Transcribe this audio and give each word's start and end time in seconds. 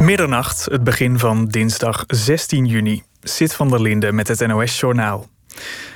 Middernacht, 0.00 0.64
het 0.64 0.84
begin 0.84 1.18
van 1.18 1.46
dinsdag 1.46 2.04
16 2.06 2.66
juni. 2.66 3.02
Zit 3.20 3.54
van 3.54 3.68
der 3.68 3.82
Linde 3.82 4.12
met 4.12 4.28
het 4.28 4.46
NOS-journaal. 4.46 5.28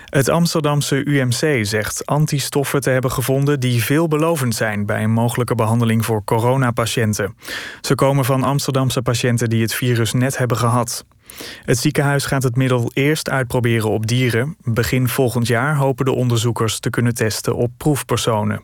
Het 0.04 0.28
Amsterdamse 0.28 1.04
UMC 1.06 1.66
zegt 1.66 2.06
antistoffen 2.06 2.80
te 2.80 2.90
hebben 2.90 3.10
gevonden 3.10 3.60
die 3.60 3.84
veelbelovend 3.84 4.54
zijn 4.54 4.86
bij 4.86 5.02
een 5.02 5.10
mogelijke 5.10 5.54
behandeling 5.54 6.04
voor 6.04 6.24
coronapatiënten. 6.24 7.36
Ze 7.80 7.94
komen 7.94 8.24
van 8.24 8.42
Amsterdamse 8.42 9.02
patiënten 9.02 9.48
die 9.48 9.62
het 9.62 9.74
virus 9.74 10.12
net 10.12 10.38
hebben 10.38 10.56
gehad. 10.56 11.04
Het 11.64 11.78
ziekenhuis 11.78 12.26
gaat 12.26 12.42
het 12.42 12.56
middel 12.56 12.90
eerst 12.94 13.30
uitproberen 13.30 13.90
op 13.90 14.06
dieren. 14.06 14.56
Begin 14.62 15.08
volgend 15.08 15.46
jaar 15.46 15.76
hopen 15.76 16.04
de 16.04 16.12
onderzoekers 16.12 16.78
te 16.78 16.90
kunnen 16.90 17.14
testen 17.14 17.56
op 17.56 17.70
proefpersonen. 17.76 18.62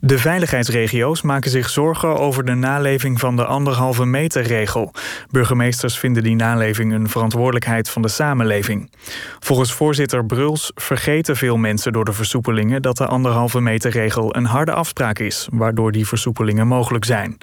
De 0.00 0.18
veiligheidsregio's 0.18 1.22
maken 1.22 1.50
zich 1.50 1.70
zorgen 1.70 2.18
over 2.18 2.44
de 2.44 2.54
naleving 2.54 3.20
van 3.20 3.36
de 3.36 3.44
anderhalve 3.44 4.04
meter 4.04 4.42
regel. 4.42 4.92
Burgemeesters 5.30 5.98
vinden 5.98 6.22
die 6.22 6.36
naleving 6.36 6.92
een 6.92 7.08
verantwoordelijkheid 7.08 7.88
van 7.88 8.02
de 8.02 8.08
samenleving. 8.08 8.90
Volgens 9.38 9.72
voorzitter 9.72 10.26
Bruls 10.26 10.72
vergeten 10.74 11.36
veel 11.36 11.56
mensen 11.56 11.92
door 11.92 12.04
de 12.04 12.12
versoepelingen 12.12 12.82
dat 12.82 12.96
de 12.96 13.06
anderhalve 13.06 13.60
meter 13.60 13.90
regel 13.90 14.36
een 14.36 14.46
harde 14.46 14.72
afspraak 14.72 15.18
is, 15.18 15.48
waardoor 15.52 15.92
die 15.92 16.06
versoepelingen 16.06 16.66
mogelijk 16.66 17.04
zijn. 17.04 17.38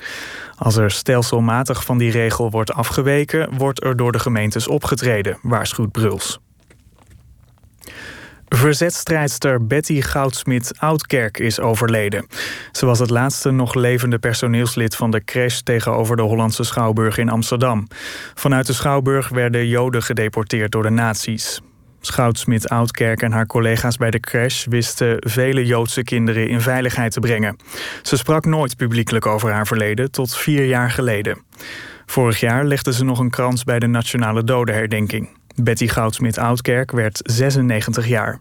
Als 0.58 0.78
er 0.78 0.92
stelselmatig 0.92 1.86
van 1.86 1.98
die 1.98 2.12
regel 2.12 2.50
wordt 2.50 2.74
afgeweken, 2.74 3.58
wordt 3.58 3.84
er 3.84 3.96
door 3.96 4.12
de 4.12 4.20
gemeentes 4.20 4.68
opgetreden, 4.68 5.38
waarschuwt 5.42 5.92
Bruls. 5.92 6.40
Verzetstrijdster 8.56 9.68
Betty 9.68 10.02
Goudsmit 10.02 10.74
Oudkerk 10.80 11.40
is 11.40 11.60
overleden. 11.60 12.26
Ze 12.72 12.86
was 12.86 13.00
het 13.00 13.10
laatste 13.10 13.52
nog 13.52 13.74
levende 13.74 14.20
personeelslid 14.20 14.96
van 14.96 15.12
de 15.12 15.24
crash 15.24 15.60
tegenover 15.60 16.16
de 16.16 16.22
Hollandse 16.22 16.64
Schouwburg 16.64 17.18
in 17.18 17.30
Amsterdam. 17.30 17.88
Vanuit 18.34 18.66
de 18.66 18.74
Schouwburg 18.74 19.30
werden 19.30 19.68
Joden 19.68 20.04
gedeporteerd 20.04 20.72
door 20.72 20.84
de 20.84 20.90
nazi's. 20.90 21.62
Schoutsmit 22.02 22.70
Oudkerk 22.70 23.22
en 23.22 23.32
haar 23.32 23.46
collega's 23.46 23.98
bij 23.98 24.12
de 24.12 24.20
crash 24.20 24.66
wisten 24.66 25.18
vele 25.20 25.66
Joodse 25.66 26.04
kinderen 26.04 26.50
in 26.50 26.62
veiligheid 26.62 27.12
te 27.12 27.20
brengen. 27.20 27.58
Ze 28.02 28.18
sprak 28.18 28.46
nooit 28.46 28.78
publiekelijk 28.78 29.26
over 29.26 29.52
haar 29.52 29.68
verleden 29.68 30.12
tot 30.12 30.36
vier 30.36 30.66
jaar 30.66 30.92
geleden. 30.92 31.44
Vorig 32.06 32.40
jaar 32.40 32.66
legde 32.66 32.94
ze 32.94 33.04
nog 33.04 33.20
een 33.20 33.30
krans 33.30 33.64
bij 33.64 33.80
de 33.80 33.88
Nationale 33.88 34.44
Dodenherdenking. 34.44 35.30
Betty 35.56 35.88
Goudsmit-Oudkerk 35.88 36.92
werd 36.92 37.20
96 37.24 38.08
jaar. 38.08 38.40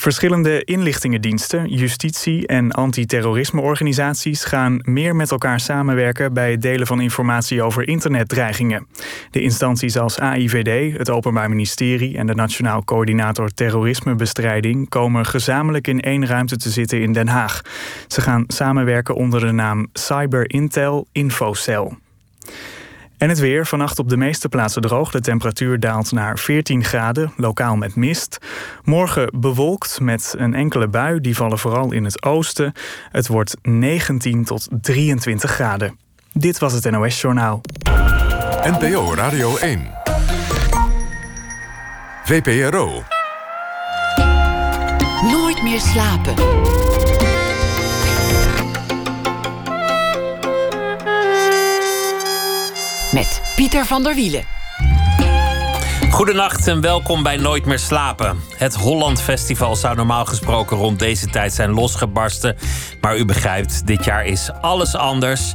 Verschillende 0.00 0.64
inlichtingendiensten, 0.64 1.68
justitie 1.68 2.46
en 2.46 2.72
antiterrorismeorganisaties 2.72 4.44
gaan 4.44 4.80
meer 4.84 5.16
met 5.16 5.30
elkaar 5.30 5.60
samenwerken 5.60 6.32
bij 6.32 6.50
het 6.50 6.62
delen 6.62 6.86
van 6.86 7.00
informatie 7.00 7.62
over 7.62 7.88
internetdreigingen. 7.88 8.86
De 9.30 9.42
instanties 9.42 9.96
als 9.96 10.18
AIVD, 10.18 10.98
het 10.98 11.10
Openbaar 11.10 11.48
Ministerie 11.48 12.16
en 12.16 12.26
de 12.26 12.34
Nationaal 12.34 12.84
Coördinator 12.84 13.48
Terrorismebestrijding 13.48 14.88
komen 14.88 15.26
gezamenlijk 15.26 15.86
in 15.86 16.00
één 16.00 16.26
ruimte 16.26 16.56
te 16.56 16.70
zitten 16.70 17.02
in 17.02 17.12
Den 17.12 17.28
Haag. 17.28 17.60
Ze 18.06 18.20
gaan 18.20 18.44
samenwerken 18.46 19.14
onder 19.14 19.40
de 19.40 19.52
naam 19.52 19.88
Cyber 19.92 20.50
Intel 20.50 21.06
Infocel. 21.12 21.96
En 23.20 23.28
het 23.28 23.38
weer. 23.38 23.66
Vannacht 23.66 23.98
op 23.98 24.08
de 24.08 24.16
meeste 24.16 24.48
plaatsen 24.48 24.82
droog. 24.82 25.10
De 25.10 25.20
temperatuur 25.20 25.80
daalt 25.80 26.12
naar 26.12 26.38
14 26.38 26.84
graden, 26.84 27.32
lokaal 27.36 27.76
met 27.76 27.94
mist. 27.94 28.38
Morgen 28.84 29.32
bewolkt 29.40 30.00
met 30.00 30.34
een 30.38 30.54
enkele 30.54 30.88
bui. 30.88 31.20
Die 31.20 31.36
vallen 31.36 31.58
vooral 31.58 31.92
in 31.92 32.04
het 32.04 32.22
oosten. 32.22 32.72
Het 33.10 33.26
wordt 33.26 33.56
19 33.62 34.44
tot 34.44 34.68
23 34.80 35.50
graden. 35.50 35.98
Dit 36.32 36.58
was 36.58 36.72
het 36.72 36.90
NOS 36.90 37.20
Journaal. 37.20 37.60
NPO 38.62 39.14
Radio 39.14 39.56
1. 39.56 39.90
VPRO. 42.24 43.02
Nooit 45.22 45.62
meer 45.62 45.80
slapen. 45.80 46.34
Met 53.12 53.42
Pieter 53.56 53.86
van 53.86 54.02
der 54.02 54.14
Wielen. 54.14 54.44
Goedenacht 56.10 56.66
en 56.66 56.80
welkom 56.80 57.22
bij 57.22 57.36
Nooit 57.36 57.64
meer 57.64 57.78
slapen. 57.78 58.40
Het 58.56 58.74
Holland 58.74 59.22
Festival 59.22 59.76
zou 59.76 59.96
normaal 59.96 60.24
gesproken 60.24 60.76
rond 60.76 60.98
deze 60.98 61.26
tijd 61.26 61.52
zijn 61.52 61.70
losgebarsten. 61.70 62.56
Maar 63.00 63.16
u 63.16 63.24
begrijpt, 63.24 63.86
dit 63.86 64.04
jaar 64.04 64.24
is 64.24 64.50
alles 64.60 64.94
anders. 64.94 65.54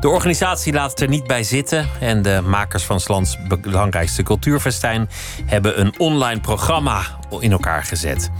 De 0.00 0.08
organisatie 0.08 0.72
laat 0.72 0.90
het 0.90 1.00
er 1.00 1.08
niet 1.08 1.26
bij 1.26 1.42
zitten. 1.42 1.88
En 2.00 2.22
de 2.22 2.42
makers 2.46 2.82
van 2.82 2.96
het 2.96 3.08
lands 3.08 3.36
belangrijkste 3.60 4.22
cultuurfestijn 4.22 5.08
hebben 5.46 5.80
een 5.80 5.98
online 5.98 6.40
programma 6.40 7.00
in 7.40 7.52
elkaar 7.52 7.84
gezet. 7.84 8.30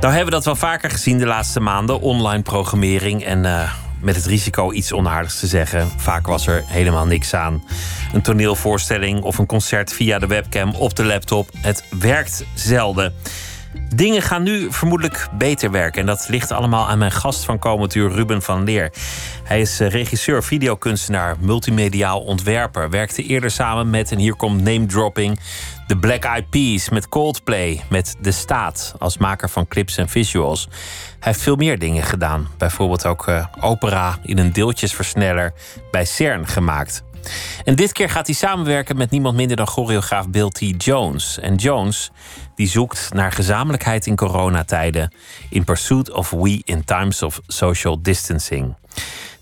Nou 0.00 0.12
hebben 0.12 0.24
we 0.24 0.30
dat 0.30 0.44
wel 0.44 0.56
vaker 0.56 0.90
gezien 0.90 1.18
de 1.18 1.26
laatste 1.26 1.60
maanden, 1.60 2.00
online 2.00 2.42
programmering. 2.42 3.24
En 3.24 3.44
uh, 3.44 3.72
met 4.02 4.16
het 4.16 4.26
risico 4.26 4.72
iets 4.72 4.92
onaardigs 4.92 5.40
te 5.40 5.46
zeggen. 5.46 5.88
Vaak 5.96 6.26
was 6.26 6.46
er 6.46 6.64
helemaal 6.66 7.06
niks 7.06 7.34
aan. 7.34 7.64
Een 8.12 8.22
toneelvoorstelling 8.22 9.22
of 9.22 9.38
een 9.38 9.46
concert 9.46 9.92
via 9.92 10.18
de 10.18 10.26
webcam 10.26 10.74
op 10.74 10.96
de 10.96 11.04
laptop. 11.04 11.50
Het 11.56 11.84
werkt 11.98 12.44
zelden. 12.54 13.14
Dingen 13.94 14.22
gaan 14.22 14.42
nu 14.42 14.72
vermoedelijk 14.72 15.28
beter 15.38 15.70
werken. 15.70 16.00
En 16.00 16.06
dat 16.06 16.26
ligt 16.28 16.50
allemaal 16.50 16.88
aan 16.88 16.98
mijn 16.98 17.12
gast 17.12 17.44
van 17.44 17.58
komend 17.58 17.94
uur, 17.94 18.10
Ruben 18.10 18.42
van 18.42 18.64
Leer. 18.64 18.92
Hij 19.44 19.60
is 19.60 19.80
eh, 19.80 19.88
regisseur, 19.88 20.42
videokunstenaar, 20.42 21.36
multimediaal 21.40 22.20
ontwerper. 22.20 22.90
Werkte 22.90 23.22
eerder 23.22 23.50
samen 23.50 23.90
met, 23.90 24.12
en 24.12 24.18
hier 24.18 24.34
komt 24.34 24.62
name 24.62 24.86
dropping, 24.86 25.38
de 25.90 25.98
Black 25.98 26.24
Eyed 26.24 26.50
Peas, 26.50 26.88
met 26.88 27.08
Coldplay, 27.08 27.84
met 27.88 28.16
De 28.20 28.30
Staat 28.30 28.94
als 28.98 29.18
maker 29.18 29.48
van 29.48 29.68
clips 29.68 29.96
en 29.96 30.08
visuals. 30.08 30.68
Hij 30.70 31.16
heeft 31.18 31.40
veel 31.40 31.56
meer 31.56 31.78
dingen 31.78 32.02
gedaan. 32.02 32.48
Bijvoorbeeld 32.58 33.06
ook 33.06 33.26
uh, 33.26 33.46
opera 33.60 34.18
in 34.22 34.38
een 34.38 34.52
deeltjesversneller 34.52 35.52
bij 35.90 36.04
CERN 36.04 36.46
gemaakt. 36.46 37.02
En 37.64 37.74
dit 37.74 37.92
keer 37.92 38.10
gaat 38.10 38.26
hij 38.26 38.34
samenwerken 38.34 38.96
met 38.96 39.10
niemand 39.10 39.36
minder 39.36 39.56
dan 39.56 39.66
choreograaf 39.66 40.28
Bill 40.28 40.48
T. 40.48 40.84
Jones. 40.84 41.38
En 41.38 41.54
Jones 41.54 42.10
die 42.54 42.68
zoekt 42.68 43.14
naar 43.14 43.32
gezamenlijkheid 43.32 44.06
in 44.06 44.16
coronatijden. 44.16 45.12
In 45.48 45.64
pursuit 45.64 46.10
of 46.10 46.30
we 46.30 46.60
in 46.64 46.84
times 46.84 47.22
of 47.22 47.40
social 47.46 48.02
distancing. 48.02 48.74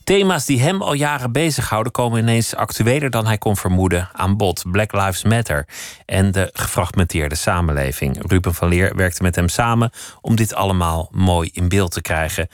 Thema's 0.08 0.46
die 0.46 0.60
hem 0.60 0.82
al 0.82 0.92
jaren 0.92 1.32
bezighouden 1.32 1.92
komen 1.92 2.20
ineens 2.20 2.54
actueler 2.54 3.10
dan 3.10 3.26
hij 3.26 3.38
kon 3.38 3.56
vermoeden 3.56 4.08
aan 4.12 4.36
bod. 4.36 4.64
Black 4.70 4.92
Lives 4.92 5.24
Matter 5.24 5.66
en 6.06 6.32
de 6.32 6.50
gefragmenteerde 6.52 7.34
samenleving. 7.34 8.30
Ruben 8.30 8.54
van 8.54 8.69
Leer 8.69 8.96
werkte 8.96 9.22
met 9.22 9.34
hem 9.34 9.48
samen 9.48 9.91
om 10.20 10.36
dit 10.36 10.54
allemaal 10.54 11.08
mooi 11.12 11.50
in 11.52 11.69
beeld 11.69 11.92
te 11.92 12.00
krijgen. 12.00 12.48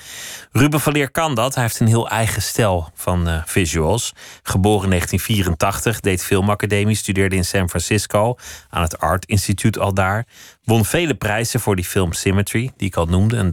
Ruben 0.52 0.80
van 0.80 0.92
Leer 0.92 1.10
kan 1.10 1.34
dat. 1.34 1.54
Hij 1.54 1.62
heeft 1.62 1.80
een 1.80 1.86
heel 1.86 2.08
eigen 2.08 2.42
stijl 2.42 2.90
van 2.94 3.28
uh, 3.28 3.42
visuals. 3.44 4.12
Geboren 4.42 4.84
in 4.84 4.90
1984, 4.90 6.00
deed 6.00 6.24
filmacademie, 6.24 6.96
studeerde 6.96 7.36
in 7.36 7.44
San 7.44 7.68
Francisco 7.68 8.36
aan 8.70 8.82
het 8.82 8.98
Art 8.98 9.24
Institute 9.24 9.80
al 9.80 9.94
daar. 9.94 10.26
Won 10.64 10.84
vele 10.84 11.14
prijzen 11.14 11.60
voor 11.60 11.76
die 11.76 11.84
film 11.84 12.12
Symmetry, 12.12 12.72
die 12.76 12.88
ik 12.88 12.96
al 12.96 13.06
noemde. 13.06 13.36
Een 13.36 13.50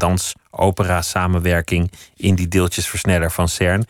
dans-opera-samenwerking 0.51 1.91
in 2.16 2.35
die 2.35 2.47
deeltjesversneller 2.47 3.31
van 3.31 3.50
CERN. 3.50 3.85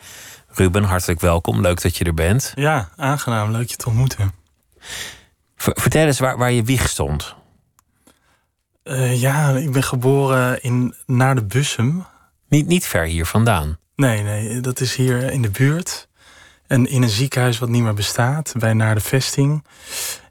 Ruben, 0.48 0.84
hartelijk 0.84 1.20
welkom. 1.20 1.60
Leuk 1.60 1.82
dat 1.82 1.96
je 1.96 2.04
er 2.04 2.14
bent. 2.14 2.52
Ja, 2.54 2.88
aangenaam. 2.96 3.50
Leuk 3.50 3.70
je 3.70 3.76
te 3.76 3.88
ontmoeten. 3.88 4.32
vertel 5.56 6.06
eens 6.06 6.18
waar, 6.18 6.38
waar 6.38 6.52
je 6.52 6.62
wieg 6.62 6.88
stond. 6.88 7.34
Uh, 8.84 9.20
ja, 9.20 9.48
ik 9.50 9.72
ben 9.72 9.82
geboren 9.82 10.62
in, 10.62 10.94
naar 11.06 11.34
de 11.34 11.44
Bussum. 11.44 12.04
Niet, 12.48 12.66
niet 12.66 12.86
ver 12.86 13.04
hier 13.04 13.26
vandaan? 13.26 13.78
Nee, 13.96 14.22
nee, 14.22 14.60
dat 14.60 14.80
is 14.80 14.96
hier 14.96 15.30
in 15.30 15.42
de 15.42 15.50
buurt. 15.50 16.08
En 16.66 16.86
in 16.86 17.02
een 17.02 17.08
ziekenhuis 17.08 17.58
wat 17.58 17.68
niet 17.68 17.82
meer 17.82 17.94
bestaat, 17.94 18.54
bij 18.58 18.72
Naar 18.72 18.94
de 18.94 19.00
Vesting. 19.00 19.64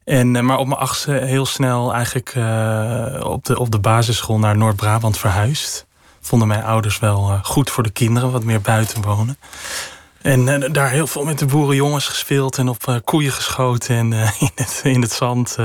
En, 0.03 0.35
eh, 0.35 0.41
maar 0.41 0.57
op 0.57 0.67
mijn 0.67 0.79
achtste 0.79 1.11
heel 1.11 1.45
snel 1.45 1.93
eigenlijk 1.93 2.35
uh, 2.35 3.21
op, 3.23 3.45
de, 3.45 3.59
op 3.59 3.71
de 3.71 3.79
basisschool 3.79 4.39
naar 4.39 4.57
Noord-Brabant 4.57 5.17
verhuisd. 5.17 5.87
Vonden 6.21 6.47
mijn 6.47 6.63
ouders 6.63 6.99
wel 6.99 7.31
uh, 7.31 7.43
goed 7.43 7.69
voor 7.69 7.83
de 7.83 7.89
kinderen, 7.89 8.31
wat 8.31 8.43
meer 8.43 8.61
buiten 8.61 9.01
wonen. 9.01 9.37
En 10.21 10.47
uh, 10.47 10.71
daar 10.71 10.89
heel 10.89 11.07
veel 11.07 11.25
met 11.25 11.39
de 11.39 11.45
boerenjongens 11.45 12.07
gespeeld 12.07 12.57
en 12.57 12.67
op 12.69 13.01
koeien 13.03 13.31
geschoten 13.31 13.95
en 13.95 14.13
in, 14.39 14.51
het, 14.55 14.81
in 14.83 15.01
het 15.01 15.11
zand 15.11 15.57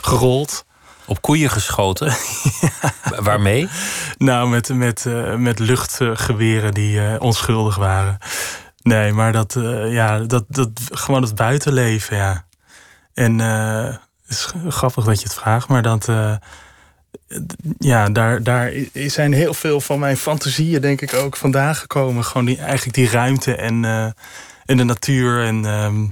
gerold. 0.00 0.64
Op 1.06 1.22
koeien 1.22 1.50
geschoten? 1.50 2.06
ja. 2.60 3.22
Waarmee? 3.22 3.68
Nou, 4.18 4.48
met, 4.48 4.68
met, 4.68 5.04
met 5.36 5.58
luchtgeweren 5.58 6.74
die 6.74 7.20
onschuldig 7.20 7.76
waren. 7.76 8.18
Nee, 8.82 9.12
maar 9.12 9.32
dat, 9.32 9.56
ja, 9.88 10.18
dat, 10.18 10.44
dat, 10.48 10.68
gewoon 10.90 11.22
het 11.22 11.34
buitenleven, 11.34 12.16
ja. 12.16 12.44
En 13.14 13.38
het 13.38 14.00
is 14.28 14.52
grappig 14.68 15.04
dat 15.04 15.20
je 15.20 15.24
het 15.24 15.34
vraagt, 15.34 15.68
maar 15.68 15.82
dat. 15.82 16.08
Ja, 17.78 18.08
daar, 18.08 18.42
daar 18.42 18.72
zijn 18.92 19.32
heel 19.32 19.54
veel 19.54 19.80
van 19.80 19.98
mijn 19.98 20.16
fantasieën, 20.16 20.80
denk 20.80 21.00
ik, 21.00 21.14
ook 21.14 21.36
vandaan 21.36 21.74
gekomen. 21.74 22.24
Gewoon 22.24 22.46
die, 22.46 22.58
eigenlijk 22.58 22.96
die 22.96 23.10
ruimte 23.10 23.54
en, 23.54 23.82
uh, 23.82 24.06
in 24.64 24.76
de 24.76 24.84
natuur. 24.84 25.44
En, 25.44 25.64
ehm, 25.64 26.06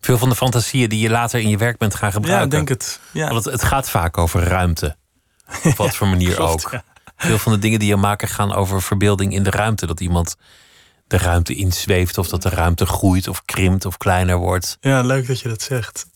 Veel 0.00 0.18
van 0.18 0.28
de 0.28 0.34
fantasieën 0.34 0.88
die 0.88 0.98
je 0.98 1.10
later 1.10 1.40
in 1.40 1.48
je 1.48 1.56
werk 1.56 1.78
bent 1.78 1.94
gaan 1.94 2.12
gebruiken. 2.12 2.50
Ja, 2.50 2.56
denk 2.56 2.68
het. 2.68 3.00
Ja. 3.12 3.28
Want 3.28 3.44
het, 3.44 3.52
het 3.52 3.64
gaat 3.64 3.90
vaak 3.90 4.18
over 4.18 4.42
ruimte. 4.42 4.96
Op 5.64 5.76
wat 5.76 5.94
voor 5.96 6.08
manier 6.08 6.34
klopt, 6.34 6.64
ook. 6.64 6.72
ja. 6.72 6.84
Veel 7.16 7.38
van 7.38 7.52
de 7.52 7.58
dingen 7.58 7.78
die 7.78 7.88
je 7.88 7.96
maken 7.96 8.28
gaan 8.28 8.54
over 8.54 8.82
verbeelding 8.82 9.34
in 9.34 9.42
de 9.42 9.50
ruimte. 9.50 9.86
Dat 9.86 10.00
iemand 10.00 10.36
de 11.06 11.18
ruimte 11.18 11.54
inzweeft, 11.54 12.18
of 12.18 12.28
dat 12.28 12.42
de 12.42 12.48
ruimte 12.48 12.86
groeit 12.86 13.28
of 13.28 13.44
krimpt 13.44 13.84
of 13.84 13.96
kleiner 13.96 14.36
wordt. 14.36 14.76
Ja, 14.80 15.02
leuk 15.02 15.26
dat 15.26 15.40
je 15.40 15.48
dat 15.48 15.62
zegt. 15.62 16.06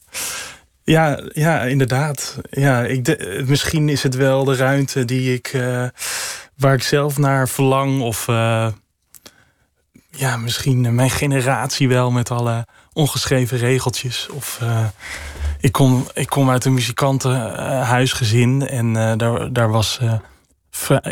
Ja, 0.87 1.21
ja 1.33 1.61
inderdaad. 1.63 2.39
Ja, 2.51 2.83
ik 2.85 3.05
de- 3.05 3.43
misschien 3.47 3.89
is 3.89 4.03
het 4.03 4.15
wel 4.15 4.45
de 4.45 4.57
ruimte 4.57 5.05
die 5.05 5.35
ik, 5.35 5.47
eh, 5.47 5.85
waar 6.57 6.75
ik 6.75 6.83
zelf 6.83 7.19
naar 7.19 7.49
verlang. 7.49 8.01
Of 8.03 8.29
eh, 8.29 8.67
ja, 10.11 10.37
misschien 10.37 10.95
mijn 10.95 11.11
generatie 11.11 11.89
wel 11.89 12.11
met 12.11 12.31
alle 12.31 12.67
ongeschreven 12.93 13.59
regeltjes. 13.59 14.29
Of 14.33 14.59
eh, 14.63 14.85
ik, 15.61 15.73
kom, 15.73 16.07
ik 16.15 16.27
kom 16.27 16.51
uit 16.51 16.65
een 16.65 16.75
muzikantenhuisgezin 16.75 18.67
en 18.69 18.93
daar, 19.19 19.53
daar 19.53 19.71
was 19.71 20.01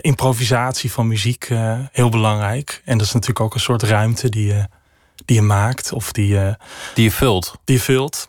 improvisatie 0.00 0.92
van 0.92 1.06
muziek 1.08 1.48
heel 1.92 2.08
belangrijk. 2.08 2.82
En 2.84 2.98
dat 2.98 3.06
is 3.06 3.12
natuurlijk 3.12 3.40
ook 3.40 3.54
een 3.54 3.60
soort 3.60 3.82
ruimte 3.82 4.28
die 4.28 4.46
je, 4.46 4.66
die 5.24 5.36
je 5.36 5.42
maakt 5.42 5.92
of 5.92 6.12
die 6.12 6.26
je 6.28 6.56
Die 6.94 7.04
je 7.04 7.10
vult. 7.10 7.54
die 7.64 7.76
je 7.76 7.82
vult. 7.82 8.26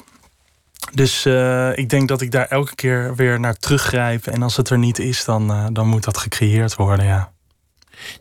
Dus 0.93 1.25
eh, 1.25 1.77
ik 1.77 1.89
denk 1.89 2.07
dat 2.07 2.21
ik 2.21 2.31
daar 2.31 2.47
elke 2.47 2.75
keer 2.75 3.15
weer 3.15 3.39
naar 3.39 3.57
teruggrijp. 3.57 4.27
En 4.27 4.43
als 4.43 4.55
het 4.57 4.69
er 4.69 4.77
niet 4.77 4.99
is, 4.99 5.25
dan, 5.25 5.51
eh, 5.51 5.65
dan 5.71 5.87
moet 5.87 6.03
dat 6.03 6.17
gecreëerd 6.17 6.75
worden, 6.75 7.05
ja. 7.05 7.31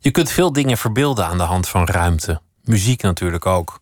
Je 0.01 0.11
kunt 0.11 0.31
veel 0.31 0.53
dingen 0.53 0.79
verbeelden 0.79 1.27
aan 1.27 1.39
de 1.39 1.45
hand 1.45 1.69
van 1.69 1.87
ruimte. 1.87 2.41
Muziek 2.63 3.03
natuurlijk 3.03 3.47
ook. 3.47 3.81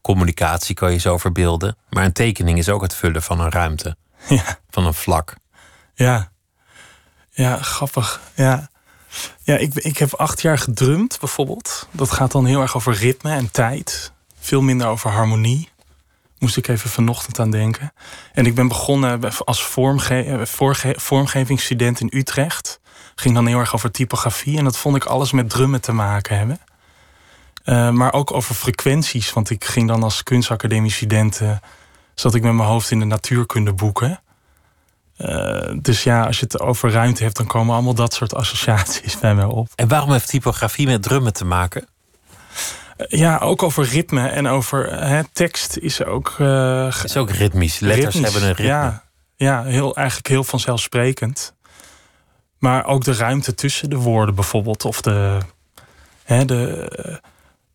Communicatie 0.00 0.74
kan 0.74 0.92
je 0.92 0.98
zo 0.98 1.18
verbeelden. 1.18 1.76
Maar 1.90 2.04
een 2.04 2.12
tekening 2.12 2.58
is 2.58 2.68
ook 2.68 2.82
het 2.82 2.94
vullen 2.94 3.22
van 3.22 3.40
een 3.40 3.50
ruimte. 3.50 3.96
Ja, 4.28 4.58
Van 4.70 4.86
een 4.86 4.94
vlak. 4.94 5.34
ja. 5.94 6.30
Ja, 7.30 7.56
grappig. 7.62 8.20
Ja, 8.34 8.70
ja 9.42 9.56
ik, 9.56 9.74
ik 9.74 9.98
heb 9.98 10.14
acht 10.14 10.42
jaar 10.42 10.58
gedrumd, 10.58 11.16
bijvoorbeeld. 11.20 11.88
Dat 11.90 12.10
gaat 12.10 12.32
dan 12.32 12.44
heel 12.46 12.60
erg 12.60 12.76
over 12.76 12.92
ritme 12.94 13.30
en 13.30 13.50
tijd. 13.50 14.12
Veel 14.40 14.60
minder 14.60 14.86
over 14.86 15.10
harmonie. 15.10 15.68
Moest 16.38 16.56
ik 16.56 16.68
even 16.68 16.90
vanochtend 16.90 17.38
aan 17.38 17.50
denken. 17.50 17.92
En 18.32 18.46
ik 18.46 18.54
ben 18.54 18.68
begonnen 18.68 19.20
als 19.44 19.64
vormgevingsstudent 20.96 22.00
in 22.00 22.10
Utrecht. 22.12 22.80
Ging 23.14 23.34
dan 23.34 23.46
heel 23.46 23.58
erg 23.58 23.74
over 23.74 23.90
typografie. 23.90 24.58
En 24.58 24.64
dat 24.64 24.78
vond 24.78 24.96
ik 24.96 25.04
alles 25.04 25.32
met 25.32 25.50
drummen 25.50 25.80
te 25.80 25.92
maken 25.92 26.36
hebben. 26.36 26.60
Eh, 27.64 27.90
maar 27.90 28.12
ook 28.12 28.32
over 28.32 28.54
frequenties. 28.54 29.32
Want 29.32 29.50
ik 29.50 29.64
ging 29.64 29.88
dan 29.88 30.02
als 30.02 30.22
kunstacademie-student... 30.22 31.40
eh, 31.40 31.50
zat 32.14 32.34
ik 32.34 32.42
met 32.42 32.52
mijn 32.52 32.68
hoofd 32.68 32.90
in 32.90 32.98
de 32.98 33.04
natuurkunde 33.04 33.72
boeken. 33.72 34.20
Eh, 35.16 35.72
dus 35.80 36.02
ja, 36.02 36.24
als 36.24 36.38
je 36.38 36.44
het 36.44 36.60
over 36.60 36.90
ruimte 36.90 37.22
hebt... 37.22 37.36
dan 37.36 37.46
komen 37.46 37.74
allemaal 37.74 37.94
dat 37.94 38.14
soort 38.14 38.34
associaties 38.34 39.18
bij 39.20 39.34
mij 39.34 39.44
op. 39.44 39.68
En 39.74 39.88
waarom 39.88 40.12
heeft 40.12 40.28
typografie 40.28 40.86
met 40.86 41.02
drummen 41.02 41.32
te 41.32 41.44
maken? 41.44 41.88
Eh, 42.96 43.18
ja, 43.18 43.38
ook 43.38 43.62
over 43.62 43.84
ritme 43.84 44.28
en 44.28 44.46
over 44.46 44.88
eh, 44.88 45.08
hè, 45.08 45.24
tekst 45.32 45.76
is 45.76 46.04
ook... 46.04 46.34
eh, 46.38 46.94
Het 46.94 47.04
is 47.04 47.16
ook 47.16 47.30
ritmisch. 47.30 47.78
Letters 47.78 48.04
ritmisch. 48.14 48.32
hebben 48.32 48.48
een 48.48 48.54
ritme. 48.54 48.72
Ja, 48.72 49.04
ja 49.36 49.62
heel, 49.64 49.96
eigenlijk 49.96 50.28
heel 50.28 50.44
vanzelfsprekend. 50.44 51.54
Maar 52.58 52.84
ook 52.86 53.04
de 53.04 53.14
ruimte 53.14 53.54
tussen 53.54 53.90
de 53.90 53.96
woorden 53.96 54.34
bijvoorbeeld. 54.34 54.84
Of 54.84 55.00
de... 55.00 55.38
Hè, 56.24 56.44
de, 56.44 57.20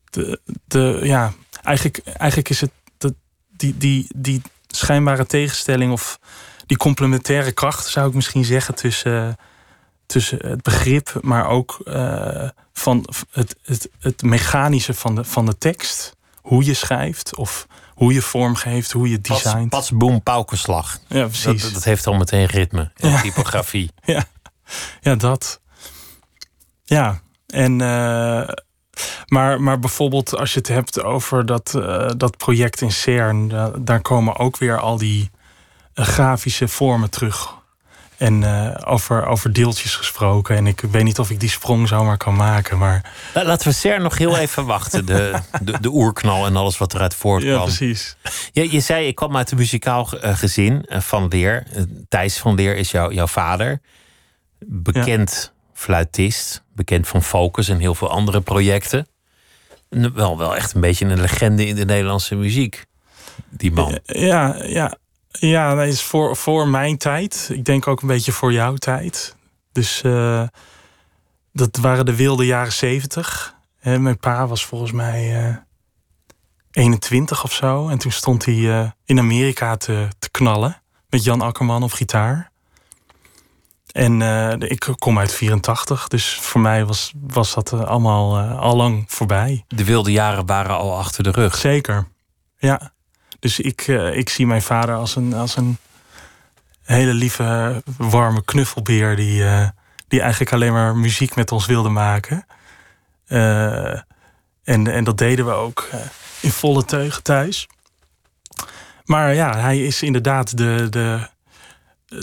de, 0.10 0.40
de 0.68 1.00
ja, 1.04 1.34
eigenlijk, 1.64 2.02
eigenlijk 2.06 2.50
is 2.50 2.62
het 2.62 2.72
dat, 2.98 3.14
die, 3.50 3.78
die, 3.78 4.08
die 4.16 4.42
schijnbare 4.68 5.26
tegenstelling... 5.26 5.92
of 5.92 6.20
die 6.66 6.78
complementaire 6.78 7.52
kracht, 7.52 7.86
zou 7.86 8.08
ik 8.08 8.14
misschien 8.14 8.46
zeggen... 8.46 8.76
tussen, 8.76 9.38
tussen 10.06 10.48
het 10.48 10.62
begrip, 10.62 11.14
maar 11.22 11.48
ook 11.48 11.82
eh, 11.86 12.50
van 12.74 13.06
het, 13.32 13.56
het, 13.64 13.90
het 14.00 14.22
mechanische 14.22 14.94
van 14.94 15.16
de, 15.16 15.24
van 15.24 15.46
de 15.46 15.58
tekst. 15.58 16.16
Hoe 16.42 16.66
je 16.66 16.74
schrijft 16.74 17.36
of 17.36 17.68
hoe 17.88 18.14
je 18.14 18.22
vormgeeft, 18.22 18.92
hoe 18.92 19.10
je 19.10 19.20
Pas, 19.20 19.44
designt. 19.44 19.70
pas, 19.70 19.92
boem, 19.92 20.24
paukenslag. 20.24 21.00
Ja, 21.08 21.26
precies. 21.28 21.62
Dat, 21.62 21.74
dat 21.74 21.84
heeft 21.84 22.08
al 22.08 22.14
meteen 22.14 22.46
ritme. 22.46 22.92
En 22.96 23.10
Ja. 23.10 23.22
typografie. 23.22 23.92
Ja, 24.06 24.24
ja 25.02 25.16
dat. 25.16 25.60
Ja, 26.84 27.22
en. 27.48 27.82
eh, 27.82 28.48
maar, 29.28 29.62
maar 29.62 29.80
bijvoorbeeld 29.80 30.38
als 30.38 30.54
je 30.54 30.60
het 30.60 30.68
hebt 30.68 31.04
over 31.04 31.46
dat, 31.46 31.76
eh, 31.76 32.10
dat 32.18 32.38
project 32.38 32.82
in 32.82 32.92
CERN, 32.92 33.48
da- 33.48 33.72
daar 33.80 34.02
komen 34.02 34.38
ook 34.38 34.58
weer 34.58 34.80
al 34.80 34.98
die 34.98 35.32
grafische 35.94 36.68
vormen 36.68 37.10
terug. 37.10 37.54
En 38.22 38.44
eh, 38.44 38.92
over, 38.94 39.26
over 39.26 39.54
deeltjes 39.54 39.96
gesproken. 39.96 40.56
En 40.56 40.68
ik 40.68 40.82
weet 40.92 41.04
niet 41.04 41.20
of 41.20 41.30
ik 41.30 41.40
die 41.40 41.50
sprong 41.50 41.88
zomaar 41.88 42.18
kan 42.18 42.36
maken. 42.36 42.78
Maar 42.78 43.12
La- 43.34 43.44
Laten 43.46 43.68
we 43.68 43.74
CERN 43.74 44.02
nog 44.02 44.18
heel 44.18 44.38
even 44.38 44.66
wachten. 44.66 45.06
De, 45.06 45.34
de, 45.62 45.80
de 45.80 45.90
oerknal 45.90 46.46
en 46.46 46.56
alles 46.56 46.78
wat 46.78 46.94
eruit 46.94 47.12
ja, 47.12 47.18
voortkwam. 47.18 47.64
precies. 47.64 48.16
Je, 48.52 48.72
je 48.72 48.80
zei, 48.80 49.08
ik 49.08 49.16
kwam 49.16 49.38
uit 49.38 49.52
een 49.52 49.58
muzikaal 49.58 50.10
eh, 50.20 50.38
gezin 50.38 50.86
eh, 50.86 51.00
van 51.00 51.28
Leer. 51.28 51.64
Thijs 52.10 52.38
van 52.38 52.56
Leer 52.56 52.76
is 52.76 52.92
jou, 52.92 53.14
jouw 53.14 53.28
vader. 53.28 53.80
Bekend 54.60 55.54
fluitist. 55.74 56.64
Bekend 56.76 57.08
van 57.08 57.24
Focus 57.24 57.70
en 57.70 57.80
heel 57.80 57.96
veel 57.96 58.10
andere 58.10 58.42
projecten. 58.42 59.08
En 59.90 60.14
Wel, 60.14 60.38
wel 60.38 60.56
echt 60.56 60.74
een 60.74 60.82
beetje 60.82 61.06
een 61.06 61.22
legende 61.22 61.66
in 61.66 61.76
de 61.76 61.86
Nederlandse 61.86 62.36
muziek. 62.36 62.86
Die 63.50 63.72
man. 63.72 64.00
Ja, 64.06 64.56
ja, 64.64 64.98
ja 65.32 65.76
dat 65.76 65.88
is 65.88 66.04
voor, 66.04 66.36
voor 66.36 66.68
mijn 66.68 66.98
tijd. 66.98 67.50
Ik 67.54 67.66
denk 67.66 67.88
ook 67.88 68.02
een 68.02 68.08
beetje 68.08 68.32
voor 68.32 68.54
jouw 68.54 68.76
tijd. 68.76 69.36
Dus 69.72 70.02
eh, 70.02 70.44
dat 71.54 71.78
waren 71.78 72.06
de 72.06 72.16
wilde 72.16 72.46
jaren 72.46 72.74
zeventig. 72.74 73.56
Mijn 73.82 74.18
pa 74.18 74.48
was 74.48 74.66
volgens 74.66 74.92
mij 74.92 75.46
eh 75.46 75.56
21 76.72 77.44
of 77.44 77.54
zo. 77.54 77.88
En 77.88 77.98
toen 77.98 78.12
stond 78.12 78.46
hij 78.46 78.80
eh, 78.80 78.90
in 79.06 79.20
Amerika 79.20 79.78
te, 79.78 80.08
te 80.20 80.30
knallen. 80.30 80.82
Met 81.10 81.24
Jan 81.24 81.42
Akkerman 81.42 81.84
op 81.84 81.92
gitaar. 81.92 82.52
En 83.92 84.22
ik 84.62 84.94
kom 84.98 85.20
uit 85.20 85.34
84. 85.34 86.08
Dus 86.08 86.34
voor 86.34 86.62
mij 86.62 86.86
was, 86.86 87.14
was 87.28 87.54
dat 87.54 87.74
allemaal 87.74 88.40
al 88.40 88.76
lang 88.76 89.04
voorbij. 89.08 89.66
De 89.68 89.84
wilde 89.84 90.12
jaren 90.12 90.46
waren 90.46 90.78
al 90.78 90.98
achter 90.98 91.24
de 91.24 91.32
rug. 91.32 91.58
Zeker, 91.58 92.08
ja. 92.58 92.94
Dus 93.42 93.60
ik, 93.60 93.82
eh, 93.82 94.16
ik 94.16 94.30
zie 94.30 94.48
mijn 94.48 94.62
vader 94.62 94.96
als 94.96 95.16
een, 95.16 95.34
als 95.34 95.56
een 95.56 95.78
hele 96.84 97.14
lieve, 97.14 97.82
warme 97.98 98.44
knuffelbeer... 98.44 99.16
die, 99.16 99.46
eh, 99.46 99.68
die 100.08 100.22
eigenlijk 100.22 100.54
alleen 100.54 100.74
maar 100.74 100.96
muziek 100.96 101.36
met 101.36 101.52
ons 101.52 101.66
wilde 101.66 101.90
maken. 101.90 102.46
Eh, 103.26 104.00
en, 104.64 104.88
en 104.88 105.04
dat 105.04 105.18
deden 105.18 105.46
we 105.46 105.52
ook 105.52 105.90
in 106.42 106.52
volle 106.52 106.86
teugen 106.86 107.24
thuis. 107.24 107.68
Maar 109.06 109.34
ja, 109.34 109.58
hij 109.58 109.86
is 109.86 110.02
inderdaad 110.02 110.58
de, 110.58 110.88
de, 110.90 111.28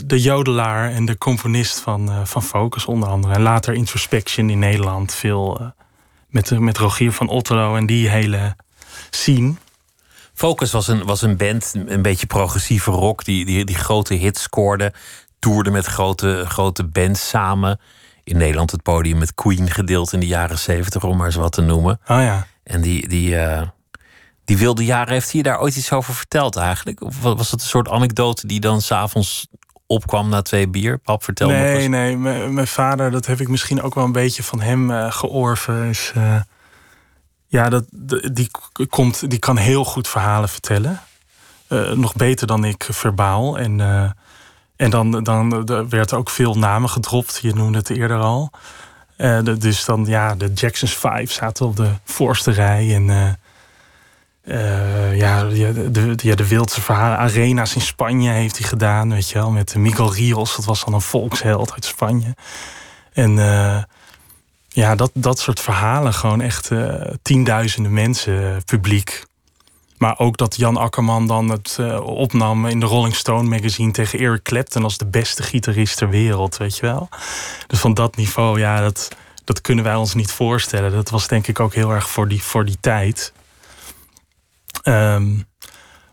de 0.05 0.21
jodelaar 0.21 0.91
en 0.91 1.05
de 1.05 1.17
componist 1.17 1.79
van, 1.79 2.27
van 2.27 2.43
Focus 2.43 2.85
onder 2.85 3.09
andere. 3.09 3.33
En 3.33 3.41
later 3.41 3.73
Introspection 3.73 4.49
in 4.49 4.59
Nederland, 4.59 5.13
veel... 5.13 5.73
met, 6.27 6.59
met 6.59 6.77
Rogier 6.77 7.11
van 7.11 7.27
Otterlo 7.29 7.75
en 7.75 7.85
die 7.85 8.09
hele 8.09 8.55
scene. 9.09 9.53
Focus 10.39 10.71
was 10.71 10.87
een, 10.87 11.05
was 11.05 11.21
een 11.21 11.37
band, 11.37 11.73
een 11.85 12.01
beetje 12.01 12.25
progressieve 12.25 12.91
rock, 12.91 13.23
die, 13.25 13.45
die, 13.45 13.65
die 13.65 13.75
grote 13.75 14.13
hits 14.13 14.41
scoorde. 14.41 14.93
Toerde 15.39 15.71
met 15.71 15.85
grote, 15.85 16.43
grote 16.47 16.83
bands 16.83 17.27
samen. 17.29 17.79
In 18.23 18.37
Nederland 18.37 18.71
het 18.71 18.83
podium 18.83 19.17
met 19.17 19.33
Queen 19.33 19.69
gedeeld 19.69 20.13
in 20.13 20.19
de 20.19 20.27
jaren 20.27 20.59
zeventig, 20.59 21.03
om 21.03 21.17
maar 21.17 21.25
eens 21.25 21.35
wat 21.35 21.51
te 21.51 21.61
noemen. 21.61 21.99
Oh 22.07 22.21
ja. 22.21 22.47
En 22.63 22.81
die, 22.81 23.07
die, 23.07 23.37
eh, 23.37 23.61
die 24.45 24.57
wilde 24.57 24.85
jaren, 24.85 25.13
heeft 25.13 25.31
hij 25.31 25.41
daar 25.41 25.59
ooit 25.59 25.75
iets 25.75 25.91
over 25.91 26.13
verteld 26.13 26.55
eigenlijk? 26.55 27.01
Of 27.01 27.21
wa- 27.21 27.35
was 27.35 27.51
het 27.51 27.61
een 27.61 27.67
soort 27.67 27.89
anekdote 27.89 28.47
die 28.47 28.59
dan 28.59 28.81
s'avonds 28.81 29.47
opkwam 29.87 30.29
na 30.29 30.41
twee 30.41 30.67
bier? 30.67 30.97
Pap, 30.97 31.23
vertel 31.23 31.49
nee, 31.49 31.77
eens. 31.77 31.87
nee, 31.87 32.17
mijn 32.17 32.53
mijn 32.53 32.67
vader, 32.67 33.11
dat 33.11 33.25
heb 33.25 33.39
ik 33.39 33.47
misschien 33.47 33.81
ook 33.81 33.95
wel 33.95 34.03
een 34.03 34.11
beetje 34.11 34.43
van 34.43 34.61
hem 34.61 34.91
eh, 34.91 35.11
georven. 35.11 35.83
Is, 35.89 36.11
eh, 36.15 36.35
ja, 37.49 37.69
dat, 37.69 37.85
die, 38.31 38.51
komt, 38.89 39.29
die 39.29 39.39
kan 39.39 39.57
heel 39.57 39.85
goed 39.85 40.07
verhalen 40.07 40.49
vertellen. 40.49 41.01
Eh, 41.67 41.91
nog 41.91 42.13
beter 42.15 42.47
dan 42.47 42.63
ik 42.63 42.87
verbaal. 42.89 43.57
En, 43.57 43.81
eh, 43.81 44.09
en 44.75 44.89
dan, 44.89 45.23
dan 45.23 45.67
er 45.69 45.89
werd 45.89 46.13
ook 46.13 46.29
veel 46.29 46.55
namen 46.55 46.89
gedropt. 46.89 47.39
Je 47.41 47.53
noemde 47.53 47.77
het 47.77 47.89
eerder 47.89 48.19
al. 48.19 48.51
Eh, 49.17 49.39
dus 49.57 49.85
dan, 49.85 50.05
ja, 50.05 50.35
de 50.35 50.51
Jacksons 50.53 50.97
5 50.97 51.31
zaten 51.31 51.65
op 51.65 51.75
de 51.75 51.91
voorste 52.03 52.51
rij. 52.51 52.95
En 52.95 53.37
ja, 55.15 55.43
de, 55.43 56.13
ja, 56.15 56.35
de 56.35 56.47
wildste 56.47 56.81
verhalen. 56.81 57.17
Arena's 57.17 57.75
in 57.75 57.81
Spanje 57.81 58.31
heeft 58.31 58.57
hij 58.57 58.67
gedaan, 58.67 59.09
weet 59.09 59.29
je 59.29 59.37
wel. 59.37 59.51
Met 59.51 59.75
Miguel 59.75 60.13
Rios, 60.13 60.55
dat 60.55 60.65
was 60.65 60.85
dan 60.85 60.93
een 60.93 61.01
volksheld 61.01 61.73
uit 61.73 61.85
Spanje. 61.85 62.35
En 63.13 63.37
ja, 64.79 64.95
dat, 64.95 65.11
dat 65.13 65.39
soort 65.39 65.59
verhalen. 65.59 66.13
Gewoon 66.13 66.41
echt 66.41 66.71
eh, 66.71 66.93
tienduizenden 67.21 67.93
mensen, 67.93 68.55
eh, 68.55 68.61
publiek. 68.65 69.27
Maar 69.97 70.19
ook 70.19 70.37
dat 70.37 70.55
Jan 70.55 70.77
Akkerman 70.77 71.27
dan 71.27 71.49
het 71.49 71.77
uh, 71.79 72.05
opnam 72.05 72.65
in 72.65 72.79
de 72.79 72.85
Rolling 72.85 73.15
Stone 73.15 73.49
magazine 73.49 73.91
tegen 73.91 74.19
Eric 74.19 74.43
Clapton 74.43 74.83
als 74.83 74.97
de 74.97 75.05
beste 75.05 75.43
gitarist 75.43 75.97
ter 75.97 76.09
wereld, 76.09 76.57
weet 76.57 76.77
je 76.77 76.81
wel. 76.81 77.09
Dus 77.67 77.79
van 77.79 77.93
dat 77.93 78.15
niveau, 78.15 78.59
ja, 78.59 78.81
dat, 78.81 79.09
dat 79.43 79.61
kunnen 79.61 79.83
wij 79.83 79.95
ons 79.95 80.13
niet 80.13 80.31
voorstellen. 80.31 80.91
Dat 80.91 81.09
was 81.09 81.27
denk 81.27 81.47
ik 81.47 81.59
ook 81.59 81.73
heel 81.73 81.91
erg 81.91 82.09
voor 82.09 82.27
die, 82.27 82.43
voor 82.43 82.65
die 82.65 82.77
tijd. 82.79 83.33
Um, 84.83 85.47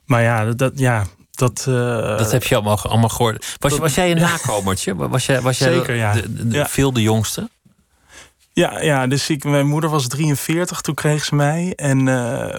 maar 0.04 0.22
ja, 0.22 0.44
dat, 0.44 0.72
ja, 0.74 1.06
dat, 1.30 1.66
uh, 1.68 2.18
dat 2.18 2.32
heb 2.32 2.44
je 2.44 2.54
allemaal, 2.54 2.82
allemaal 2.82 3.08
gehoord. 3.08 3.56
Was, 3.58 3.78
was 3.78 3.94
jij 3.94 4.10
een 4.10 4.20
nakomertje? 4.30 4.94
Was 4.94 5.26
jij, 5.26 5.40
was 5.40 5.58
jij 5.58 5.72
Zeker, 5.72 5.94
ja. 5.94 6.12
De, 6.12 6.48
de, 6.48 6.64
veel 6.68 6.92
de 6.92 7.02
jongste? 7.02 7.48
Ja, 8.56 8.80
ja 8.80 9.06
dus 9.06 9.30
ik, 9.30 9.44
mijn 9.44 9.66
moeder 9.66 9.90
was 9.90 10.08
43, 10.08 10.80
toen 10.80 10.94
kreeg 10.94 11.24
ze 11.24 11.34
mij. 11.34 11.72
En 11.74 12.06
uh, 12.06 12.54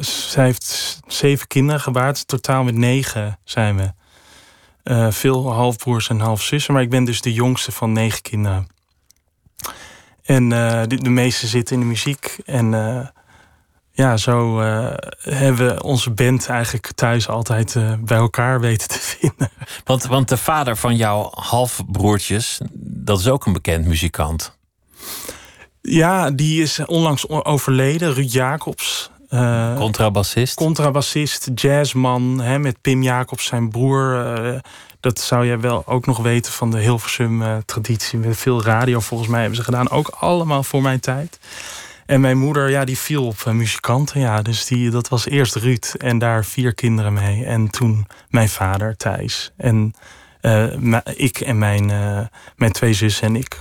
zij 0.00 0.44
heeft 0.44 1.00
zeven 1.06 1.46
kinderen 1.46 1.80
gebaard. 1.80 2.28
Totaal 2.28 2.62
met 2.62 2.74
negen 2.74 3.38
zijn 3.44 3.76
we. 3.76 3.92
Uh, 4.84 5.10
veel 5.10 5.52
halfbroers 5.52 6.08
en 6.08 6.20
halfzussen. 6.20 6.74
Maar 6.74 6.82
ik 6.82 6.90
ben 6.90 7.04
dus 7.04 7.20
de 7.20 7.32
jongste 7.32 7.72
van 7.72 7.92
negen 7.92 8.22
kinderen. 8.22 8.66
En 10.22 10.50
uh, 10.50 10.82
de, 10.86 10.96
de 10.96 11.10
meeste 11.10 11.46
zitten 11.46 11.74
in 11.74 11.80
de 11.80 11.88
muziek. 11.88 12.38
En 12.44 12.70
ja, 13.92 14.16
zo 14.16 14.60
hebben 15.20 15.66
we 15.66 15.82
onze 15.82 16.10
band 16.10 16.48
eigenlijk 16.48 16.92
thuis 16.92 17.28
altijd 17.28 17.76
bij 18.00 18.18
elkaar 18.18 18.60
weten 18.60 18.88
te 18.88 18.98
vinden. 19.18 19.50
Want, 19.84 20.04
want 20.04 20.28
de 20.28 20.36
vader 20.36 20.76
van 20.76 20.96
jouw 20.96 21.30
halfbroertjes, 21.34 22.60
dat 22.80 23.18
is 23.18 23.28
ook 23.28 23.46
een 23.46 23.52
bekend 23.52 23.86
muzikant. 23.86 24.58
Ja, 25.82 26.30
die 26.30 26.62
is 26.62 26.84
onlangs 26.86 27.28
overleden. 27.28 28.14
Ruud 28.14 28.32
Jacobs. 28.32 29.10
Uh, 29.30 29.76
contrabassist. 29.76 30.54
Contrabassist, 30.54 31.50
jazzman. 31.54 32.40
Hè, 32.40 32.58
met 32.58 32.80
Pim 32.80 33.02
Jacobs, 33.02 33.44
zijn 33.44 33.68
broer. 33.68 34.34
Uh, 34.44 34.58
dat 35.00 35.20
zou 35.20 35.46
jij 35.46 35.60
wel 35.60 35.86
ook 35.86 36.06
nog 36.06 36.18
weten 36.18 36.52
van 36.52 36.70
de 36.70 36.80
Hilversum-traditie. 36.80 38.18
met 38.18 38.36
veel 38.36 38.62
radio 38.62 39.00
volgens 39.00 39.28
mij 39.28 39.40
hebben 39.40 39.58
ze 39.58 39.64
gedaan. 39.64 39.90
Ook 39.90 40.08
allemaal 40.08 40.62
voor 40.62 40.82
mijn 40.82 41.00
tijd. 41.00 41.38
En 42.06 42.20
mijn 42.20 42.38
moeder, 42.38 42.70
ja, 42.70 42.84
die 42.84 42.98
viel 42.98 43.26
op 43.26 43.44
muzikanten. 43.44 44.20
Ja, 44.20 44.42
dus 44.42 44.66
die, 44.66 44.90
dat 44.90 45.08
was 45.08 45.26
eerst 45.26 45.54
Ruud 45.54 45.94
en 45.98 46.18
daar 46.18 46.44
vier 46.44 46.74
kinderen 46.74 47.12
mee. 47.12 47.44
En 47.44 47.70
toen 47.70 48.06
mijn 48.28 48.48
vader, 48.48 48.96
Thijs. 48.96 49.52
En 49.56 49.94
ik 51.14 51.40
en 51.40 51.58
mijn, 51.58 51.86
mijn 52.56 52.72
twee 52.72 52.92
zussen 52.92 53.26
en 53.26 53.36
ik 53.36 53.60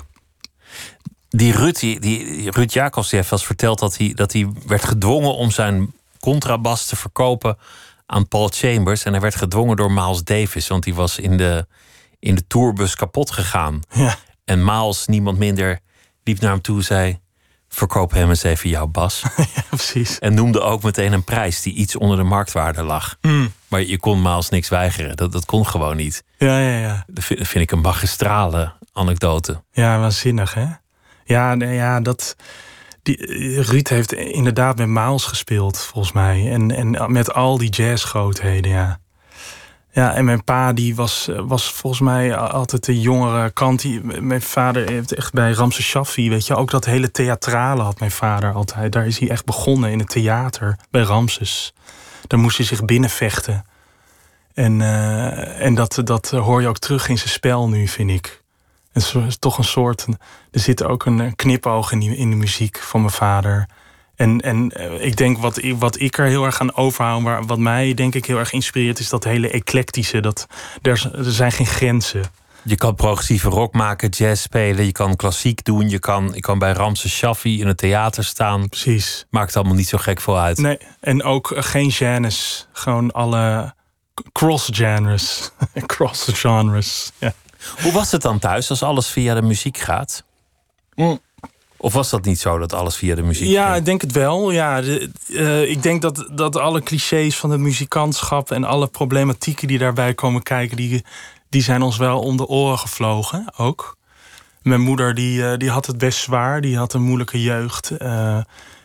die 1.30 1.52
Ruud, 1.52 1.80
die, 1.80 2.00
die, 2.00 2.52
Ruud 2.52 2.74
Jacobs 2.74 3.10
die 3.10 3.18
heeft 3.18 3.30
wel 3.30 3.40
eens 3.40 3.48
verteld 3.48 3.80
dat 3.80 3.98
hij, 3.98 4.12
dat 4.16 4.34
hij 4.34 4.50
werd 4.68 4.84
gedwongen 4.84 5.36
om 5.36 5.52
zijn 5.52 5.94
contrabas 6.20 6.86
te 6.86 6.96
verkopen 6.96 7.58
aan 8.06 8.28
Paul 8.28 8.48
Chambers. 8.48 9.04
En 9.04 9.12
hij 9.12 9.22
werd 9.22 9.36
gedwongen 9.36 9.76
door 9.76 9.92
Miles 9.92 10.24
Davis, 10.24 10.68
want 10.68 10.84
die 10.84 10.96
was 10.96 11.20
in 11.20 11.38
de, 11.38 11.68
in 12.20 12.36
de 12.36 12.48
tourbus 12.48 12.96
kapot 12.96 13.32
gegaan. 13.32 13.80
Ja. 13.94 14.16
En 14.46 14.66
Miles, 14.66 15.06
niemand 15.06 15.38
minder, 15.38 15.80
liep 16.24 16.40
naar 16.40 16.52
hem 16.52 16.62
toe 16.62 16.78
en 16.78 16.84
zei: 16.84 17.20
Verkoop 17.70 18.12
hem 18.12 18.30
eens 18.30 18.44
even 18.44 18.70
jouw 18.70 18.88
bas. 18.88 19.24
ja, 19.56 19.64
precies. 19.70 20.20
En 20.20 20.34
noemde 20.34 20.62
ook 20.62 20.84
meteen 20.84 21.14
een 21.14 21.24
prijs 21.24 21.62
die 21.62 21.74
iets 21.74 21.96
onder 21.96 22.18
de 22.18 22.24
marktwaarde 22.24 22.84
lag. 22.84 23.18
Mm. 23.22 23.52
Maar 23.68 23.82
je 23.82 24.00
kon 24.00 24.22
Miles 24.22 24.50
niks 24.50 24.70
weigeren. 24.70 25.16
Dat, 25.16 25.32
dat 25.32 25.46
kon 25.46 25.68
gewoon 25.68 25.96
niet. 25.96 26.24
Ja, 26.38 26.60
ja, 26.60 26.78
ja. 26.78 27.04
Dat 27.08 27.24
vind, 27.24 27.48
vind 27.48 27.64
ik 27.64 27.72
een 27.72 27.82
magistrale 27.82 28.74
anekdote. 28.94 29.64
Ja, 29.72 30.00
waanzinnig, 30.00 30.54
hè? 30.54 30.66
Ja, 31.30 31.56
nee, 31.56 31.76
ja, 31.76 32.00
dat. 32.00 32.36
Die, 33.04 33.62
Ruud 33.62 33.88
heeft 33.88 34.14
inderdaad 34.14 34.78
met 34.78 34.88
Miles 34.88 35.26
gespeeld, 35.26 35.78
volgens 35.78 36.14
mij. 36.14 36.52
En, 36.52 36.72
en 36.72 37.12
met 37.12 37.34
al 37.34 37.58
die 37.58 37.70
jazzgrootheden, 37.70 38.72
ja. 38.72 39.00
Ja, 39.92 40.14
en 40.14 40.26
mijn 40.26 40.44
pa 40.44 40.74
die 40.74 40.96
was, 40.96 41.30
was 41.36 41.72
volgens 41.72 42.02
mij 42.02 42.36
altijd 42.36 42.86
de 42.86 43.00
jongere 43.00 43.52
kant. 43.52 43.82
Die, 43.82 44.02
mijn 44.22 44.42
vader 44.42 44.90
heeft 44.90 45.14
echt 45.14 45.34
bij 45.34 45.52
Ramses 45.52 45.86
Shaffi, 45.86 46.30
weet 46.30 46.48
je, 46.48 46.56
ook 46.56 46.72
dat 46.72 46.86
hele 46.86 47.12
theatrale 47.12 47.82
had 47.82 48.00
mijn 48.00 48.12
vader 48.12 48.54
altijd. 48.54 48.92
Daar 48.92 49.08
is 49.08 49.20
hij 49.20 49.30
echt 49.30 49.46
begonnen 49.46 49.92
in 49.92 50.00
het 50.00 50.10
theater 50.10 50.78
bij 50.92 51.02
Ramses. 51.02 51.74
Daar 52.28 52.40
moest 52.40 52.58
hij 52.58 52.66
zich 52.66 52.86
binnenvechten. 52.86 53.66
En, 54.54 54.80
uh, 54.80 55.66
en 55.66 55.76
dat, 55.76 56.02
dat 56.04 56.30
hoor 56.30 56.62
je 56.62 56.68
ook 56.68 56.80
terug 56.80 57.10
in 57.10 57.18
zijn 57.18 57.30
spel 57.30 57.70
nu, 57.70 57.88
vind 57.88 58.10
ik. 58.10 58.44
Het 58.92 59.16
is 59.28 59.38
toch 59.38 59.58
een 59.58 59.64
soort. 59.64 60.06
Er 60.52 60.60
zit 60.60 60.84
ook 60.84 61.06
een 61.06 61.36
knipoog 61.36 61.92
in, 61.92 62.00
die, 62.00 62.18
in 62.18 62.30
de 62.30 62.36
muziek 62.36 62.78
van 62.78 63.00
mijn 63.02 63.14
vader. 63.14 63.68
En, 64.16 64.42
en 64.42 64.72
eh, 64.72 65.06
ik 65.06 65.18
denk 65.18 65.38
wat, 65.38 65.62
wat 65.78 66.00
ik 66.00 66.18
er 66.18 66.26
heel 66.26 66.46
erg 66.46 66.60
aan 66.60 66.76
overhoud, 66.76 67.22
maar 67.22 67.46
wat 67.46 67.60
mij 67.60 67.94
denk 67.94 68.16
ik 68.16 68.26
heel 68.26 68.38
erg 68.38 68.52
inspireert, 68.52 69.00
is 69.00 69.10
dat 69.10 69.24
hele 69.24 69.50
eclectische. 69.50 70.20
Dat, 70.20 70.48
er, 70.82 71.12
er 71.16 71.32
zijn 71.32 71.52
geen 71.52 71.66
grenzen. 71.66 72.24
Je 72.64 72.76
kan 72.76 72.96
progressieve 72.96 73.50
rock 73.50 73.74
maken, 73.74 74.10
jazz 74.10 74.42
spelen, 74.42 74.86
je 74.86 74.92
kan 74.92 75.16
klassiek 75.16 75.64
doen, 75.64 75.90
je 75.90 76.00
kan, 76.00 76.32
je 76.34 76.40
kan 76.40 76.60
bij 76.60 76.72
Ramses 76.72 77.16
Shaffi 77.16 77.60
in 77.60 77.68
het 77.68 77.78
theater 77.78 78.24
staan. 78.24 78.70
Precies. 78.70 79.26
Maakt 79.30 79.56
allemaal 79.56 79.76
niet 79.76 79.88
zo 79.88 79.98
gek 79.98 80.22
veel 80.22 80.40
uit. 80.40 80.58
Nee, 80.58 80.78
en 81.00 81.24
ook 81.24 81.52
geen 81.56 81.92
genres. 81.92 82.68
Gewoon 82.72 83.12
alle 83.12 83.74
cross-genres. 84.32 85.52
cross-genres. 85.86 87.12
Ja. 87.18 87.34
Hoe 87.82 87.92
was 87.92 88.12
het 88.12 88.22
dan 88.22 88.40
thuis 88.40 88.70
als 88.70 88.84
alles 88.84 89.08
via 89.08 89.34
de 89.34 89.42
muziek 89.42 89.78
gaat? 89.78 90.24
Mm. 90.96 91.20
Of 91.78 91.94
was 91.94 92.10
dat 92.10 92.26
niet 92.26 92.40
zo 92.40 92.58
dat 92.58 92.74
alles 92.74 92.96
via 92.96 93.16
de 93.16 93.22
muziek 93.22 93.48
Ja, 93.48 93.66
ging? 93.66 93.78
ik 93.78 93.86
denk 93.86 94.02
het 94.02 94.12
wel. 94.12 94.52
Ja, 94.52 94.82
de, 94.82 95.12
uh, 95.28 95.70
ik 95.70 95.84
denk 95.84 96.02
dat, 96.02 96.30
dat 96.32 96.58
alle 96.58 96.82
clichés 96.82 97.38
van 97.38 97.50
het 97.50 97.60
muzikantschap 97.60 98.52
en 98.52 98.64
alle 98.64 98.88
problematieken 98.88 99.68
die 99.68 99.78
daarbij 99.78 100.14
komen 100.14 100.44
kijken, 100.44 100.78
die, 100.78 101.06
die 101.50 101.64
zijn 101.64 101.82
ons 101.82 101.98
wel 101.98 102.20
om 102.20 102.38
de 102.38 102.48
oren 102.48 102.80
gevlogen 102.80 103.54
ook. 103.58 103.98
Mijn 104.62 104.82
moeder 104.82 105.14
die, 105.14 105.38
uh, 105.40 105.54
die 105.58 105.70
had 105.70 105.86
het 105.86 105.98
best 105.98 106.20
zwaar, 106.20 106.62
die 106.62 106.78
had 106.78 106.94
een 106.94 107.02
moeilijke 107.02 107.42
jeugd. 107.42 107.92
Uh, 108.02 108.38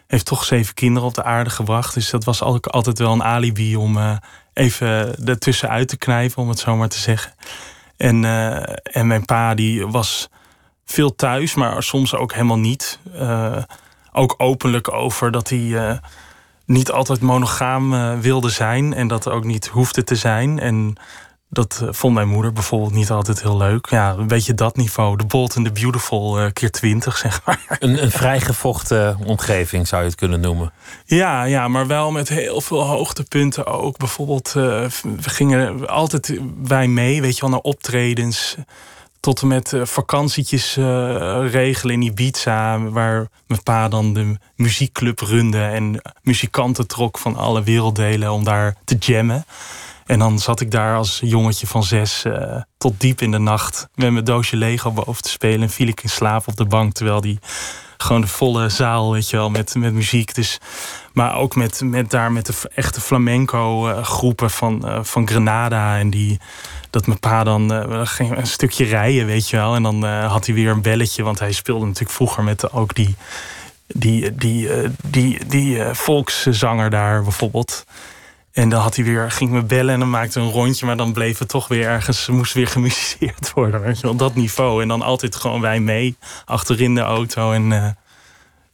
heeft 0.07 0.26
toch 0.26 0.45
zeven 0.45 0.75
kinderen 0.75 1.09
op 1.09 1.14
de 1.14 1.25
aarde 1.25 1.50
gebracht. 1.50 1.95
Dus 1.95 2.11
dat 2.11 2.25
was 2.25 2.43
altijd 2.43 2.99
wel 2.99 3.12
een 3.12 3.23
alibi 3.25 3.76
om 3.76 4.21
even 4.52 5.16
ertussenuit 5.26 5.88
te 5.88 5.97
knijpen, 5.97 6.43
om 6.43 6.49
het 6.49 6.59
zo 6.59 6.76
maar 6.76 6.88
te 6.88 6.99
zeggen. 6.99 7.33
En, 8.04 8.23
uh, 8.23 8.62
en 8.82 9.06
mijn 9.06 9.25
pa 9.25 9.54
die 9.54 9.87
was 9.87 10.28
veel 10.84 11.14
thuis, 11.14 11.54
maar 11.54 11.82
soms 11.82 12.14
ook 12.14 12.32
helemaal 12.32 12.58
niet. 12.58 12.99
Uh, 13.14 13.56
ook 14.12 14.34
openlijk 14.37 14.92
over 14.92 15.30
dat 15.30 15.49
hij 15.49 15.58
uh, 15.58 15.92
niet 16.64 16.90
altijd 16.90 17.20
monogaam 17.20 18.20
wilde 18.20 18.49
zijn 18.50 18.94
en 18.94 19.08
dat 19.08 19.28
ook 19.28 19.44
niet 19.44 19.66
hoefde 19.66 20.04
te 20.04 20.16
zijn. 20.16 20.58
En 20.58 20.96
dat 21.54 21.84
vond 21.90 22.14
mijn 22.14 22.28
moeder 22.28 22.52
bijvoorbeeld 22.52 22.92
niet 22.92 23.11
altijd 23.11 23.42
heel 23.42 23.56
leuk. 23.56 23.87
Ja, 23.90 24.11
een 24.11 24.26
beetje 24.26 24.54
dat 24.54 24.76
niveau. 24.76 25.16
De 25.16 25.25
Bold 25.25 25.56
and 25.56 25.66
the 25.66 25.73
Beautiful 25.73 26.50
keer 26.52 26.70
twintig, 26.70 27.16
zeg 27.26 27.40
maar. 27.44 27.76
Een, 27.78 28.02
een 28.02 28.11
vrijgevochten 28.11 29.18
omgeving 29.25 29.88
zou 29.88 30.02
je 30.02 30.08
het 30.08 30.16
kunnen 30.16 30.40
noemen. 30.40 30.73
Ja, 31.04 31.44
ja, 31.44 31.68
maar 31.68 31.87
wel 31.87 32.11
met 32.11 32.28
heel 32.28 32.61
veel 32.61 32.82
hoogtepunten 32.82 33.66
ook. 33.66 33.96
Bijvoorbeeld, 33.96 34.54
uh, 34.56 34.62
we 35.02 35.30
gingen 35.30 35.88
altijd 35.88 36.40
wij 36.62 36.88
mee, 36.88 37.20
weet 37.20 37.34
je 37.34 37.40
wel, 37.40 37.50
naar 37.50 37.61
optredens. 37.61 38.56
Tot 39.20 39.42
en 39.42 39.49
met 39.49 39.73
vakantietjes 39.82 40.76
uh, 40.76 40.84
regelen 41.50 41.94
in 41.94 42.02
Ibiza. 42.02 42.78
Waar 42.78 43.28
mijn 43.46 43.62
pa 43.62 43.88
dan 43.88 44.12
de 44.12 44.37
muziekclub 44.56 45.20
runde. 45.20 45.62
En 45.62 46.02
muzikanten 46.23 46.87
trok 46.87 47.18
van 47.18 47.37
alle 47.37 47.62
werelddelen 47.62 48.32
om 48.32 48.44
daar 48.44 48.76
te 48.84 48.96
jammen. 48.99 49.44
En 50.06 50.18
dan 50.18 50.38
zat 50.38 50.61
ik 50.61 50.70
daar 50.70 50.96
als 50.96 51.20
jongetje 51.25 51.66
van 51.66 51.82
zes 51.82 52.25
uh, 52.26 52.62
tot 52.78 53.00
diep 53.00 53.20
in 53.20 53.30
de 53.30 53.38
nacht 53.38 53.88
met 53.94 54.12
mijn 54.12 54.25
doosje 54.25 54.56
Lego 54.56 54.90
boven 54.90 55.23
te 55.23 55.28
spelen. 55.28 55.62
En 55.62 55.70
viel 55.70 55.88
ik 55.88 56.02
in 56.02 56.08
slaap 56.08 56.49
op 56.49 56.56
de 56.56 56.64
bank 56.64 56.92
terwijl 56.92 57.20
die 57.20 57.38
gewoon 57.96 58.20
de 58.20 58.26
volle 58.26 58.68
zaal, 58.68 59.12
weet 59.12 59.30
je 59.30 59.37
wel, 59.37 59.50
met, 59.50 59.75
met 59.75 59.92
muziek. 59.92 60.34
Dus, 60.34 60.58
maar 61.12 61.37
ook 61.37 61.56
met, 61.56 61.80
met 61.84 62.11
daar 62.11 62.32
met 62.32 62.46
de 62.46 62.54
echte 62.75 63.00
flamenco 63.00 63.88
uh, 63.88 64.02
groepen 64.02 64.50
van, 64.50 64.82
uh, 64.84 64.99
van 65.02 65.28
Grenada. 65.28 65.99
En 65.99 66.11
die, 66.11 66.38
dat 66.90 67.06
mijn 67.06 67.20
pa 67.20 67.44
dan 67.44 67.70
ging 68.06 68.37
een 68.37 68.46
stukje 68.46 68.84
rijden, 68.84 69.26
weet 69.26 69.49
je 69.49 69.56
wel. 69.56 69.75
En 69.75 69.82
dan 69.82 70.04
had 70.04 70.46
hij 70.46 70.54
weer 70.54 70.70
een 70.70 70.82
belletje, 70.82 71.23
want 71.23 71.38
hij 71.38 71.52
speelde 71.52 71.87
natuurlijk 71.87 72.14
vroeger 72.14 72.44
met 72.44 72.73
ook 72.73 72.94
die, 72.94 73.14
die, 73.87 74.34
die, 74.34 74.68
die, 75.06 75.46
die 75.46 75.84
volkszanger 75.92 76.90
daar 76.90 77.23
bijvoorbeeld. 77.23 77.84
En 78.54 78.68
dan 78.68 78.80
had 78.80 78.96
hij 78.96 79.04
weer, 79.04 79.30
ging 79.30 79.50
me 79.50 79.62
bellen 79.62 79.94
en 79.94 80.00
dan 80.00 80.11
maakte 80.11 80.40
een 80.40 80.50
rondje, 80.50 80.87
maar 80.87 80.96
dan 80.96 81.12
bleef 81.12 81.38
het 81.38 81.49
toch 81.49 81.68
weer 81.68 81.87
ergens, 81.87 82.28
moest 82.28 82.52
weer 82.52 82.66
gemusiceerd 82.66 83.52
worden. 83.52 83.80
Weet 83.80 84.00
je 84.00 84.02
wel, 84.06 84.16
dat 84.16 84.34
niveau. 84.34 84.82
En 84.82 84.88
dan 84.88 85.02
altijd 85.02 85.37
gewoon 85.37 85.61
wij 85.61 85.80
mee, 85.80 86.16
achterin 86.44 86.94
de 86.94 87.00
auto 87.00 87.52
en 87.52 87.70
uh, 87.70 87.88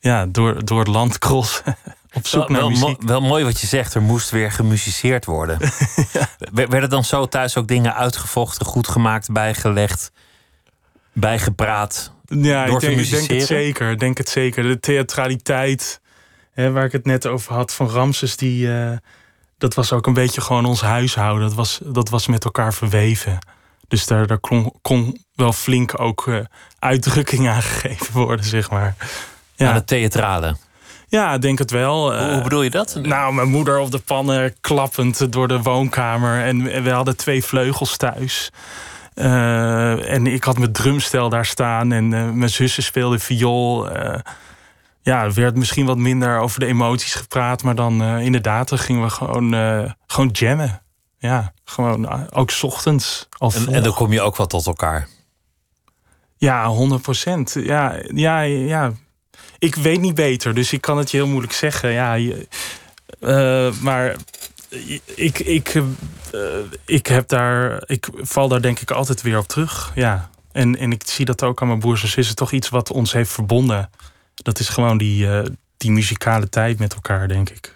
ja, 0.01 0.27
door, 0.27 0.65
door 0.65 0.79
het 0.79 0.89
land 0.89 1.19
crossen. 1.19 1.77
Op 2.13 2.27
zoek 2.27 2.49
wel, 2.49 2.51
naar 2.51 2.61
wel, 2.61 2.71
muziek. 2.71 3.03
Wel 3.03 3.21
mooi 3.21 3.45
wat 3.45 3.61
je 3.61 3.67
zegt, 3.67 3.95
er 3.95 4.03
moest 4.03 4.31
weer 4.31 4.53
gemusiceerd 4.53 5.25
worden. 5.25 5.59
ja. 6.13 6.29
Werden 6.53 6.91
dan 6.91 7.05
zo 7.05 7.27
thuis 7.27 7.57
ook 7.57 7.69
dingen 7.69 7.95
uitgevochten, 7.95 8.67
goed 8.67 8.89
gemaakt, 8.89 9.33
bijgelegd, 9.33 10.13
bijgepraat? 11.13 12.13
Ja, 12.25 12.67
door 12.67 12.75
ik 12.75 12.81
denk, 12.81 12.97
te 12.97 13.03
ik 13.03 13.11
denk 13.11 13.31
het 13.31 13.47
zeker. 13.47 13.99
Denk 13.99 14.19
het 14.19 14.29
zeker. 14.29 14.63
De 14.63 14.81
theatraliteit, 14.81 16.01
hè, 16.53 16.71
waar 16.71 16.85
ik 16.85 16.93
het 16.93 17.05
net 17.05 17.27
over 17.27 17.55
had 17.55 17.75
van 17.75 17.89
Ramses, 17.89 18.37
die. 18.37 18.67
Uh, 18.67 18.93
dat 19.61 19.75
was 19.75 19.93
ook 19.93 20.07
een 20.07 20.15
beetje 20.15 20.41
gewoon 20.41 20.65
ons 20.65 20.81
huishouden. 20.81 21.49
Dat 21.49 21.57
was, 21.57 21.81
dat 21.85 22.09
was 22.09 22.27
met 22.27 22.45
elkaar 22.45 22.75
verweven. 22.75 23.39
Dus 23.89 24.07
daar, 24.07 24.27
daar 24.27 24.39
kon, 24.39 24.73
kon 24.83 25.25
wel 25.35 25.53
flink 25.53 26.01
ook 26.01 26.27
uh, 26.27 26.39
uitdrukking 26.79 27.49
aan 27.49 27.63
gegeven 27.73 28.13
worden, 28.13 28.45
zeg 28.45 28.71
maar. 28.71 28.95
Ja, 29.55 29.69
aan 29.69 29.75
het 29.75 29.87
theatrale. 29.87 30.57
Ja, 31.09 31.39
denk 31.39 31.59
het 31.59 31.71
wel. 31.71 32.17
Hoe, 32.19 32.33
hoe, 32.33 32.43
bedoel 32.43 32.63
je 32.63 32.71
dat? 32.71 32.99
Nou, 33.03 33.35
mijn 33.35 33.49
moeder 33.49 33.79
op 33.79 33.91
de 33.91 33.99
pannen 33.99 34.55
klappend 34.61 35.33
door 35.33 35.49
de 35.49 35.63
woonkamer. 35.63 36.45
En 36.45 36.83
we 36.83 36.91
hadden 36.91 37.17
twee 37.17 37.45
vleugels 37.45 37.97
thuis. 37.97 38.51
Uh, 39.15 40.13
en 40.13 40.27
ik 40.27 40.45
had 40.45 40.59
mijn 40.59 40.73
drumstel 40.73 41.29
daar 41.29 41.47
staan. 41.47 41.93
En 41.93 42.09
mijn 42.39 42.51
zussen 42.51 42.83
speelden 42.83 43.21
viool. 43.21 43.89
Uh, 45.03 45.15
ja, 45.15 45.25
er 45.25 45.35
werd 45.35 45.57
misschien 45.57 45.87
wat 45.87 45.99
minder 45.99 46.39
over 46.39 46.61
de 46.61 46.67
emoties 46.67 47.15
gepraat. 47.15 47.63
Maar 47.63 47.75
dan 47.75 48.03
inderdaad, 48.03 48.69
dan 48.69 48.79
gingen 48.79 49.03
we 49.03 49.11
gewoon, 49.11 49.53
gewoon 50.07 50.29
jammen. 50.33 50.83
Ja, 51.19 51.53
gewoon 51.65 52.31
ook 52.33 52.51
s 52.51 52.63
ochtends. 52.63 53.29
Al 53.39 53.53
en, 53.53 53.69
en 53.69 53.83
dan 53.83 53.95
kom 53.95 54.13
je 54.13 54.21
ook 54.21 54.37
wat 54.37 54.51
tot 54.51 54.67
elkaar. 54.67 55.09
Ja, 56.37 56.67
100 56.67 57.03
procent. 57.03 57.57
Ja, 57.59 58.01
ja, 58.15 58.41
ja. 58.41 58.93
Ik 59.59 59.75
weet 59.75 60.01
niet 60.01 60.15
beter, 60.15 60.55
dus 60.55 60.73
ik 60.73 60.81
kan 60.81 60.99
het 60.99 61.11
je 61.11 61.17
heel 61.17 61.27
moeilijk 61.27 61.53
zeggen. 61.53 61.91
Ja, 61.91 62.17
uh, 63.21 63.73
maar 63.81 64.17
ik, 65.15 65.39
ik, 65.39 65.75
uh, 65.75 65.85
ik 66.85 67.07
heb 67.07 67.29
daar. 67.29 67.83
Ik 67.87 68.09
val 68.15 68.49
daar 68.49 68.63
denk 68.63 68.81
ik 68.81 68.91
altijd 68.91 69.23
weer 69.23 69.39
op 69.39 69.49
terug. 69.49 69.93
Ja. 69.95 70.31
En, 70.53 70.77
en 70.77 70.93
ik 70.93 71.03
zie 71.07 71.25
dat 71.25 71.43
ook 71.43 71.61
aan 71.61 71.67
mijn 71.67 71.79
broers 71.79 72.03
en 72.03 72.09
zussen. 72.09 72.37
Toch 72.37 72.53
iets 72.53 72.69
wat 72.69 72.91
ons 72.91 73.13
heeft 73.13 73.31
verbonden. 73.31 73.91
Dat 74.43 74.59
is 74.59 74.69
gewoon 74.69 74.99
die, 74.99 75.27
uh, 75.27 75.43
die 75.77 75.91
muzikale 75.91 76.49
tijd 76.49 76.79
met 76.79 76.95
elkaar, 76.95 77.29
denk 77.29 77.51
ik. 77.51 77.75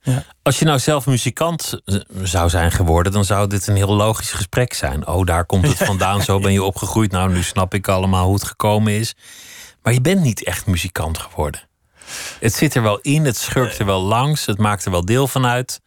Ja. 0.00 0.24
Als 0.42 0.58
je 0.58 0.64
nou 0.64 0.78
zelf 0.78 1.06
muzikant 1.06 1.80
zou 2.22 2.48
zijn 2.48 2.72
geworden, 2.72 3.12
dan 3.12 3.24
zou 3.24 3.48
dit 3.48 3.66
een 3.66 3.76
heel 3.76 3.94
logisch 3.94 4.32
gesprek 4.32 4.72
zijn. 4.72 5.06
Oh, 5.06 5.26
daar 5.26 5.46
komt 5.46 5.66
het 5.66 5.76
vandaan, 5.92 6.22
zo 6.22 6.38
ben 6.38 6.52
je 6.52 6.62
opgegroeid. 6.62 7.10
Nou, 7.10 7.32
nu 7.32 7.42
snap 7.42 7.74
ik 7.74 7.88
allemaal 7.88 8.24
hoe 8.24 8.34
het 8.34 8.44
gekomen 8.44 8.92
is. 8.92 9.14
Maar 9.82 9.92
je 9.92 10.00
bent 10.00 10.20
niet 10.20 10.44
echt 10.44 10.66
muzikant 10.66 11.18
geworden. 11.18 11.60
Het 12.40 12.54
zit 12.54 12.74
er 12.74 12.82
wel 12.82 12.98
in, 12.98 13.24
het 13.24 13.36
schurkt 13.36 13.78
er 13.78 13.86
wel 13.86 14.02
langs, 14.02 14.46
het 14.46 14.58
maakt 14.58 14.84
er 14.84 14.90
wel 14.90 15.04
deel 15.04 15.28
van 15.28 15.46
uit. 15.46 15.80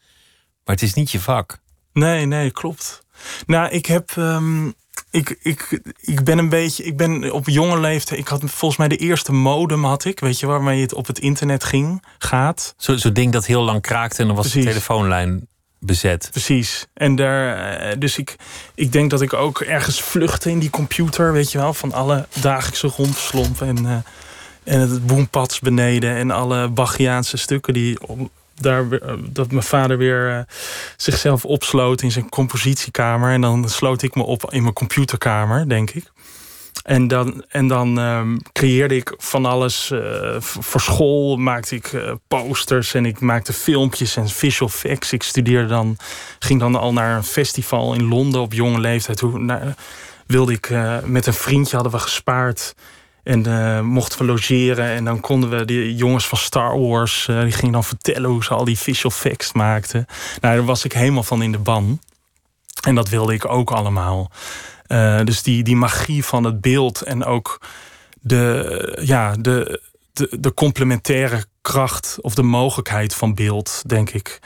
Maar 0.66 0.76
het 0.76 0.84
is 0.84 0.94
niet 0.94 1.12
je 1.12 1.20
vak. 1.20 1.60
Nee, 1.94 2.26
nee, 2.26 2.52
klopt. 2.52 3.04
Nou, 3.46 3.70
ik 3.70 3.86
heb. 3.86 4.16
Um, 4.16 4.74
ik, 5.12 5.38
ik, 5.42 5.82
ik 6.00 6.24
ben 6.24 6.38
een 6.38 6.50
beetje. 6.50 6.84
Ik 6.84 6.98
ben 6.98 7.32
op 7.32 7.50
jonge 7.50 7.80
leeftijd. 7.80 8.20
Ik 8.20 8.28
had 8.28 8.42
volgens 8.46 8.80
mij 8.80 8.88
de 8.88 8.98
eerste 8.98 9.32
modem 9.32 9.86
had 9.86 10.06
ik. 10.06 10.20
Weet 10.20 10.40
je, 10.40 10.46
waarmee 10.46 10.82
het 10.82 10.94
op 10.94 11.08
het 11.08 11.20
internet 11.20 11.64
ging, 11.64 12.04
gaat. 12.18 12.74
Zo'n 12.78 12.98
zo 12.98 13.12
ding 13.12 13.32
dat 13.32 13.46
heel 13.46 13.62
lang 13.62 13.82
kraakte 13.82 14.22
en 14.22 14.28
dan 14.28 14.36
was 14.36 14.46
Precies. 14.46 14.64
de 14.64 14.70
telefoonlijn 14.70 15.48
bezet. 15.80 16.28
Precies. 16.32 16.88
En 16.94 17.16
daar, 17.16 18.00
dus 18.00 18.18
ik, 18.18 18.36
ik 18.76 18.92
denk 18.92 19.10
dat 19.10 19.22
ik 19.22 19.34
ook 19.34 19.60
ergens 19.60 20.02
vluchtte 20.02 20.50
in 20.50 20.60
die 20.60 20.70
computer, 20.70 21.34
weet 21.34 21.52
je 21.52 21.58
wel, 21.58 21.74
van 21.74 21.94
alle 21.94 22.28
dagelijkse 22.42 22.88
rondslompen 22.88 23.68
en, 23.68 23.86
uh, 23.86 23.96
en 24.64 24.80
het 24.80 25.06
boempads 25.08 25.60
beneden 25.60 26.16
en 26.16 26.32
alle 26.32 26.68
Bachiaanse 26.68 27.38
stukken 27.38 27.74
die 27.74 27.98
daar, 28.62 28.88
dat 29.30 29.52
mijn 29.52 29.64
vader 29.64 29.98
weer 29.98 30.30
uh, 30.30 30.40
zichzelf 30.98 31.46
opsloot 31.46 32.02
in 32.02 32.12
zijn 32.12 32.30
compositiekamer. 32.30 33.32
En 33.32 33.42
dan 33.42 33.70
sloot 33.70 34.02
ik 34.02 34.16
me 34.16 34.24
op 34.24 34.52
in 34.52 34.62
mijn 34.62 34.74
computerkamer, 34.74 35.70
denk 35.70 35.92
ik. 35.92 36.12
En 36.84 37.08
dan, 37.08 37.44
en 37.50 37.68
dan 37.68 37.98
um, 37.98 38.40
creëerde 38.54 38.96
ik 38.96 39.14
van 39.18 39.46
alles. 39.46 39.90
Uh, 39.92 40.36
voor 40.40 40.82
school 40.82 41.38
maakte 41.38 41.76
ik 41.76 41.92
posters 42.28 42.94
en 42.94 43.06
ik 43.06 43.20
maakte 43.20 43.54
filmpjes 43.54 44.16
en 44.16 44.30
visual 44.30 44.70
effects. 44.70 45.14
Ik 45.14 45.24
studeerde 45.24 45.68
dan, 45.68 45.98
ging 46.40 46.60
dan 46.60 46.76
al 46.76 46.94
naar 46.94 47.18
een 47.18 47.24
festival 47.24 47.94
in 47.94 48.08
Londen 48.08 48.42
op 48.42 48.54
jonge 48.54 48.80
leeftijd. 48.80 49.20
Hoe, 49.20 49.76
wilde 50.26 50.54
ik 50.54 50.70
met 51.06 51.26
een 51.26 51.34
vriendje 51.34 51.76
hadden 51.76 51.94
we 51.94 52.00
gespaard 52.00 52.74
en 53.24 53.48
uh, 53.48 53.82
mochten 53.82 54.20
we 54.20 54.26
logeren. 54.26 54.86
En 54.86 55.06
dan 55.06 55.20
konden 55.20 55.50
we 55.50 55.66
die 55.66 55.96
jongens 55.96 56.28
van 56.28 56.38
Star 56.38 56.80
Wars. 56.80 57.28
Uh, 57.30 57.42
die 57.42 57.52
gingen 57.52 57.72
dan 57.72 57.84
vertellen 57.84 58.30
hoe 58.30 58.44
ze 58.44 58.54
al 58.54 58.66
die 58.66 58.78
visual 58.78 59.14
effects 59.14 59.52
maakten. 59.52 60.06
Nou, 60.42 60.56
daar 60.56 60.66
was 60.66 60.86
ik 60.86 60.94
helemaal 60.94 61.24
van 61.24 61.42
in 61.42 61.52
de 61.52 61.60
ban. 61.60 62.00
En 62.86 62.96
dat 62.96 63.10
wilde 63.10 63.34
ik 63.34 63.46
ook 63.46 63.72
allemaal. 63.72 64.32
Uh, 64.88 65.20
dus 65.24 65.44
die, 65.44 65.64
die 65.64 65.76
magie 65.76 66.26
van 66.26 66.44
het 66.44 66.62
beeld. 66.62 67.02
En 67.02 67.26
ook 67.26 67.62
de, 68.22 69.00
ja, 69.02 69.36
de, 69.40 69.82
de, 70.14 70.38
de 70.40 70.54
complementaire 70.54 71.46
kracht. 71.62 72.18
Of 72.22 72.36
de 72.36 72.44
mogelijkheid 72.44 73.16
van 73.16 73.34
beeld, 73.34 73.82
denk 73.86 74.10
ik. 74.10 74.40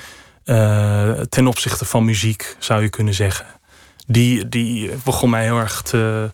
ten 1.29 1.47
opzichte 1.47 1.85
van 1.85 2.05
muziek, 2.05 2.55
zou 2.59 2.81
je 2.81 2.89
kunnen 2.89 3.13
zeggen. 3.13 3.45
Die, 4.07 4.49
die 4.49 4.91
begon 5.03 5.29
mij 5.29 5.43
heel 5.43 5.57
erg 5.57 5.81
te 5.81 6.31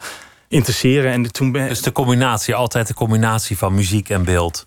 interesseren. 0.49 1.11
En 1.11 1.31
toen 1.31 1.51
ben... 1.51 1.67
Dus 1.67 1.81
de 1.81 1.91
combinatie, 1.91 2.55
altijd 2.55 2.87
de 2.87 2.93
combinatie 2.93 3.57
van 3.57 3.73
muziek 3.73 4.09
en 4.09 4.23
beeld. 4.23 4.65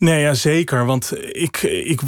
Nee, 0.00 0.20
ja, 0.20 0.34
zeker. 0.34 0.86
Want 0.86 1.12
ik, 1.32 1.62
ik, 1.62 2.00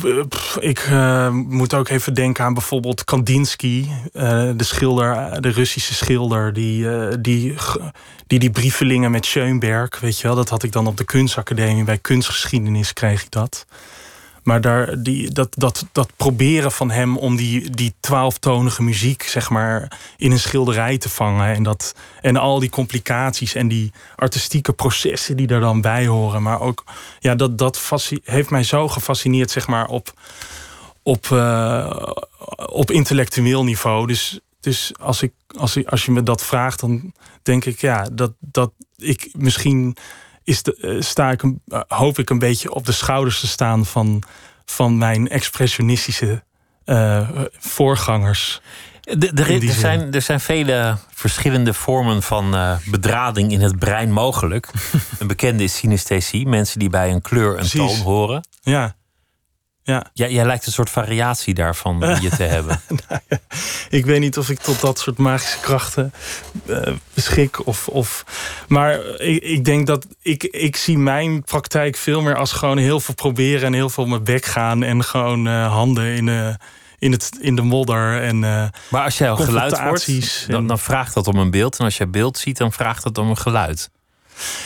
ik 0.60 0.86
uh, 0.90 1.28
moet 1.30 1.74
ook 1.74 1.88
even 1.88 2.14
denken 2.14 2.44
aan 2.44 2.54
bijvoorbeeld 2.54 3.04
Kandinsky, 3.04 3.86
uh, 4.12 4.50
de 4.56 4.64
schilder, 4.64 5.40
de 5.42 5.48
Russische 5.48 5.94
schilder, 5.94 6.52
die, 6.52 6.84
uh, 6.84 7.08
die, 7.20 7.54
die 8.26 8.38
die 8.38 8.50
brievelingen 8.50 9.10
met 9.10 9.26
Schoenberg, 9.26 10.00
weet 10.00 10.18
je 10.18 10.26
wel, 10.26 10.36
dat 10.36 10.48
had 10.48 10.62
ik 10.62 10.72
dan 10.72 10.86
op 10.86 10.96
de 10.96 11.04
kunstacademie 11.04 11.84
bij 11.84 11.98
kunstgeschiedenis 11.98 12.92
kreeg 12.92 13.22
ik 13.22 13.30
dat. 13.30 13.66
Maar 14.42 14.60
daar, 14.60 15.02
die, 15.02 15.30
dat, 15.30 15.48
dat, 15.56 15.86
dat 15.92 16.10
proberen 16.16 16.72
van 16.72 16.90
hem 16.90 17.16
om 17.16 17.36
die, 17.36 17.70
die 17.70 17.94
twaalftonige 18.00 18.82
muziek 18.82 19.22
zeg 19.22 19.50
maar, 19.50 20.00
in 20.16 20.32
een 20.32 20.38
schilderij 20.38 20.98
te 20.98 21.08
vangen. 21.08 21.54
En, 21.54 21.62
dat, 21.62 21.94
en 22.20 22.36
al 22.36 22.58
die 22.58 22.70
complicaties 22.70 23.54
en 23.54 23.68
die 23.68 23.92
artistieke 24.16 24.72
processen 24.72 25.36
die 25.36 25.48
er 25.48 25.60
dan 25.60 25.80
bij 25.80 26.06
horen. 26.06 26.42
Maar 26.42 26.60
ook, 26.60 26.84
ja, 27.18 27.34
dat, 27.34 27.58
dat 27.58 27.80
heeft 28.24 28.50
mij 28.50 28.62
zo 28.62 28.88
gefascineerd 28.88 29.50
zeg 29.50 29.66
maar, 29.66 29.86
op, 29.86 30.12
op, 31.02 31.26
uh, 31.32 32.02
op 32.66 32.90
intellectueel 32.90 33.64
niveau. 33.64 34.06
Dus, 34.06 34.40
dus 34.60 34.92
als, 35.00 35.22
ik, 35.22 35.32
als, 35.58 35.86
als 35.86 36.04
je 36.04 36.12
me 36.12 36.22
dat 36.22 36.42
vraagt, 36.42 36.80
dan 36.80 37.12
denk 37.42 37.64
ik 37.64 37.80
ja, 37.80 38.08
dat, 38.12 38.32
dat 38.38 38.72
ik 38.96 39.28
misschien 39.32 39.96
is 40.44 40.62
de, 40.62 40.78
uh, 40.80 41.00
sta 41.00 41.30
ik, 41.30 41.42
uh, 41.42 41.52
hoop 41.88 42.18
ik 42.18 42.30
een 42.30 42.38
beetje 42.38 42.74
op 42.74 42.86
de 42.86 42.92
schouders 42.92 43.40
te 43.40 43.46
staan 43.46 43.86
van, 43.86 44.22
van 44.64 44.98
mijn 44.98 45.28
expressionistische 45.28 46.42
uh, 46.84 47.28
voorgangers. 47.58 48.60
De, 49.00 49.34
de, 49.34 49.44
er, 49.44 49.72
zijn, 49.72 50.12
er 50.12 50.22
zijn 50.22 50.40
vele 50.40 50.96
verschillende 51.10 51.74
vormen 51.74 52.22
van 52.22 52.78
bedrading 52.84 53.52
in 53.52 53.60
het 53.60 53.78
brein 53.78 54.12
mogelijk. 54.12 54.70
een 55.18 55.26
bekende 55.26 55.62
is 55.62 55.76
synesthesie, 55.76 56.46
mensen 56.46 56.78
die 56.78 56.90
bij 56.90 57.10
een 57.10 57.22
kleur 57.22 57.50
een 57.50 57.54
Precies. 57.54 57.78
toon 57.78 57.98
horen. 57.98 58.46
Ja. 58.60 58.94
Ja. 59.84 60.06
Jij, 60.12 60.32
jij 60.32 60.44
lijkt 60.44 60.66
een 60.66 60.72
soort 60.72 60.90
variatie 60.90 61.54
daarvan 61.54 62.18
je 62.20 62.28
te 62.28 62.42
hebben. 62.42 62.80
nou 63.08 63.20
ja, 63.28 63.38
ik 63.88 64.06
weet 64.06 64.20
niet 64.20 64.38
of 64.38 64.50
ik 64.50 64.58
tot 64.58 64.80
dat 64.80 64.98
soort 64.98 65.18
magische 65.18 65.58
krachten 65.60 66.12
uh, 66.66 66.82
beschik. 67.14 67.66
Of, 67.66 67.88
of, 67.88 68.24
maar 68.68 69.20
ik, 69.20 69.42
ik 69.42 69.64
denk 69.64 69.86
dat 69.86 70.06
ik, 70.22 70.42
ik 70.42 70.76
zie 70.76 70.98
mijn 70.98 71.42
praktijk 71.42 71.96
veel 71.96 72.22
meer 72.22 72.36
als 72.36 72.52
gewoon 72.52 72.78
heel 72.78 73.00
veel 73.00 73.14
proberen 73.14 73.66
en 73.66 73.72
heel 73.72 73.88
veel 73.88 74.02
op 74.02 74.10
mijn 74.10 74.24
bek 74.24 74.44
gaan. 74.44 74.82
En 74.82 75.04
gewoon 75.04 75.46
uh, 75.46 75.72
handen 75.72 76.14
in 76.14 76.26
de, 76.26 76.56
in, 76.98 77.12
het, 77.12 77.30
in 77.40 77.56
de 77.56 77.62
modder. 77.62 78.22
En, 78.22 78.36
uh, 78.36 78.64
maar 78.90 79.04
als 79.04 79.18
jij 79.18 79.30
al 79.30 79.36
geluid 79.36 79.78
hoort, 79.78 80.46
dan, 80.48 80.66
dan 80.66 80.78
vraagt 80.78 81.14
dat 81.14 81.26
om 81.26 81.36
een 81.36 81.50
beeld. 81.50 81.78
En 81.78 81.84
als 81.84 81.96
jij 81.96 82.10
beeld 82.10 82.38
ziet, 82.38 82.56
dan 82.56 82.72
vraagt 82.72 83.02
dat 83.02 83.18
om 83.18 83.28
een 83.28 83.38
geluid. 83.38 83.90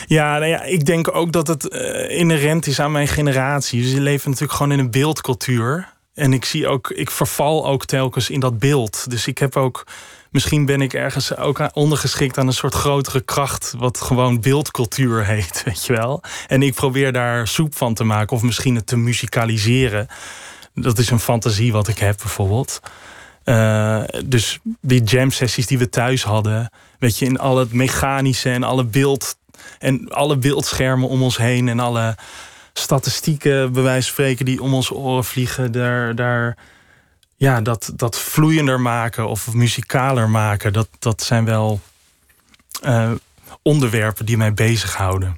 Ja, 0.05 0.37
nou 0.37 0.49
ja, 0.49 0.63
ik 0.63 0.85
denk 0.85 1.15
ook 1.15 1.31
dat 1.31 1.47
het 1.47 1.73
uh, 1.73 2.19
inherent 2.19 2.67
is 2.67 2.79
aan 2.79 2.91
mijn 2.91 3.07
generatie. 3.07 3.81
Dus 3.81 3.91
je 3.91 4.01
leeft 4.01 4.25
natuurlijk 4.25 4.53
gewoon 4.53 4.71
in 4.71 4.79
een 4.79 4.91
beeldcultuur. 4.91 5.95
En 6.13 6.33
ik 6.33 6.45
zie 6.45 6.67
ook, 6.67 6.89
ik 6.89 7.11
verval 7.11 7.67
ook 7.67 7.85
telkens 7.85 8.29
in 8.29 8.39
dat 8.39 8.59
beeld. 8.59 9.09
Dus 9.09 9.27
ik 9.27 9.37
heb 9.37 9.55
ook, 9.55 9.87
misschien 10.31 10.65
ben 10.65 10.81
ik 10.81 10.93
ergens 10.93 11.37
ook 11.37 11.69
ondergeschikt 11.73 12.37
aan 12.37 12.47
een 12.47 12.53
soort 12.53 12.73
grotere 12.73 13.21
kracht, 13.21 13.73
wat 13.77 14.01
gewoon 14.01 14.41
beeldcultuur 14.41 15.25
heet, 15.25 15.61
weet 15.65 15.85
je 15.85 15.93
wel. 15.93 16.23
En 16.47 16.61
ik 16.61 16.73
probeer 16.73 17.11
daar 17.11 17.47
soep 17.47 17.75
van 17.75 17.93
te 17.93 18.03
maken, 18.03 18.35
of 18.35 18.41
misschien 18.41 18.75
het 18.75 18.87
te 18.87 18.97
muzikaliseren. 18.97 20.07
Dat 20.73 20.97
is 20.97 21.09
een 21.09 21.19
fantasie 21.19 21.71
wat 21.71 21.87
ik 21.87 21.99
heb, 21.99 22.17
bijvoorbeeld. 22.17 22.79
Uh, 23.45 24.03
dus 24.25 24.59
die 24.81 25.03
jam 25.03 25.31
sessies 25.31 25.67
die 25.67 25.77
we 25.77 25.89
thuis 25.89 26.23
hadden, 26.23 26.71
weet 26.99 27.17
je, 27.17 27.25
in 27.25 27.39
al 27.39 27.57
het 27.57 27.73
mechanische 27.73 28.49
en 28.49 28.63
alle 28.63 28.83
beeld 28.83 29.37
en 29.79 30.09
alle 30.09 30.37
beeldschermen 30.37 31.09
om 31.09 31.23
ons 31.23 31.37
heen 31.37 31.67
en 31.67 31.79
alle 31.79 32.15
statistieken, 32.73 33.71
bij 33.71 33.83
wijze 33.83 34.03
van 34.03 34.13
spreken, 34.13 34.45
die 34.45 34.61
om 34.61 34.73
ons 34.73 34.91
oren 34.91 35.23
vliegen, 35.23 35.71
daar, 35.71 36.15
daar 36.15 36.57
ja, 37.35 37.61
dat, 37.61 37.91
dat 37.95 38.19
vloeiender 38.19 38.81
maken 38.81 39.27
of 39.27 39.53
muzikaler 39.53 40.29
maken, 40.29 40.73
dat, 40.73 40.87
dat 40.99 41.23
zijn 41.23 41.45
wel 41.45 41.79
uh, 42.85 43.11
onderwerpen 43.61 44.25
die 44.25 44.37
mij 44.37 44.53
bezighouden. 44.53 45.35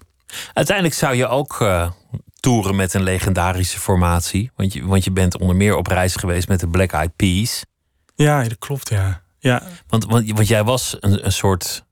Uiteindelijk 0.53 0.95
zou 0.95 1.15
je 1.15 1.27
ook 1.27 1.59
uh, 1.61 1.89
toeren 2.39 2.75
met 2.75 2.93
een 2.93 3.03
legendarische 3.03 3.79
formatie. 3.79 4.51
Want 4.55 4.73
je, 4.73 4.85
want 4.85 5.03
je 5.03 5.11
bent 5.11 5.37
onder 5.37 5.55
meer 5.55 5.75
op 5.75 5.87
reis 5.87 6.15
geweest 6.15 6.47
met 6.47 6.59
de 6.59 6.67
Black 6.67 6.91
Eyed 6.91 7.15
Peas. 7.15 7.63
Ja, 8.15 8.43
dat 8.43 8.57
klopt, 8.57 8.89
ja. 8.89 9.21
ja. 9.39 9.63
Want, 9.87 10.05
want, 10.05 10.31
want 10.31 10.47
jij 10.47 10.63
was 10.63 10.97
een, 10.99 11.25
een 11.25 11.31
soort 11.31 11.85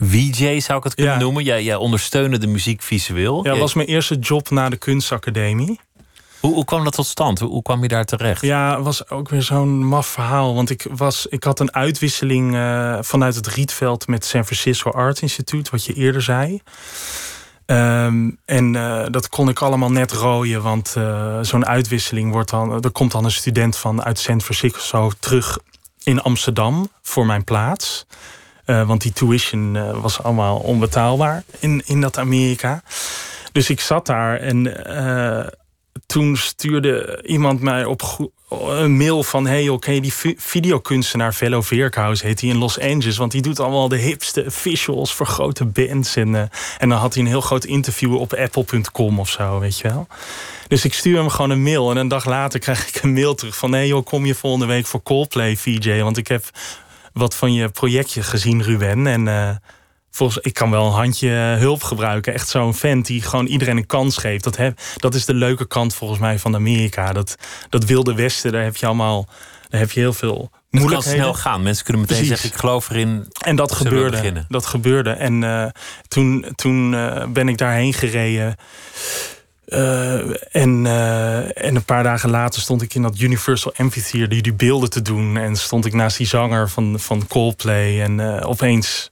VJ, 0.00 0.60
zou 0.60 0.78
ik 0.78 0.84
het 0.84 0.94
kunnen 0.94 1.14
Ja. 1.14 1.18
noemen. 1.20 1.44
Jij, 1.44 1.62
jij 1.64 1.76
ondersteunde 1.76 2.38
de 2.38 2.46
muziek 2.46 2.82
visueel. 2.82 3.44
Ja, 3.44 3.52
Je- 3.52 3.60
was 3.60 3.74
mijn 3.74 3.88
eerste 3.88 4.14
job 4.18 4.50
na 4.50 4.68
de 4.68 4.76
kunstacademie. 4.76 5.80
hoe, 6.40 6.54
hoe 6.54 6.64
kwam 6.64 6.84
dat 6.84 6.92
tot 6.94 7.06
stand? 7.06 7.38
Hoe, 7.38 7.48
hoe 7.50 7.62
kwam 7.62 7.82
je 7.82 7.88
daar 7.88 8.04
terecht? 8.04 8.42
Ja, 8.42 8.80
was 8.82 9.08
ook 9.10 9.28
weer 9.28 9.42
zo'n 9.42 9.84
maf 9.86 10.06
verhaal. 10.06 10.54
Want 10.54 10.70
ik, 10.70 10.86
was, 10.90 11.26
ik 11.26 11.44
had 11.44 11.60
een 11.60 11.74
uitwisseling 11.74 12.54
eh, 12.54 12.98
vanuit 13.00 13.34
het 13.34 13.46
Rietveld 13.46 14.06
met 14.06 14.24
San 14.24 14.44
Francisco 14.44 14.90
Art 14.90 15.22
Institute, 15.22 15.70
wat 15.70 15.84
je 15.84 15.92
eerder 15.94 16.22
zei. 16.22 16.60
Ehm, 17.66 18.30
en 18.44 18.76
eh, 18.76 19.04
dat 19.10 19.28
kon 19.28 19.48
ik 19.48 19.60
allemaal 19.62 19.90
net 19.90 20.12
rooien, 20.12 20.62
want 20.62 20.94
eh, 20.96 21.38
zo'n 21.42 21.66
uitwisseling 21.66 22.32
wordt 22.32 22.50
dan. 22.50 22.82
Er 22.84 22.90
komt 22.90 23.12
dan 23.12 23.24
een 23.24 23.30
student 23.30 23.76
van 23.76 24.02
uit 24.02 24.18
San 24.18 24.40
Francisco 24.42 25.10
terug 25.20 25.58
in 26.02 26.20
Amsterdam 26.20 26.88
voor 27.02 27.26
mijn 27.26 27.44
plaats. 27.44 28.06
Eh, 28.70 28.86
want 28.86 29.02
die 29.02 29.12
tuition 29.12 29.76
eh, 29.76 30.00
was 30.00 30.22
allemaal 30.22 30.58
onbetaalbaar 30.58 31.42
in, 31.58 31.82
in 31.86 32.00
dat 32.00 32.18
Amerika. 32.18 32.82
Dus 33.52 33.70
ik 33.70 33.80
zat 33.80 34.06
daar 34.06 34.36
en 34.36 34.86
eh, 34.86 35.46
toen 36.06 36.36
stuurde 36.36 37.22
iemand 37.26 37.60
mij 37.60 37.84
op 37.84 38.30
een 38.48 38.96
mail 38.96 39.22
van... 39.22 39.46
hey, 39.46 39.68
oké, 39.68 40.00
die 40.00 40.12
vi- 40.12 40.34
videokunstenaar 40.38 41.34
Vello 41.34 41.60
Veerkhuis 41.60 42.22
heet 42.22 42.40
hij 42.40 42.50
in 42.50 42.58
Los 42.58 42.80
Angeles... 42.80 43.16
want 43.16 43.32
die 43.32 43.42
doet 43.42 43.60
allemaal 43.60 43.88
de 43.88 43.96
hipste 43.96 44.44
visuals 44.46 45.14
voor 45.14 45.26
grote 45.26 45.64
bands. 45.64 46.16
En, 46.16 46.34
en 46.78 46.88
dan 46.88 46.98
had 46.98 47.14
hij 47.14 47.22
een 47.22 47.28
heel 47.28 47.40
groot 47.40 47.64
interview 47.64 48.16
op 48.16 48.34
apple.com 48.34 49.18
of 49.18 49.28
zo, 49.28 49.58
weet 49.58 49.78
je 49.78 49.88
wel. 49.88 50.06
Dus 50.68 50.84
ik 50.84 50.94
stuur 50.94 51.16
hem 51.16 51.28
gewoon 51.28 51.50
een 51.50 51.62
mail. 51.62 51.90
En 51.90 51.96
een 51.96 52.08
dag 52.08 52.24
later 52.24 52.60
krijg 52.60 52.88
ik 52.88 53.02
een 53.02 53.12
mail 53.12 53.34
terug 53.34 53.56
van... 53.56 53.70
nee 53.70 53.86
joh, 53.86 54.04
kom 54.04 54.26
je 54.26 54.34
volgende 54.34 54.66
week 54.66 54.86
voor 54.86 55.02
Coldplay, 55.02 55.56
VJ? 55.56 56.00
Want 56.00 56.16
ik 56.16 56.28
heb 56.28 56.44
wat 57.12 57.34
van 57.34 57.52
je 57.52 57.68
projectje 57.68 58.22
gezien, 58.22 58.62
Ruben. 58.62 59.06
En 59.06 59.28
eh, 59.28 59.50
volgens 60.10 60.38
ik 60.44 60.54
kan 60.54 60.70
wel 60.70 60.86
een 60.86 60.92
handje 60.92 61.28
eh, 61.28 61.58
hulp 61.60 61.82
gebruiken. 61.82 62.34
Echt 62.34 62.48
zo'n 62.48 62.74
vent 62.74 63.06
die 63.06 63.22
gewoon 63.22 63.46
iedereen 63.46 63.76
een 63.76 63.86
kans 63.86 64.16
geeft. 64.16 64.44
Dat, 64.44 64.56
heb, 64.56 64.80
dat 64.96 65.14
is 65.14 65.24
de 65.24 65.34
leuke 65.34 65.66
kant 65.66 65.94
volgens 65.94 66.20
mij 66.20 66.38
van 66.38 66.54
Amerika. 66.54 67.12
Dat, 67.12 67.34
dat 67.68 67.84
wilde 67.84 68.14
westen, 68.14 68.52
daar 68.52 68.62
heb 68.64 68.76
je 68.76 68.86
allemaal... 68.86 69.28
Daar 69.68 69.80
heb 69.80 69.90
je 69.90 70.00
heel 70.00 70.12
veel 70.12 70.40
Het 70.40 70.50
kan 70.70 70.80
moeilijkheden. 70.80 71.20
snel 71.20 71.34
gaan. 71.34 71.62
Mensen 71.62 71.84
kunnen 71.84 72.02
meteen 72.02 72.16
Precies. 72.16 72.34
zeggen, 72.40 72.56
ik 72.56 72.60
geloof 72.60 72.90
erin. 72.90 73.26
En 73.40 73.56
dat 73.56 73.72
gebeurde. 73.72 74.44
Dat 74.48 74.66
gebeurde. 74.66 75.10
En 75.10 75.44
eh, 75.44 75.66
toen, 76.08 76.46
toen 76.54 76.90
ben 77.32 77.48
ik 77.48 77.58
daarheen 77.58 77.92
gereden. 77.94 78.56
Eh, 79.70 80.18
en, 80.62 80.86
eh, 80.86 81.64
en 81.64 81.76
een 81.76 81.84
paar 81.84 82.02
dagen 82.02 82.30
later 82.30 82.60
stond 82.60 82.82
ik 82.82 82.94
in 82.94 83.02
dat 83.02 83.18
Universal 83.18 83.72
Amphitheater 83.76 84.28
die, 84.28 84.42
die 84.42 84.52
beelden 84.52 84.90
te 84.90 85.02
doen. 85.02 85.36
En 85.36 85.56
stond 85.56 85.86
ik 85.86 85.92
naast 85.92 86.16
die 86.16 86.26
zanger 86.26 86.70
van, 86.70 87.00
van 87.00 87.26
Coldplay. 87.26 88.02
En 88.02 88.20
eh, 88.20 88.48
opeens 88.48 89.10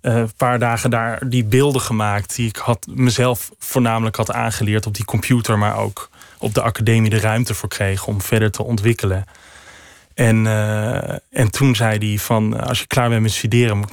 een 0.00 0.32
paar 0.36 0.58
dagen 0.58 0.90
daar 0.90 1.28
die 1.28 1.44
beelden 1.44 1.80
gemaakt. 1.80 2.36
Die 2.36 2.48
ik 2.48 2.56
had, 2.56 2.86
mezelf 2.90 3.50
voornamelijk 3.58 4.16
had 4.16 4.32
aangeleerd 4.32 4.86
op 4.86 4.94
die 4.94 5.04
computer. 5.04 5.58
Maar 5.58 5.76
ook 5.76 6.10
op 6.38 6.54
de 6.54 6.62
academie 6.62 7.10
de 7.10 7.20
ruimte 7.20 7.54
voor 7.54 7.68
kreeg 7.68 8.06
om 8.06 8.20
verder 8.20 8.50
te 8.50 8.62
ontwikkelen. 8.62 9.24
En, 10.14 10.46
en 11.30 11.50
toen 11.50 11.74
zei 11.74 12.08
hij 12.08 12.18
van, 12.18 12.60
als 12.60 12.78
je 12.78 12.86
klaar 12.86 13.08
bent 13.08 13.22
met 13.22 13.32
studeren, 13.32 13.84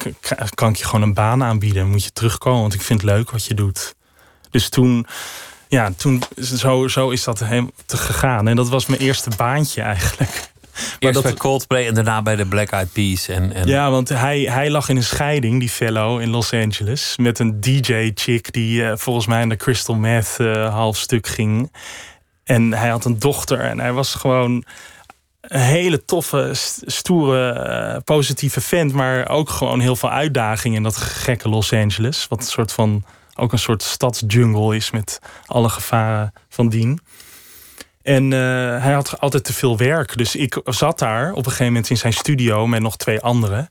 kan 0.53 0.69
ik 0.69 0.75
je 0.75 0.85
gewoon 0.85 1.01
een 1.01 1.13
baan 1.13 1.43
aanbieden. 1.43 1.89
Moet 1.89 2.03
je 2.03 2.11
terugkomen, 2.11 2.61
want 2.61 2.73
ik 2.73 2.81
vind 2.81 3.01
het 3.01 3.09
leuk 3.09 3.31
wat 3.31 3.45
je 3.45 3.53
doet. 3.53 3.95
Dus 4.49 4.69
toen, 4.69 5.05
ja, 5.73 5.91
toen 5.97 6.21
zo, 6.41 6.87
zo 6.87 7.09
is 7.09 7.23
dat 7.23 7.39
hem 7.39 7.71
te 7.85 7.97
gegaan. 7.97 8.47
En 8.47 8.55
dat 8.55 8.69
was 8.69 8.85
mijn 8.85 9.01
eerste 9.01 9.29
baantje 9.37 9.81
eigenlijk. 9.81 10.51
Eerst 10.99 11.13
dat- 11.13 11.23
bij 11.23 11.33
Coldplay 11.33 11.87
en 11.87 11.93
daarna 11.93 12.21
bij 12.21 12.35
de 12.35 12.45
Black 12.45 12.69
Eyed 12.69 12.91
Peas. 12.93 13.27
En, 13.27 13.53
en 13.53 13.67
Ja, 13.67 13.91
want 13.91 14.09
hij, 14.09 14.39
hij 14.41 14.69
lag 14.69 14.89
in 14.89 14.95
een 14.95 15.03
scheiding, 15.03 15.59
die 15.59 15.69
fellow 15.69 16.21
in 16.21 16.29
Los 16.29 16.53
Angeles. 16.53 17.13
Met 17.17 17.39
een 17.39 17.61
DJ-chick 17.61 18.51
die 18.53 18.85
eh, 18.85 18.97
volgens 18.97 19.25
mij 19.27 19.41
in 19.41 19.49
de 19.49 19.55
Crystal 19.55 19.95
Meth 19.95 20.35
eh, 20.37 20.73
half 20.73 20.97
stuk 20.97 21.27
ging. 21.27 21.71
En 22.43 22.73
hij 22.73 22.89
had 22.89 23.05
een 23.05 23.19
dochter 23.19 23.59
en 23.59 23.79
hij 23.79 23.91
was 23.93 24.15
gewoon 24.15 24.63
een 25.41 25.59
hele 25.59 26.05
toffe, 26.05 26.49
st- 26.53 26.81
stoere, 26.85 27.49
eh, 27.51 27.97
positieve 28.03 28.61
vent. 28.61 28.93
Maar 28.93 29.29
ook 29.29 29.49
gewoon 29.49 29.79
heel 29.79 29.95
veel 29.95 30.09
uitdagingen 30.11 30.77
in 30.77 30.83
dat 30.83 30.97
gekke 30.97 31.49
Los 31.49 31.73
Angeles. 31.73 32.25
Wat 32.29 32.39
een 32.39 32.45
soort 32.47 32.71
van, 32.71 33.03
ook 33.35 33.51
een 33.51 33.59
soort 33.59 33.83
stadsjungle 33.83 34.75
is 34.75 34.91
met 34.91 35.19
alle 35.45 35.69
gevaren 35.69 36.33
van 36.49 36.69
dien. 36.69 36.99
En 38.01 38.33
eh, 38.33 38.39
hij 38.83 38.93
had 38.93 39.19
altijd 39.19 39.43
te 39.43 39.53
veel 39.53 39.77
werk. 39.77 40.17
Dus 40.17 40.35
ik 40.35 40.61
zat 40.65 40.99
daar 40.99 41.31
op 41.31 41.37
een 41.37 41.43
gegeven 41.43 41.65
moment 41.65 41.89
in 41.89 41.97
zijn 41.97 42.13
studio 42.13 42.67
met 42.67 42.81
nog 42.81 42.97
twee 42.97 43.19
anderen. 43.19 43.69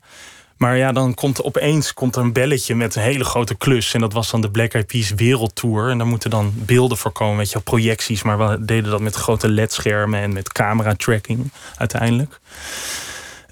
Maar 0.57 0.77
ja, 0.77 0.93
dan 0.93 1.15
komt 1.15 1.43
opeens 1.43 1.95
komt 1.95 2.17
er 2.17 2.23
een 2.23 2.33
belletje 2.33 2.75
met 2.75 2.95
een 2.95 3.03
hele 3.03 3.25
grote 3.25 3.55
klus. 3.55 3.95
En 3.95 4.01
dat 4.01 4.13
was 4.13 4.31
dan 4.31 4.41
de 4.41 4.51
Black 4.51 4.73
Eyed 4.73 4.87
Peas 4.87 5.11
Wereldtour. 5.11 5.91
En 5.91 5.99
daar 5.99 6.07
moeten 6.07 6.31
dan 6.31 6.53
beelden 6.57 6.97
voor 6.99 7.13
komen, 7.13 7.37
weet 7.37 7.51
je, 7.51 7.61
projecties. 7.61 8.23
Maar 8.23 8.39
we 8.39 8.65
deden 8.65 8.91
dat 8.91 9.01
met 9.01 9.15
grote 9.15 9.49
ledschermen 9.49 10.21
en 10.21 10.33
met 10.33 10.53
camera 10.53 10.95
tracking 10.95 11.51
uiteindelijk. 11.77 12.41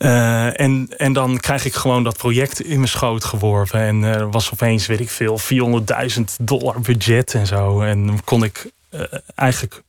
Eh, 0.01 0.61
en, 0.61 0.89
en 0.97 1.13
dan 1.13 1.39
krijg 1.39 1.65
ik 1.65 1.75
gewoon 1.75 2.05
dat 2.05 2.17
project 2.17 2.61
in 2.63 2.77
mijn 2.77 2.89
schoot 2.89 3.25
geworpen. 3.25 3.81
En 3.81 4.03
er 4.03 4.31
was 4.31 4.53
opeens, 4.53 4.87
weet 4.87 5.01
ik 5.01 5.11
veel, 5.11 5.39
400.000 5.39 6.21
dollar 6.41 6.81
budget 6.81 7.35
en 7.35 7.47
zo. 7.47 7.81
En 7.81 8.07
dan 8.07 8.21
kon 8.25 8.45
ik 8.45 8.71
eh, 8.91 9.01
eigenlijk 9.35 9.83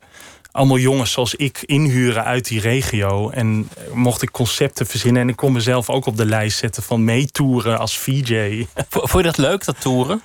allemaal 0.51 0.77
jongens 0.77 1.11
zoals 1.11 1.35
ik 1.35 1.63
inhuren 1.65 2.23
uit 2.23 2.47
die 2.47 2.59
regio. 2.59 3.29
En 3.29 3.69
mocht 3.93 4.21
ik 4.21 4.31
concepten 4.31 4.85
verzinnen. 4.85 5.21
En 5.21 5.29
ik 5.29 5.35
kon 5.35 5.51
mezelf 5.51 5.89
ook 5.89 6.05
op 6.05 6.17
de 6.17 6.25
lijst 6.25 6.57
zetten 6.57 6.83
van 6.83 7.03
meetoeren 7.03 7.79
als 7.79 7.97
VJ. 7.97 8.65
Vond 8.89 9.11
je 9.11 9.31
dat 9.31 9.37
leuk, 9.37 9.65
dat 9.65 9.81
toeren? 9.81 10.21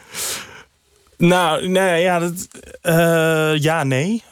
Nou, 1.16 1.68
nee, 1.68 2.02
ja, 2.02 2.18
dat, 2.18 2.48
eh, 2.82 3.62
ja 3.62 3.84
nee. 3.84 4.22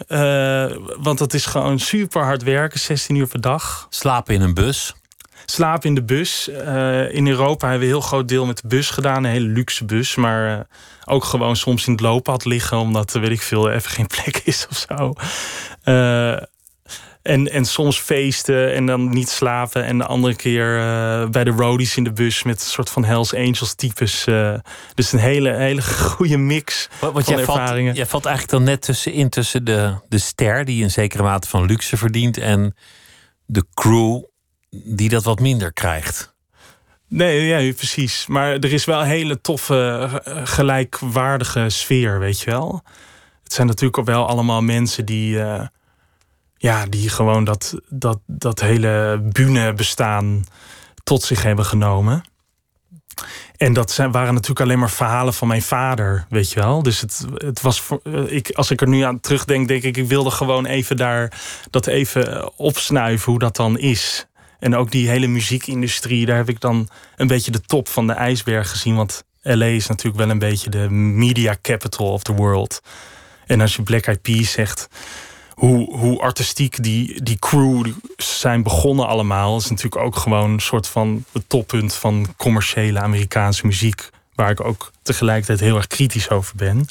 Want 0.99 1.19
dat 1.19 1.35
is 1.35 1.47
gewoon 1.47 1.79
super 1.79 2.23
hard 2.23 2.43
werken, 2.43 2.81
16 2.81 3.17
uur 3.17 3.27
per 3.27 3.41
dag. 3.41 3.87
Slapen 3.91 4.35
in 4.35 4.41
een 4.41 4.55
bus. 4.55 4.95
Slaap 5.45 5.85
in 5.85 5.95
de 5.95 6.05
bus. 6.05 6.49
Eh, 6.49 7.15
in 7.15 7.27
Europa 7.27 7.69
hebben 7.69 7.89
we 7.89 7.95
een 7.95 8.01
heel 8.01 8.09
groot 8.09 8.29
deel 8.29 8.47
met 8.47 8.61
de 8.61 8.69
bus 8.69 8.91
gedaan. 8.91 9.25
Een 9.25 9.31
hele 9.31 9.49
luxe 9.49 9.85
bus. 9.85 10.15
Maar 10.15 10.59
eh, 10.59 10.65
ook 11.05 11.25
gewoon 11.25 11.57
soms 11.57 11.87
in 11.87 11.93
het 11.93 12.01
looppad 12.01 12.45
liggen. 12.45 12.79
Omdat 12.79 13.15
er, 13.15 13.21
weet 13.21 13.31
ik 13.31 13.43
veel, 13.43 13.71
even 13.71 13.91
geen 13.91 14.07
plek 14.07 14.43
is 14.45 14.67
of 14.71 14.87
zo. 14.89 15.13
Eh, 15.83 16.43
en, 17.25 17.51
en 17.53 17.65
soms 17.65 17.99
feesten 17.99 18.75
en 18.75 18.87
dan 18.87 19.09
niet 19.09 19.29
slapen. 19.29 19.85
En 19.85 19.99
de 19.99 20.07
andere 20.07 20.37
keer 20.37 20.79
eh, 20.79 21.29
bij 21.29 21.45
de 21.45 21.51
roadies 21.51 21.97
in 21.97 22.05
de 22.05 22.13
bus 22.13 22.43
met 22.43 22.61
een 22.61 22.67
soort 22.67 22.91
van 22.91 23.05
Hells 23.05 23.35
Angels 23.35 23.75
types. 23.75 24.25
eh, 24.25 24.55
dus 24.95 25.13
een 25.13 25.19
hele, 25.19 25.55
hele 25.55 25.83
goede 26.13 26.37
mix 26.37 26.89
want 27.01 27.25
van 27.25 27.35
jij 27.35 27.45
valt, 27.45 27.59
ervaringen. 27.59 27.95
jij 27.95 28.07
valt 28.07 28.25
eigenlijk 28.25 28.57
dan 28.57 28.65
net 28.67 28.83
tussenin 28.83 29.29
tussen 29.29 29.65
de, 29.65 29.95
de 30.09 30.19
ster, 30.19 30.65
die 30.65 30.85
een 30.85 30.91
zekere 30.91 31.23
mate 31.23 31.49
van 31.49 31.65
luxe 31.65 31.97
verdient, 31.97 32.39
en 32.39 32.75
de 33.47 33.65
crew, 33.75 34.23
die 34.85 35.09
dat 35.09 35.25
wat 35.25 35.41
minder 35.41 35.73
krijgt. 35.73 36.35
Nee, 37.09 37.47
ja, 37.47 37.73
precies. 37.73 38.27
Maar 38.27 38.53
er 38.53 38.73
is 38.73 38.85
wel 38.85 39.01
een 39.01 39.07
hele 39.07 39.41
toffe, 39.41 40.11
eh, 40.25 40.41
gelijkwaardige 40.45 41.69
sfeer, 41.69 42.19
weet 42.19 42.41
je 42.41 42.51
wel. 42.51 42.83
Het 43.43 43.53
zijn 43.53 43.67
natuurlijk 43.67 44.07
wel 44.07 44.29
allemaal 44.29 44.63
mensen 44.63 45.05
die, 45.05 45.41
eh, 45.43 45.67
ja, 46.57 46.87
die 46.87 47.09
gewoon 47.09 47.45
dat, 47.45 47.75
dat, 47.89 48.19
dat 48.27 48.61
hele 48.61 49.23
bühne 49.33 49.73
bestaan 49.73 50.45
tot 51.05 51.23
zich 51.23 51.43
hebben 51.43 51.65
genomen. 51.65 52.25
En 53.57 53.73
dat 53.73 53.91
zijn, 53.91 54.11
waren 54.11 54.35
natuurlijk 54.35 54.61
alleen 54.61 54.79
maar 54.79 54.91
verhalen 54.91 55.35
van 55.35 55.49
mijn 55.49 55.63
vader, 55.63 56.27
weet 56.29 56.53
je 56.53 56.61
wel. 56.61 56.83
Dus 56.83 57.01
het, 57.01 57.25
het 57.35 57.61
was 57.61 57.83
eh, 58.03 58.33
ik, 58.33 58.51
als 58.51 58.71
ik 58.71 58.81
er 58.81 58.89
nu 58.89 59.01
aan 59.01 59.21
terugdenk, 59.21 59.69
denk 59.69 59.83
ik, 59.83 59.97
ik 59.97 60.09
wilde 60.09 60.31
gewoon 60.31 60.67
even 60.67 60.97
daar 60.97 61.41
dat 61.71 61.87
even 61.87 62.53
opsnuiven 62.59 63.31
hoe 63.31 63.41
dat 63.41 63.57
dan 63.57 63.79
is. 63.79 64.27
En 64.65 64.77
ook 64.77 64.91
die 64.91 65.09
hele 65.09 65.27
muziekindustrie, 65.27 66.27
daar 66.27 66.37
heb 66.37 66.49
ik 66.49 66.61
dan 66.61 66.89
een 67.17 67.27
beetje 67.27 67.51
de 67.51 67.61
top 67.61 67.89
van 67.89 68.07
de 68.07 68.13
ijsberg 68.13 68.71
gezien. 68.71 68.97
Want 68.97 69.25
LA 69.43 69.65
is 69.65 69.87
natuurlijk 69.87 70.17
wel 70.17 70.31
een 70.31 70.39
beetje 70.39 70.71
de 70.71 70.91
media 70.91 71.57
capital 71.63 72.13
of 72.13 72.23
the 72.23 72.33
world. 72.33 72.83
En 73.47 73.61
als 73.61 73.77
je 73.77 73.83
Black 73.83 74.07
Eyed 74.07 74.23
Peas 74.23 74.51
zegt, 74.51 74.89
hoe, 75.51 75.97
hoe 75.97 76.21
artistiek 76.21 76.83
die, 76.83 77.23
die 77.23 77.39
crew 77.39 77.87
zijn 78.17 78.63
begonnen 78.63 79.07
allemaal, 79.07 79.57
is 79.57 79.69
natuurlijk 79.69 80.05
ook 80.05 80.17
gewoon 80.17 80.51
een 80.51 80.61
soort 80.61 80.89
van 80.89 81.25
het 81.33 81.49
toppunt 81.49 81.95
van 81.95 82.35
commerciële 82.37 83.01
Amerikaanse 83.01 83.67
muziek. 83.67 84.11
Waar 84.35 84.51
ik 84.51 84.65
ook 84.65 84.93
tegelijkertijd 85.03 85.61
heel 85.61 85.77
erg 85.77 85.87
kritisch 85.87 86.31
over 86.31 86.57
ben. 86.57 86.87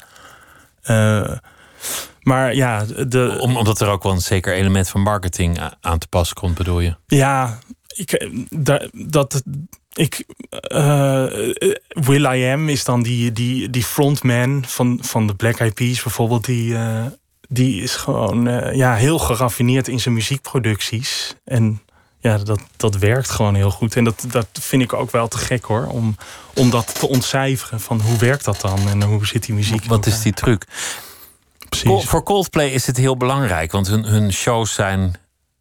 Eh, 0.82 1.36
maar 2.22 2.54
ja, 2.54 2.84
de, 3.08 3.36
Om, 3.40 3.56
omdat 3.56 3.80
er 3.80 3.88
ook 3.88 4.02
wel 4.02 4.12
een 4.12 4.20
zeker 4.20 4.54
element 4.54 4.88
van 4.88 5.00
marketing 5.00 5.60
aan 5.80 5.98
te 5.98 6.06
pas 6.06 6.32
komt, 6.32 6.54
bedoel 6.54 6.80
je? 6.80 6.96
Ja, 7.06 7.58
ik, 7.94 8.12
eh, 8.12 8.30
da- 8.50 8.88
dat. 8.92 9.42
Ik, 9.92 10.24
eh, 10.48 11.24
Will 11.88 12.24
I 12.34 12.52
Am 12.52 12.68
is 12.68 12.84
dan 12.84 13.02
die, 13.02 13.32
die, 13.32 13.70
die 13.70 13.84
frontman 13.84 14.64
van, 14.66 14.98
van 15.02 15.26
de 15.26 15.34
Black 15.34 15.58
Eyed 15.58 15.74
Peas 15.74 16.02
bijvoorbeeld. 16.02 16.44
Die, 16.44 16.74
eh, 16.76 17.04
die 17.48 17.82
is 17.82 17.96
gewoon 17.96 18.44
ja, 18.76 18.94
heel 18.94 19.18
geraffineerd 19.18 19.88
in 19.88 20.00
zijn 20.00 20.14
muziekproducties. 20.14 21.34
En 21.44 21.82
ja, 22.18 22.38
dat, 22.38 22.60
dat 22.76 22.96
werkt 22.96 23.30
gewoon 23.30 23.54
heel 23.54 23.70
goed. 23.70 23.96
En 23.96 24.04
dat, 24.04 24.24
dat 24.30 24.46
vind 24.52 24.82
ik 24.82 24.92
ook 24.92 25.10
wel 25.10 25.28
te 25.28 25.38
gek 25.38 25.64
hoor. 25.64 25.86
Om, 25.86 26.16
om 26.54 26.70
dat 26.70 26.98
te 26.98 27.08
ontcijferen 27.08 27.80
van 27.80 28.00
hoe 28.00 28.18
werkt 28.18 28.44
dat 28.44 28.60
dan 28.60 28.88
en 28.88 29.02
hoe 29.02 29.26
zit 29.26 29.46
die 29.46 29.54
muziek. 29.54 29.84
Wat 29.84 30.06
is 30.06 30.22
die 30.22 30.32
truc? 30.32 30.64
Precies. 31.82 32.08
Voor 32.08 32.22
Coldplay 32.22 32.68
is 32.68 32.86
het 32.86 32.96
heel 32.96 33.16
belangrijk, 33.16 33.72
want 33.72 33.86
hun, 33.88 34.04
hun 34.04 34.32
shows 34.32 34.74
zijn 34.74 35.14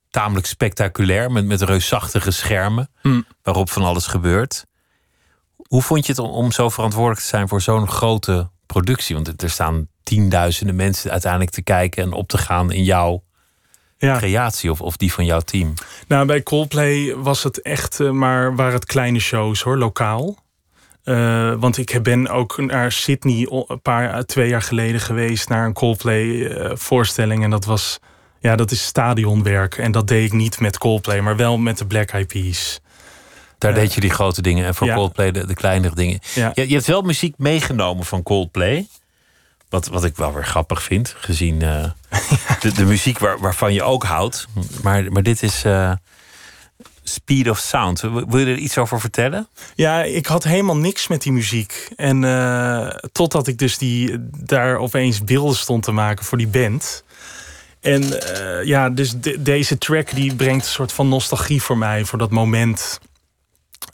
tamelijk 0.09 0.45
spectaculair 0.45 1.31
met, 1.31 1.45
met 1.45 1.61
reusachtige 1.61 2.31
schermen 2.31 2.89
Hmm. 3.01 3.25
waarop 3.43 3.69
van 3.69 3.83
alles 3.83 4.07
gebeurt. 4.07 4.65
Hoe 5.67 5.81
vond 5.81 6.05
je 6.05 6.11
het 6.11 6.21
om, 6.21 6.29
om 6.29 6.51
zo 6.51 6.69
verantwoordelijk 6.69 7.21
te 7.21 7.27
zijn 7.27 7.47
voor 7.47 7.61
zo'n 7.61 7.87
grote 7.87 8.49
productie? 8.65 9.15
Want 9.15 9.41
er 9.43 9.49
staan 9.49 9.87
tienduizenden 10.03 10.75
mensen 10.75 11.11
uiteindelijk 11.11 11.51
te 11.51 11.61
kijken 11.61 12.03
en 12.03 12.11
op 12.13 12.27
te 12.27 12.37
gaan 12.37 12.71
in 12.71 12.83
jouw 12.83 13.23
Ja. 13.97 14.17
creatie 14.17 14.71
of, 14.71 14.81
of 14.81 14.97
die 14.97 15.13
van 15.13 15.25
jouw 15.25 15.39
team. 15.39 15.73
Nou, 16.07 16.25
bij 16.25 16.43
Coldplay 16.43 17.15
was 17.15 17.43
het 17.43 17.61
echt 17.61 17.99
eh, 17.99 18.09
maar 18.09 18.55
waren 18.55 18.73
het 18.73 18.85
kleine 18.85 19.19
shows 19.19 19.61
hoor, 19.61 19.77
lokaal. 19.77 20.42
Eh, 21.03 21.53
want 21.57 21.77
ik 21.77 21.99
ben 22.03 22.27
ook 22.27 22.57
naar 22.57 22.91
Sydney 22.91 23.47
een 23.67 23.81
paar, 23.81 24.25
twee 24.25 24.49
jaar 24.49 24.61
geleden 24.61 25.01
geweest 25.01 25.49
naar 25.49 25.65
een 25.65 25.73
Coldplay 25.73 26.45
eh, 26.47 26.71
voorstelling. 26.75 27.43
En 27.43 27.49
dat 27.49 27.65
was, 27.65 27.99
ja, 28.39 28.55
dat 28.55 28.71
is 28.71 28.85
stadionwerk. 28.85 29.77
En 29.77 29.91
dat 29.91 30.07
deed 30.07 30.25
ik 30.25 30.31
niet 30.33 30.59
met 30.59 30.77
Coldplay, 30.77 31.19
maar 31.19 31.35
wel 31.35 31.57
met 31.57 31.77
de 31.77 31.85
Black 31.85 32.09
Eyed 32.09 32.27
Peas. 32.27 32.79
Daar 33.57 33.71
Eh, 33.71 33.77
deed 33.77 33.93
je 33.93 34.01
die 34.01 34.09
grote 34.09 34.41
dingen 34.41 34.65
en 34.65 34.75
voor 34.75 34.87
ja. 34.87 34.95
Coldplay 34.95 35.31
de, 35.31 35.45
de 35.45 35.53
kleinere 35.53 35.95
dingen. 35.95 36.19
Ja. 36.35 36.51
Je, 36.53 36.67
je 36.67 36.73
hebt 36.73 36.87
wel 36.87 37.01
muziek 37.01 37.37
meegenomen 37.37 38.05
van 38.05 38.23
Coldplay. 38.23 38.87
Wat, 39.69 39.87
wat 39.87 40.03
ik 40.03 40.15
wel 40.15 40.33
weer 40.33 40.45
grappig 40.45 40.83
vind, 40.83 41.15
gezien 41.17 41.59
de, 41.59 41.91
de 42.75 42.85
muziek 42.85 43.19
waar, 43.19 43.39
waarvan 43.39 43.73
je 43.73 43.83
ook 43.83 44.03
houdt. 44.03 44.47
Maar, 44.83 45.11
maar 45.11 45.23
dit 45.23 45.43
is 45.43 45.63
Speed 47.03 47.49
of 47.49 47.57
Sound. 47.57 48.01
Wil 48.01 48.37
je 48.37 48.45
er 48.45 48.57
iets 48.57 48.77
over 48.77 48.99
vertellen? 48.99 49.47
Ja, 49.75 50.03
ik 50.03 50.25
had 50.25 50.43
helemaal 50.43 50.77
niks 50.77 51.07
met 51.07 51.21
die 51.21 51.31
muziek. 51.31 51.89
En 51.95 52.23
eh, 52.23 52.87
totdat 53.11 53.47
ik 53.47 53.57
dus 53.57 53.77
die, 53.77 54.15
daar 54.43 54.77
opeens 54.77 55.23
beelden 55.23 55.55
stond 55.55 55.83
te 55.83 55.91
maken 55.91 56.25
voor 56.25 56.37
die 56.37 56.47
band. 56.47 57.03
En 57.81 58.21
eh, 58.35 58.65
ja, 58.67 58.89
dus 58.89 59.13
de- 59.19 59.41
deze 59.41 59.77
track 59.77 60.15
die 60.15 60.35
brengt 60.35 60.65
een 60.65 60.71
soort 60.71 60.91
van 60.91 61.07
nostalgie 61.09 61.61
voor 61.61 61.77
mij. 61.77 62.05
Voor 62.05 62.17
dat 62.19 62.31
moment. 62.31 62.99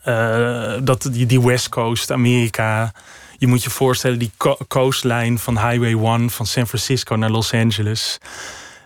eh, 0.04 0.74
dat 0.84 1.10
die, 1.12 1.26
die 1.26 1.42
West 1.42 1.70
Coast, 1.70 2.12
Amerika. 2.12 2.92
Je 3.38 3.48
moet 3.48 3.64
je 3.64 3.70
voorstellen, 3.70 4.20
die 4.20 4.32
co- 4.38 4.58
van 5.38 5.58
Highway 5.70 5.94
1 5.94 6.30
van 6.30 6.46
San 6.46 6.68
Francisco 6.68 7.16
naar 7.16 7.30
Los 7.30 7.54
Angeles. 7.54 8.18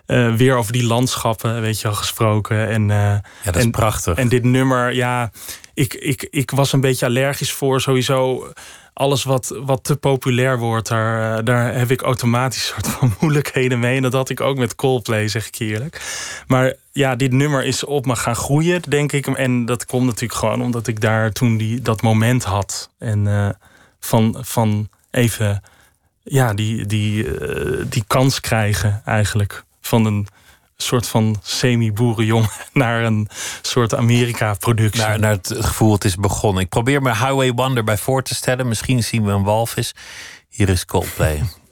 Eh, 0.06 0.34
weer 0.34 0.56
over 0.56 0.72
die 0.72 0.86
landschappen, 0.86 1.60
weet 1.60 1.80
je 1.80 1.88
al, 1.88 1.94
gesproken. 1.94 2.68
En, 2.68 2.90
eh, 2.90 2.96
Ja, 2.96 3.22
dat 3.44 3.56
is 3.56 3.62
en, 3.62 3.70
prachtig. 3.70 4.16
En 4.16 4.28
dit 4.28 4.44
nummer, 4.44 4.94
ja, 4.94 5.30
ik, 5.74 5.94
ik, 5.94 6.26
ik 6.30 6.50
was 6.50 6.72
een 6.72 6.80
beetje 6.80 7.06
allergisch 7.06 7.52
voor 7.52 7.80
sowieso. 7.80 8.52
Alles 8.92 9.24
wat, 9.24 9.54
wat 9.64 9.84
te 9.84 9.96
populair 9.96 10.58
wordt, 10.58 10.88
daar, 10.88 11.38
eh, 11.38 11.44
daar 11.44 11.74
heb 11.74 11.90
ik 11.90 12.02
automatisch 12.02 12.66
soort 12.66 12.86
van 12.86 13.14
moeilijkheden 13.20 13.78
mee. 13.78 13.96
En 13.96 14.02
dat 14.02 14.12
had 14.12 14.30
ik 14.30 14.40
ook 14.40 14.56
met 14.56 14.74
Coldplay, 14.74 15.28
zeg 15.28 15.46
ik 15.46 15.58
eerlijk. 15.58 16.00
Maar 16.46 16.74
ja, 16.92 17.16
dit 17.16 17.32
nummer 17.32 17.64
is 17.64 17.84
op 17.84 18.06
me 18.06 18.16
gaan 18.16 18.36
groeien, 18.36 18.82
denk 18.88 19.12
ik. 19.12 19.26
En 19.26 19.64
dat 19.64 19.86
komt 19.86 20.06
natuurlijk 20.06 20.38
gewoon 20.38 20.62
omdat 20.62 20.86
ik 20.86 21.00
daar 21.00 21.32
toen 21.32 21.56
die, 21.56 21.80
dat 21.80 22.02
moment 22.02 22.44
had. 22.44 22.90
En 22.98 23.56
van, 24.00 24.36
van 24.40 24.88
even 25.10 25.62
ja, 26.22 26.54
die, 26.54 26.86
die, 26.86 27.26
die 27.88 28.04
kans 28.06 28.40
krijgen 28.40 29.02
eigenlijk. 29.04 29.64
Van 29.86 30.04
een 30.04 30.26
soort 30.76 31.08
van 31.08 31.36
semi-boerenjong 31.42 32.50
naar 32.72 33.04
een 33.04 33.28
soort 33.62 33.94
Amerika-productie. 33.94 35.00
Naar, 35.00 35.18
naar 35.18 35.30
het 35.30 35.54
gevoel, 35.58 35.92
het 35.92 36.04
is 36.04 36.16
begonnen. 36.16 36.62
Ik 36.62 36.68
probeer 36.68 37.02
me 37.02 37.08
Highway 37.08 37.52
One 37.56 37.76
erbij 37.76 37.98
voor 37.98 38.22
te 38.22 38.34
stellen. 38.34 38.68
Misschien 38.68 39.04
zien 39.04 39.24
we 39.24 39.32
een 39.32 39.42
walvis. 39.42 39.94
Hier 40.48 40.68
is 40.68 40.84
Coldplay. 40.84 41.42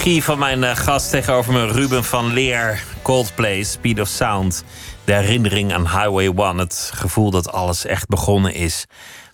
Van 0.00 0.38
mijn 0.38 0.64
eh, 0.64 0.76
gast 0.76 1.10
tegenover 1.10 1.52
me, 1.52 1.66
Ruben 1.66 2.04
van 2.04 2.32
Leer. 2.32 2.82
Coldplay, 3.02 3.62
Speed 3.62 4.00
of 4.00 4.08
Sound. 4.08 4.64
De 5.04 5.12
herinnering 5.12 5.72
aan 5.72 5.88
Highway 5.88 6.26
1. 6.26 6.58
Het 6.58 6.90
gevoel 6.94 7.30
dat 7.30 7.52
alles 7.52 7.84
echt 7.84 8.08
begonnen 8.08 8.54
is. 8.54 8.86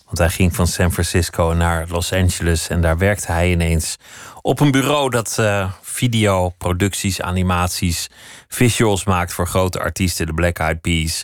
Want 0.04 0.18
hij 0.18 0.28
ging 0.28 0.54
van 0.54 0.66
San 0.66 0.92
Francisco 0.92 1.52
naar 1.56 1.86
Los 1.88 2.12
Angeles. 2.12 2.68
En 2.68 2.80
daar 2.80 2.98
werkte 2.98 3.32
hij 3.32 3.50
ineens 3.50 3.96
op 4.42 4.60
een 4.60 4.70
bureau 4.70 5.10
dat 5.10 5.36
uh, 5.40 5.70
video, 5.82 6.48
producties, 6.48 7.20
animaties, 7.20 8.08
visuals 8.48 9.04
maakt 9.04 9.32
voor 9.32 9.46
grote 9.46 9.80
artiesten. 9.80 10.26
De 10.26 10.34
Black 10.34 10.58
Eyed 10.58 10.80
Peas. 10.80 11.22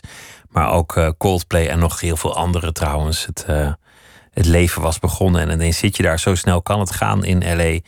Maar 0.49 0.71
ook 0.71 0.95
uh, 0.95 1.09
Coldplay 1.17 1.67
en 1.67 1.79
nog 1.79 1.99
heel 1.99 2.17
veel 2.17 2.35
andere 2.35 2.71
trouwens. 2.71 3.25
Het, 3.25 3.45
uh, 3.49 3.73
het 4.35 4.45
leven 4.45 4.81
was 4.81 4.99
begonnen 4.99 5.41
en 5.41 5.49
ineens 5.49 5.77
zit 5.77 5.97
je 5.97 6.03
daar. 6.03 6.19
Zo 6.19 6.35
snel 6.35 6.61
kan 6.61 6.79
het 6.79 6.91
gaan 6.91 7.23
in 7.23 7.55
LA. 7.55 7.79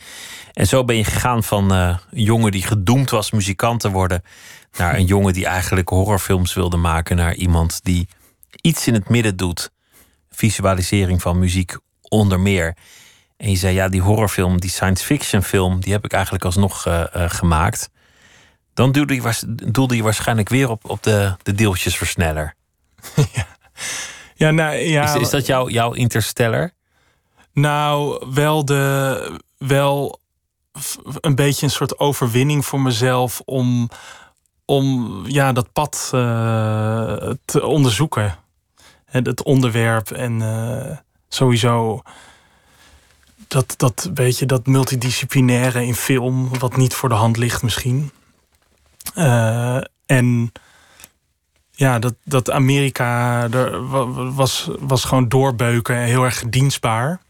En 0.52 0.66
zo 0.66 0.84
ben 0.84 0.96
je 0.96 1.04
gegaan 1.04 1.44
van 1.44 1.70
een 1.70 1.98
jongen 2.10 2.52
die 2.52 2.62
gedoemd 2.62 3.10
was 3.10 3.30
muzikant 3.30 3.80
te 3.80 3.90
worden. 3.90 4.22
naar 4.76 4.94
een 4.94 5.04
jongen 5.04 5.32
die 5.32 5.46
eigenlijk 5.46 5.88
horrorfilms 5.88 6.54
wilde 6.54 6.76
maken. 6.76 7.16
naar 7.16 7.34
iemand 7.34 7.80
die 7.82 8.08
iets 8.60 8.86
in 8.86 8.94
het 8.94 9.08
midden 9.08 9.36
doet. 9.36 9.70
Visualisering 10.30 11.22
van 11.22 11.38
muziek 11.38 11.76
onder 12.00 12.40
meer. 12.40 12.76
En 13.36 13.50
je 13.50 13.56
zei 13.56 13.74
ja, 13.74 13.88
die 13.88 14.00
horrorfilm, 14.00 14.60
die 14.60 14.70
science 14.70 15.04
fiction 15.04 15.42
film. 15.42 15.80
die 15.80 15.92
heb 15.92 16.04
ik 16.04 16.12
eigenlijk 16.12 16.44
alsnog 16.44 16.86
uh, 16.86 17.04
uh, 17.16 17.30
gemaakt. 17.30 17.90
Dan 18.74 18.92
doelde 18.92 19.14
je, 19.14 19.54
doelde 19.72 19.96
je 19.96 20.02
waarschijnlijk 20.02 20.48
weer 20.48 20.70
op, 20.70 20.90
op 20.90 21.02
de, 21.02 21.36
de 21.42 21.52
deeltjesversneller. 21.52 22.54
ja. 23.32 23.57
Ja, 24.38 24.50
nou, 24.50 24.76
ja. 24.76 25.14
Is, 25.14 25.20
is 25.20 25.30
dat 25.30 25.46
jouw 25.46 25.68
jouw 25.68 25.92
interstellar? 25.92 26.70
Nou, 27.52 28.24
wel 28.32 28.64
de. 28.64 29.40
Wel 29.58 30.20
een 31.20 31.34
beetje 31.34 31.66
een 31.66 31.72
soort 31.72 31.98
overwinning 31.98 32.64
voor 32.66 32.80
mezelf 32.80 33.40
om, 33.44 33.88
om 34.64 35.22
ja, 35.26 35.52
dat 35.52 35.72
pad 35.72 36.10
uh, 36.14 37.30
te 37.44 37.64
onderzoeken. 37.64 38.38
En 39.04 39.24
het 39.24 39.42
onderwerp 39.42 40.10
en 40.10 40.40
uh, 40.40 40.96
sowieso 41.28 42.02
dat, 43.48 43.74
dat 43.76 44.10
beetje 44.14 44.46
dat 44.46 44.66
multidisciplinaire 44.66 45.84
in 45.84 45.94
film, 45.94 46.58
wat 46.58 46.76
niet 46.76 46.94
voor 46.94 47.08
de 47.08 47.14
hand 47.14 47.36
ligt 47.36 47.62
misschien. 47.62 48.10
Uh, 49.14 49.80
en 50.06 50.52
ja, 51.78 51.98
dat, 51.98 52.14
dat 52.24 52.50
Amerika 52.50 53.42
er 53.50 53.88
was, 54.34 54.70
was 54.78 55.04
gewoon 55.04 55.28
doorbeuken, 55.28 55.96
heel 55.96 56.24
erg 56.24 56.44
dienstbaar. 56.48 57.20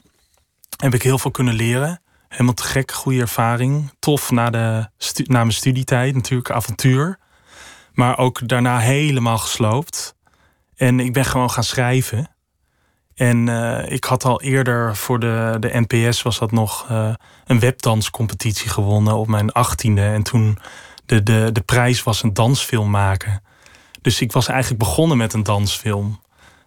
Heb 0.76 0.94
ik 0.94 1.02
heel 1.02 1.18
veel 1.18 1.30
kunnen 1.30 1.54
leren. 1.54 2.00
Helemaal 2.28 2.54
te 2.54 2.62
gek, 2.62 2.92
goede 2.92 3.20
ervaring. 3.20 3.92
Tof 3.98 4.30
na, 4.30 4.50
de 4.50 4.88
na 5.14 5.38
mijn 5.38 5.52
studietijd, 5.52 6.14
natuurlijk 6.14 6.50
avontuur. 6.50 7.18
Maar 7.92 8.18
ook 8.18 8.48
daarna 8.48 8.78
helemaal 8.78 9.38
gesloopt. 9.38 10.14
En 10.76 11.00
ik 11.00 11.12
ben 11.12 11.24
gewoon 11.24 11.50
gaan 11.50 11.64
schrijven. 11.64 12.30
En 13.14 13.46
uh, 13.46 13.90
ik 13.90 14.04
had 14.04 14.24
al 14.24 14.42
eerder 14.42 14.96
voor 14.96 15.18
de, 15.18 15.56
de 15.60 15.84
NPS 15.86 16.22
was 16.22 16.38
dat 16.38 16.52
nog 16.52 16.90
uh, 16.90 17.14
een 17.44 17.60
webdanscompetitie 17.60 18.68
gewonnen 18.68 19.14
op 19.14 19.26
mijn 19.26 19.52
achttiende. 19.52 20.02
En 20.02 20.22
toen 20.22 20.58
de, 21.06 21.22
de, 21.22 21.50
de 21.52 21.62
prijs 21.62 22.02
was 22.02 22.22
een 22.22 22.34
dansfilm 22.34 22.90
maken. 22.90 23.42
Dus 24.02 24.20
ik 24.20 24.32
was 24.32 24.48
eigenlijk 24.48 24.78
begonnen 24.78 25.16
met 25.16 25.32
een 25.32 25.42
dansfilm. 25.42 26.20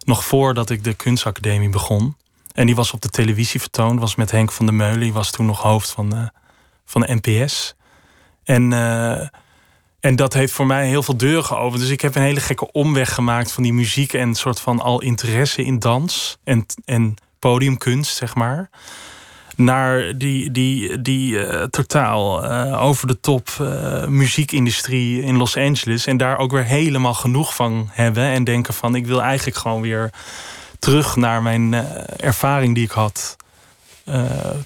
Nog 0.04 0.24
voordat 0.24 0.70
ik 0.70 0.84
de 0.84 0.94
kunstacademie 0.94 1.68
begon. 1.68 2.16
En 2.52 2.66
die 2.66 2.74
was 2.74 2.92
op 2.92 3.00
de 3.00 3.08
televisie 3.08 3.60
vertoond. 3.60 4.00
Was 4.00 4.14
met 4.14 4.30
Henk 4.30 4.52
van 4.52 4.66
der 4.66 4.74
Meulen. 4.74 5.00
Die 5.00 5.12
was 5.12 5.30
toen 5.30 5.46
nog 5.46 5.62
hoofd 5.62 5.90
van 5.90 6.10
de, 6.10 6.30
van 6.84 7.00
de 7.00 7.18
NPS. 7.22 7.74
En, 8.44 8.70
uh, 8.70 9.28
en 10.00 10.16
dat 10.16 10.32
heeft 10.32 10.52
voor 10.52 10.66
mij 10.66 10.88
heel 10.88 11.02
veel 11.02 11.16
deuren 11.16 11.44
geopend. 11.44 11.80
Dus 11.80 11.90
ik 11.90 12.00
heb 12.00 12.14
een 12.14 12.22
hele 12.22 12.40
gekke 12.40 12.72
omweg 12.72 13.14
gemaakt 13.14 13.52
van 13.52 13.62
die 13.62 13.72
muziek. 13.72 14.12
En 14.12 14.28
een 14.28 14.34
soort 14.34 14.60
van 14.60 14.80
al 14.80 15.00
interesse 15.00 15.64
in 15.64 15.78
dans. 15.78 16.38
En, 16.44 16.66
en 16.84 17.14
podiumkunst, 17.38 18.16
zeg 18.16 18.34
maar 18.34 18.70
naar 19.56 20.18
die, 20.18 20.50
die, 20.50 21.02
die 21.02 21.32
uh, 21.32 21.62
totaal 21.62 22.44
uh, 22.44 22.82
over 22.82 23.06
de 23.06 23.20
top 23.20 23.48
uh, 23.60 24.06
muziekindustrie 24.06 25.22
in 25.22 25.36
Los 25.36 25.56
Angeles. 25.56 26.06
En 26.06 26.16
daar 26.16 26.38
ook 26.38 26.50
weer 26.50 26.64
helemaal 26.64 27.14
genoeg 27.14 27.54
van 27.54 27.88
hebben. 27.92 28.24
En 28.24 28.44
denken 28.44 28.74
van 28.74 28.94
ik 28.94 29.06
wil 29.06 29.22
eigenlijk 29.22 29.56
gewoon 29.56 29.80
weer 29.80 30.10
terug 30.78 31.16
naar 31.16 31.42
mijn 31.42 31.74
ervaring 32.16 32.74
die 32.74 32.84
ik 32.84 32.90
had. 32.90 33.36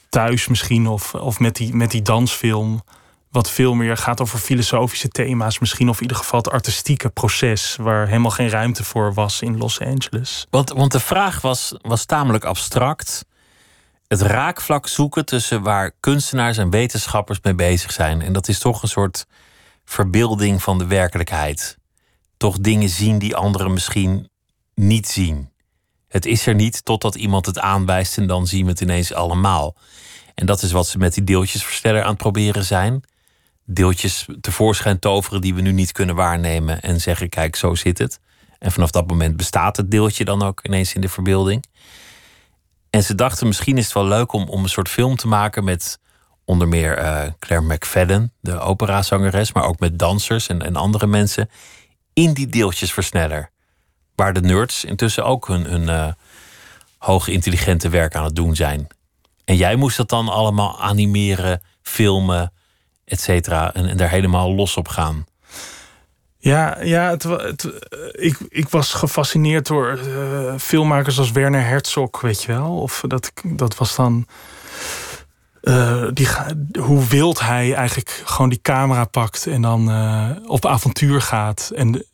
thuis 0.09 0.49
misschien 0.49 0.87
of, 0.87 1.14
of 1.14 1.38
met, 1.38 1.57
die, 1.57 1.75
met 1.75 1.90
die 1.90 2.03
dansfilm. 2.03 2.83
Wat 3.31 3.51
veel 3.51 3.75
meer 3.75 3.96
gaat 3.96 4.20
over 4.20 4.38
filosofische 4.38 5.09
thema's. 5.09 5.59
Misschien 5.59 5.88
of 5.88 5.96
in 5.96 6.03
ieder 6.03 6.16
geval 6.16 6.38
het 6.38 6.51
artistieke 6.51 7.09
proces. 7.09 7.77
Waar 7.81 8.07
helemaal 8.07 8.31
geen 8.31 8.49
ruimte 8.49 8.85
voor 8.85 9.14
was 9.14 9.42
in 9.42 9.59
Los 9.59 9.81
Angeles. 9.81 10.46
Want, 10.51 10.70
want 10.70 10.92
de 10.92 11.01
vraag 11.01 11.40
was, 11.40 11.75
was 11.83 12.05
tamelijk 12.05 12.44
abstract 12.44 13.25
het 14.09 14.21
raakvlak 14.21 14.88
zoeken 14.88 15.25
tussen 15.25 15.62
waar 15.62 15.92
kunstenaars 16.01 16.59
en 16.59 16.71
wetenschappers 16.71 17.38
mee 17.42 17.55
bezig 17.55 17.92
zijn. 17.92 18.23
En 18.23 18.33
dat 18.33 18.49
is 18.49 18.59
toch 18.59 18.83
een 18.83 18.88
soort 18.88 19.27
verbeelding 19.85 20.62
van 20.62 20.79
de 20.79 20.87
werkelijkheid. 20.87 21.79
Toch 22.37 22.59
dingen 22.59 22.88
zien 22.88 23.19
die 23.19 23.37
anderen 23.37 23.73
misschien 23.73 24.29
niet 24.75 25.09
zien. 25.09 25.51
Het 26.09 26.27
is 26.27 26.47
er 26.47 26.55
niet 26.55 26.85
totdat 26.85 27.14
iemand 27.14 27.47
het 27.47 27.59
aanwijst 27.59 28.19
en 28.19 28.27
dan 28.27 28.47
zien 28.47 28.64
we 28.64 28.71
het 28.71 28.81
ineens 28.81 29.12
allemaal. 29.12 29.77
En 30.35 30.47
dat 30.47 30.62
is 30.62 30.73
wat 30.73 30.87
ze 30.87 30.99
met 30.99 31.14
die 31.14 31.25
deeltjesversteller 31.25 32.03
aan 32.03 32.09
het 32.09 32.19
proberen 32.19 32.64
zijn. 32.64 33.05
Deeltjes 33.64 34.27
tevoorschijn 34.40 34.99
toveren 34.99 35.40
die 35.40 35.55
we 35.55 35.61
nu 35.61 35.73
niet 35.73 35.92
kunnen 35.92 36.14
waarnemen 36.14 36.81
en 36.81 37.01
zeggen: 37.01 37.29
kijk, 37.29 37.57
zo 37.57 37.75
zit 37.75 37.99
het. 37.99 38.21
En 38.59 38.73
vanaf 38.73 38.90
dat 38.90 39.07
moment 39.07 39.37
bestaat 39.37 39.77
het 39.77 39.90
deeltje 39.90 40.25
dan 40.25 40.43
ook 40.43 40.64
ineens 40.64 40.95
in 40.95 41.01
de 41.01 41.09
verbeelding. 41.09 41.64
En 42.97 43.03
ze 43.03 43.14
dachten 43.14 43.47
misschien 43.47 43.78
is 43.78 43.84
het 43.84 43.94
wel 43.94 44.07
leuk 44.07 44.32
om, 44.32 44.49
om 44.49 44.62
een 44.62 44.68
soort 44.68 44.88
film 44.88 45.16
te 45.16 45.28
maken 45.28 45.64
met 45.64 45.99
onder 46.44 46.68
meer 46.68 46.99
uh, 46.99 47.22
Claire 47.38 47.74
McFadden, 47.74 48.32
de 48.40 48.59
operazangeres, 48.59 49.53
maar 49.53 49.64
ook 49.64 49.78
met 49.78 49.99
dansers 49.99 50.47
en, 50.47 50.62
en 50.62 50.76
andere 50.76 51.07
mensen 51.07 51.51
in 52.12 52.32
die 52.32 52.47
deeltjesversneller. 52.47 53.51
Waar 54.14 54.32
de 54.32 54.40
nerds 54.40 54.84
intussen 54.84 55.24
ook 55.24 55.47
hun, 55.47 55.64
hun 55.64 55.82
uh, 55.82 56.09
hoge 56.99 57.32
intelligente 57.32 57.88
werk 57.88 58.14
aan 58.14 58.24
het 58.24 58.36
doen 58.36 58.57
zijn. 58.57 58.86
En 59.44 59.57
jij 59.57 59.76
moest 59.76 59.97
dat 59.97 60.09
dan 60.09 60.28
allemaal 60.28 60.80
animeren, 60.80 61.62
filmen, 61.82 62.53
et 63.05 63.20
cetera, 63.20 63.74
en, 63.74 63.88
en 63.88 63.97
daar 63.97 64.11
helemaal 64.11 64.55
los 64.55 64.76
op 64.76 64.88
gaan. 64.88 65.26
Ja, 66.47 66.82
ja 66.82 67.11
het, 67.11 67.22
het, 67.22 67.68
ik, 68.12 68.38
ik 68.49 68.68
was 68.68 68.92
gefascineerd 68.92 69.66
door 69.66 69.99
uh, 70.07 70.55
filmmakers 70.59 71.18
als 71.18 71.30
Werner 71.30 71.64
Herzog, 71.64 72.20
weet 72.20 72.42
je 72.42 72.53
wel. 72.53 72.80
Of 72.80 73.05
dat, 73.07 73.32
dat 73.44 73.76
was 73.76 73.97
dan. 73.97 74.26
Uh, 75.62 76.05
die, 76.12 76.28
hoe 76.80 77.07
wild 77.07 77.40
hij 77.40 77.74
eigenlijk 77.74 78.22
gewoon 78.24 78.49
die 78.49 78.61
camera 78.62 79.05
pakt 79.05 79.47
en 79.47 79.62
dan 79.62 79.90
uh, 79.90 80.30
op 80.47 80.66
avontuur 80.66 81.20
gaat. 81.20 81.70
En, 81.74 82.05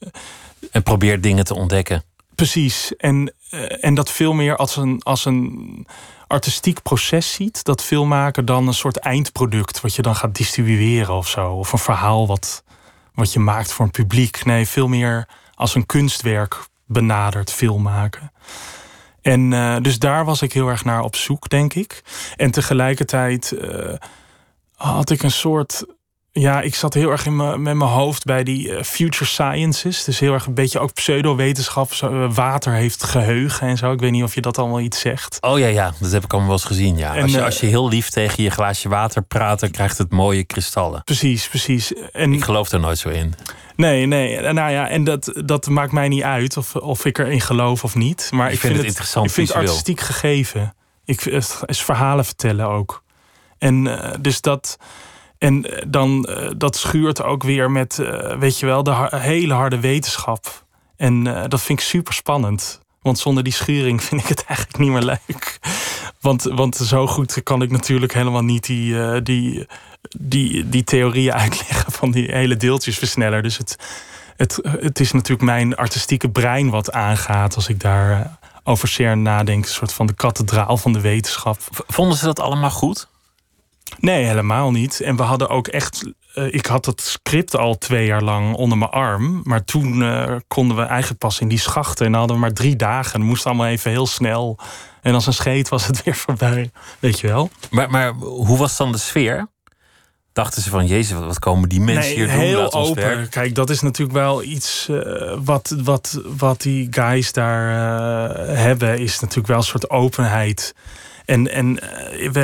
en 0.71 0.83
probeert 0.83 1.23
dingen 1.23 1.45
te 1.45 1.55
ontdekken. 1.55 2.03
Precies. 2.35 2.97
En, 2.97 3.35
en 3.81 3.95
dat 3.95 4.11
veel 4.11 4.33
meer 4.33 4.57
als 4.57 4.77
een, 4.77 5.01
als 5.03 5.25
een 5.25 5.87
artistiek 6.27 6.83
proces 6.83 7.33
ziet. 7.33 7.65
Dat 7.65 7.83
filmmaken 7.83 8.45
dan 8.45 8.67
een 8.67 8.75
soort 8.75 8.97
eindproduct 8.97 9.81
wat 9.81 9.95
je 9.95 10.03
dan 10.03 10.17
gaat 10.17 10.35
distribueren 10.35 11.15
of 11.15 11.29
zo. 11.29 11.53
Of 11.53 11.73
een 11.73 11.79
verhaal 11.79 12.27
wat 12.27 12.63
wat 13.15 13.33
je 13.33 13.39
maakt 13.39 13.73
voor 13.73 13.85
een 13.85 13.91
publiek. 13.91 14.45
Nee, 14.45 14.69
veel 14.69 14.89
meer 14.89 15.29
als 15.55 15.75
een 15.75 15.87
kunstwerk 15.87 16.59
benaderd 16.87 17.53
film 17.53 17.83
maken. 17.83 18.33
En 19.21 19.53
uh, 19.53 19.77
dus 19.81 19.99
daar 19.99 20.25
was 20.25 20.43
ik 20.43 20.53
heel 20.53 20.69
erg 20.69 20.85
naar 20.85 21.03
op 21.03 21.17
zoek, 21.17 21.49
denk 21.49 21.75
ik. 21.75 22.03
En 22.37 22.51
tegelijkertijd 22.51 23.53
uh, 23.53 23.95
had 24.75 25.11
ik 25.11 25.23
een 25.23 25.31
soort 25.31 25.85
ja, 26.33 26.61
ik 26.61 26.75
zat 26.75 26.95
heel 26.95 27.11
erg 27.11 27.27
in 27.27 27.37
met 27.37 27.59
mijn 27.59 27.81
hoofd 27.81 28.25
bij 28.25 28.45
die 28.45 28.69
uh, 28.69 28.83
future 28.83 29.25
sciences. 29.25 30.05
Dus 30.05 30.19
heel 30.19 30.33
erg 30.33 30.47
een 30.47 30.55
beetje 30.55 30.79
ook 30.79 30.93
pseudowetenschap. 30.93 31.91
Uh, 32.05 32.35
water 32.35 32.73
heeft 32.73 33.03
geheugen 33.03 33.69
en 33.69 33.77
zo. 33.77 33.93
Ik 33.93 34.01
weet 34.01 34.11
niet 34.11 34.23
of 34.23 34.35
je 34.35 34.41
dat 34.41 34.59
allemaal 34.59 34.81
iets 34.81 35.01
zegt. 35.01 35.39
Oh 35.41 35.59
ja, 35.59 35.67
ja. 35.67 35.93
Dat 36.01 36.13
heb 36.13 36.25
ik 36.25 36.33
allemaal 36.33 36.51
wel 36.51 36.59
eens 36.59 36.67
gezien. 36.67 36.97
Ja. 36.97 37.15
En, 37.15 37.23
als, 37.23 37.33
je, 37.33 37.45
als 37.45 37.61
je 37.61 37.67
heel 37.67 37.89
lief 37.89 38.11
tegen 38.11 38.43
je 38.43 38.51
glaasje 38.51 38.89
water 38.89 39.23
praat, 39.23 39.61
dan 39.61 39.71
krijgt 39.71 39.99
het 39.99 40.11
mooie 40.11 40.45
kristallen. 40.45 41.05
Precies, 41.05 41.49
precies. 41.49 41.93
En, 42.13 42.33
ik 42.33 42.45
geloof 42.45 42.71
er 42.71 42.81
nooit 42.81 42.99
zo 42.99 43.09
in. 43.09 43.35
Nee, 43.77 44.07
nee. 44.07 44.41
Nou 44.41 44.71
ja, 44.71 44.89
en 44.89 45.05
dat, 45.05 45.33
dat 45.45 45.67
maakt 45.67 45.93
mij 45.93 46.09
niet 46.09 46.23
uit 46.23 46.57
of, 46.57 46.77
of 46.77 47.05
ik 47.05 47.19
erin 47.19 47.41
geloof 47.41 47.85
of 47.85 47.95
niet. 47.95 48.29
Maar 48.33 48.47
ik, 48.47 48.55
ik 48.55 48.61
vind, 48.61 48.77
het, 48.77 48.87
interessant. 48.87 49.27
Ik 49.27 49.33
vind 49.33 49.49
het 49.49 49.57
artistiek 49.57 50.01
gegeven. 50.01 50.75
Ik, 51.05 51.21
het 51.21 51.63
is 51.67 51.83
verhalen 51.83 52.25
vertellen 52.25 52.69
ook. 52.69 53.03
En 53.59 53.85
uh, 53.85 54.11
dus 54.21 54.41
dat. 54.41 54.79
En 55.43 55.67
dan 55.89 56.29
uh, 56.29 56.51
dat 56.57 56.77
schuurt 56.77 57.23
ook 57.23 57.43
weer 57.43 57.71
met, 57.71 57.99
uh, 57.99 58.39
weet 58.39 58.59
je 58.59 58.67
wel, 58.67 58.83
de 58.83 59.09
hele 59.11 59.55
harde 59.55 59.81
wetenschap. 59.81 60.65
En 60.97 61.25
dat 61.25 61.63
vind 61.63 61.79
ik 61.79 61.85
super 61.85 62.15
spannend. 62.15 62.81
Want 63.01 63.19
zonder 63.19 63.45
die 63.45 63.53
schuring 63.53 64.03
vind 64.05 64.21
ik 64.21 64.27
het 64.29 64.45
eigenlijk 64.45 64.79
niet 64.79 64.91
meer 64.91 65.03
leuk. 65.03 65.59
Want, 66.21 66.43
want 66.43 66.77
zo 66.77 67.07
goed 67.07 67.43
kan 67.43 67.63
ik 67.63 67.71
natuurlijk 67.71 68.15
helemaal 68.15 68.45
niet 68.45 68.67
die, 68.67 69.23
die 69.23 69.67
die, 70.11 70.69
die 70.69 70.85
theorieën 70.85 71.33
uitleggen 71.33 71.93
van 71.93 72.11
die 72.11 72.31
hele 72.31 72.57
deeltjesversneller. 72.57 73.43
Dus 73.43 73.59
het, 73.59 73.77
het, 74.37 74.59
het 74.63 75.01
is 75.01 75.13
natuurlijk 75.13 75.43
mijn 75.43 75.77
artistieke 75.77 76.31
brein 76.31 76.71
wat 76.71 76.93
aangaat 76.93 77.55
als 77.55 77.69
ik 77.69 77.81
daar 77.81 78.21
eh, 78.21 78.27
over 78.65 78.89
CERN 78.89 79.23
nadenk. 79.23 79.65
Een 79.65 79.71
soort 79.71 79.93
van 79.93 80.07
de 80.07 80.15
kathedraal 80.15 80.77
van 80.77 80.93
de 80.93 81.01
wetenschap. 81.01 81.59
Vonden 81.71 82.19
ze 82.19 82.25
dat 82.25 82.41
allemaal 82.41 82.71
goed? 82.71 83.09
Nee, 83.99 84.25
helemaal 84.25 84.71
niet. 84.71 85.01
En 85.01 85.17
we 85.17 85.23
hadden 85.23 85.49
ook 85.49 85.69
echt. 85.69 86.03
eh, 86.35 86.55
ik 86.55 86.67
had 86.67 86.87
het 86.87 87.01
script 87.01 87.57
al 87.57 87.79
twee 87.79 88.07
jaar 88.07 88.23
lang 88.23 88.55
onder 88.55 88.79
mijn 88.79 88.91
arm. 88.91 89.41
Maar 89.45 89.65
toen 89.65 90.03
eh, 90.03 90.37
konden 90.49 90.77
we 90.77 90.83
eigenlijk 90.83 91.21
pas 91.21 91.41
in 91.41 91.49
die 91.49 91.59
schachten. 91.59 92.07
En 92.07 92.11
dan 92.11 92.21
hadden 92.21 92.37
we 92.37 92.43
maar 92.43 92.53
drie 92.55 92.77
dagen. 92.77 93.21
En 93.21 93.27
moest 93.27 93.47
allemaal 93.47 93.67
even 93.67 93.91
heel 93.91 94.07
snel. 94.07 94.59
En 95.03 95.15
als 95.15 95.27
een 95.27 95.33
scheet 95.33 95.69
was 95.69 95.87
het 95.87 96.03
weer 96.05 96.15
voorbij. 96.17 96.71
Weet 96.99 97.21
je 97.21 97.27
wel? 97.27 97.51
Maar, 97.71 97.91
maar 97.91 98.13
hoe 98.15 98.59
was 98.59 98.77
dan 98.77 98.93
de 98.93 98.99
sfeer? 98.99 99.47
Dachten 100.33 100.63
ze 100.63 100.71
van, 100.71 100.87
jezus, 100.87 101.19
wat, 101.19 101.39
komen 101.39 101.69
die 101.69 101.81
mensen 101.81 102.15
hier 102.15 102.27
doen? 102.27 102.37
heel 102.37 102.73
open. 102.73 103.29
Kijk, 103.29 103.55
dat 103.55 103.71
is 103.71 103.81
natuurlijk 103.81 104.19
wel 104.19 104.43
iets 104.43 104.89
eh, 104.89 105.39
wat, 105.45 105.75
wat, 105.85 106.21
wat 106.37 106.61
die 106.61 106.87
guys 106.91 107.33
daar 107.33 107.69
hebben, 108.47 108.99
is 108.99 109.21
natuurlijk 109.21 109.49
wel 109.49 109.57
een 109.57 109.63
soort 109.63 109.91
openheid. 109.91 110.75
En, 111.33 111.53
en 111.53 111.79
eh, 111.79 112.37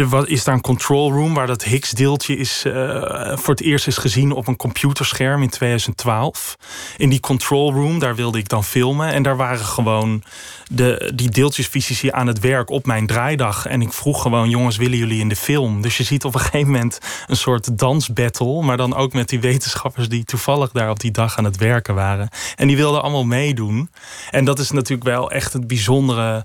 er 0.00 0.28
is 0.28 0.44
daar 0.44 0.54
een 0.54 0.60
control 0.60 1.12
room 1.12 1.34
waar 1.34 1.46
dat 1.46 1.64
Higgs-deeltje 1.64 2.36
is, 2.36 2.64
eh, 2.64 3.36
voor 3.36 3.54
het 3.54 3.62
eerst 3.62 3.86
is 3.86 3.96
gezien 3.96 4.32
op 4.32 4.46
een 4.46 4.56
computerscherm 4.56 5.42
in 5.42 5.48
2012. 5.48 6.56
In 6.96 7.08
die 7.08 7.20
control 7.20 7.72
room, 7.72 7.98
daar 7.98 8.14
wilde 8.14 8.38
ik 8.38 8.48
dan 8.48 8.64
filmen. 8.64 9.12
En 9.12 9.22
daar 9.22 9.36
waren 9.36 9.64
gewoon 9.64 10.22
de, 10.70 11.12
die 11.14 11.30
deeltjesfysici 11.30 12.10
aan 12.10 12.26
het 12.26 12.40
werk 12.40 12.70
op 12.70 12.86
mijn 12.86 13.06
draaidag. 13.06 13.66
En 13.66 13.82
ik 13.82 13.92
vroeg 13.92 14.22
gewoon, 14.22 14.50
jongens, 14.50 14.76
willen 14.76 14.98
jullie 14.98 15.20
in 15.20 15.28
de 15.28 15.36
film? 15.36 15.82
Dus 15.82 15.96
je 15.96 16.04
ziet 16.04 16.24
op 16.24 16.34
een 16.34 16.40
gegeven 16.40 16.70
moment 16.70 16.98
een 17.26 17.36
soort 17.36 17.78
dansbattle. 17.78 18.62
Maar 18.62 18.76
dan 18.76 18.94
ook 18.94 19.12
met 19.12 19.28
die 19.28 19.40
wetenschappers 19.40 20.08
die 20.08 20.24
toevallig 20.24 20.70
daar 20.70 20.90
op 20.90 21.00
die 21.00 21.10
dag 21.10 21.38
aan 21.38 21.44
het 21.44 21.56
werken 21.56 21.94
waren. 21.94 22.28
En 22.56 22.66
die 22.66 22.76
wilden 22.76 23.02
allemaal 23.02 23.24
meedoen. 23.24 23.90
En 24.30 24.44
dat 24.44 24.58
is 24.58 24.70
natuurlijk 24.70 25.08
wel 25.08 25.30
echt 25.30 25.52
het 25.52 25.66
bijzondere 25.66 26.44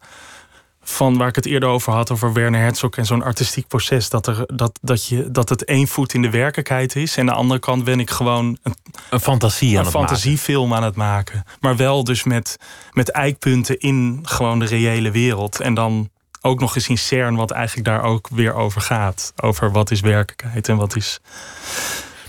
van 0.84 1.18
waar 1.18 1.28
ik 1.28 1.36
het 1.36 1.46
eerder 1.46 1.70
over 1.70 1.94
had, 1.94 2.12
over 2.12 2.34
Werner 2.34 2.60
Herzog 2.60 2.96
en 2.96 3.06
zo'n 3.06 3.24
artistiek 3.24 3.68
proces. 3.68 4.10
Dat, 4.10 4.28
er, 4.28 4.44
dat, 4.56 4.80
dat, 4.82 5.08
je, 5.08 5.32
dat 5.32 5.50
het 5.50 5.64
één 5.66 5.88
voet 5.88 6.14
in 6.14 6.22
de 6.22 6.30
werkelijkheid 6.30 6.96
is. 6.96 7.16
En 7.18 7.22
aan 7.22 7.26
de 7.36 7.42
andere 7.42 7.60
kant 7.60 7.84
ben 7.84 8.00
ik 8.00 8.10
gewoon 8.10 8.58
een, 8.64 8.76
Een 9.10 9.20
fantasie 9.20 9.70
aan 9.70 9.78
een 9.78 9.84
het 9.86 9.94
maken. 9.94 10.08
fantasiefilm 10.08 10.74
aan 10.74 10.84
het 10.84 10.96
maken. 10.96 11.44
Maar 11.60 11.76
wel 11.76 12.04
dus 12.04 12.24
met, 12.24 12.58
met 12.92 13.12
eikpunten 13.12 13.80
in 13.80 14.20
gewoon 14.24 14.60
de 14.60 14.66
reële 14.66 15.12
wereld. 15.12 15.60
En 15.60 15.74
dan 15.74 16.10
ook 16.42 16.60
nog 16.60 16.76
eens 16.76 16.88
in 16.90 16.98
CERN, 16.98 17.36
wat 17.36 17.52
eigenlijk 17.52 17.88
daar 17.88 18.04
ook 18.04 18.28
weer 18.32 18.54
over 18.54 18.82
gaat. 18.82 19.34
Over 19.36 19.72
wat 19.72 19.92
is 19.92 20.00
werkelijkheid 20.00 20.70
en 20.70 20.78
wat 20.78 20.96
is. 20.96 21.20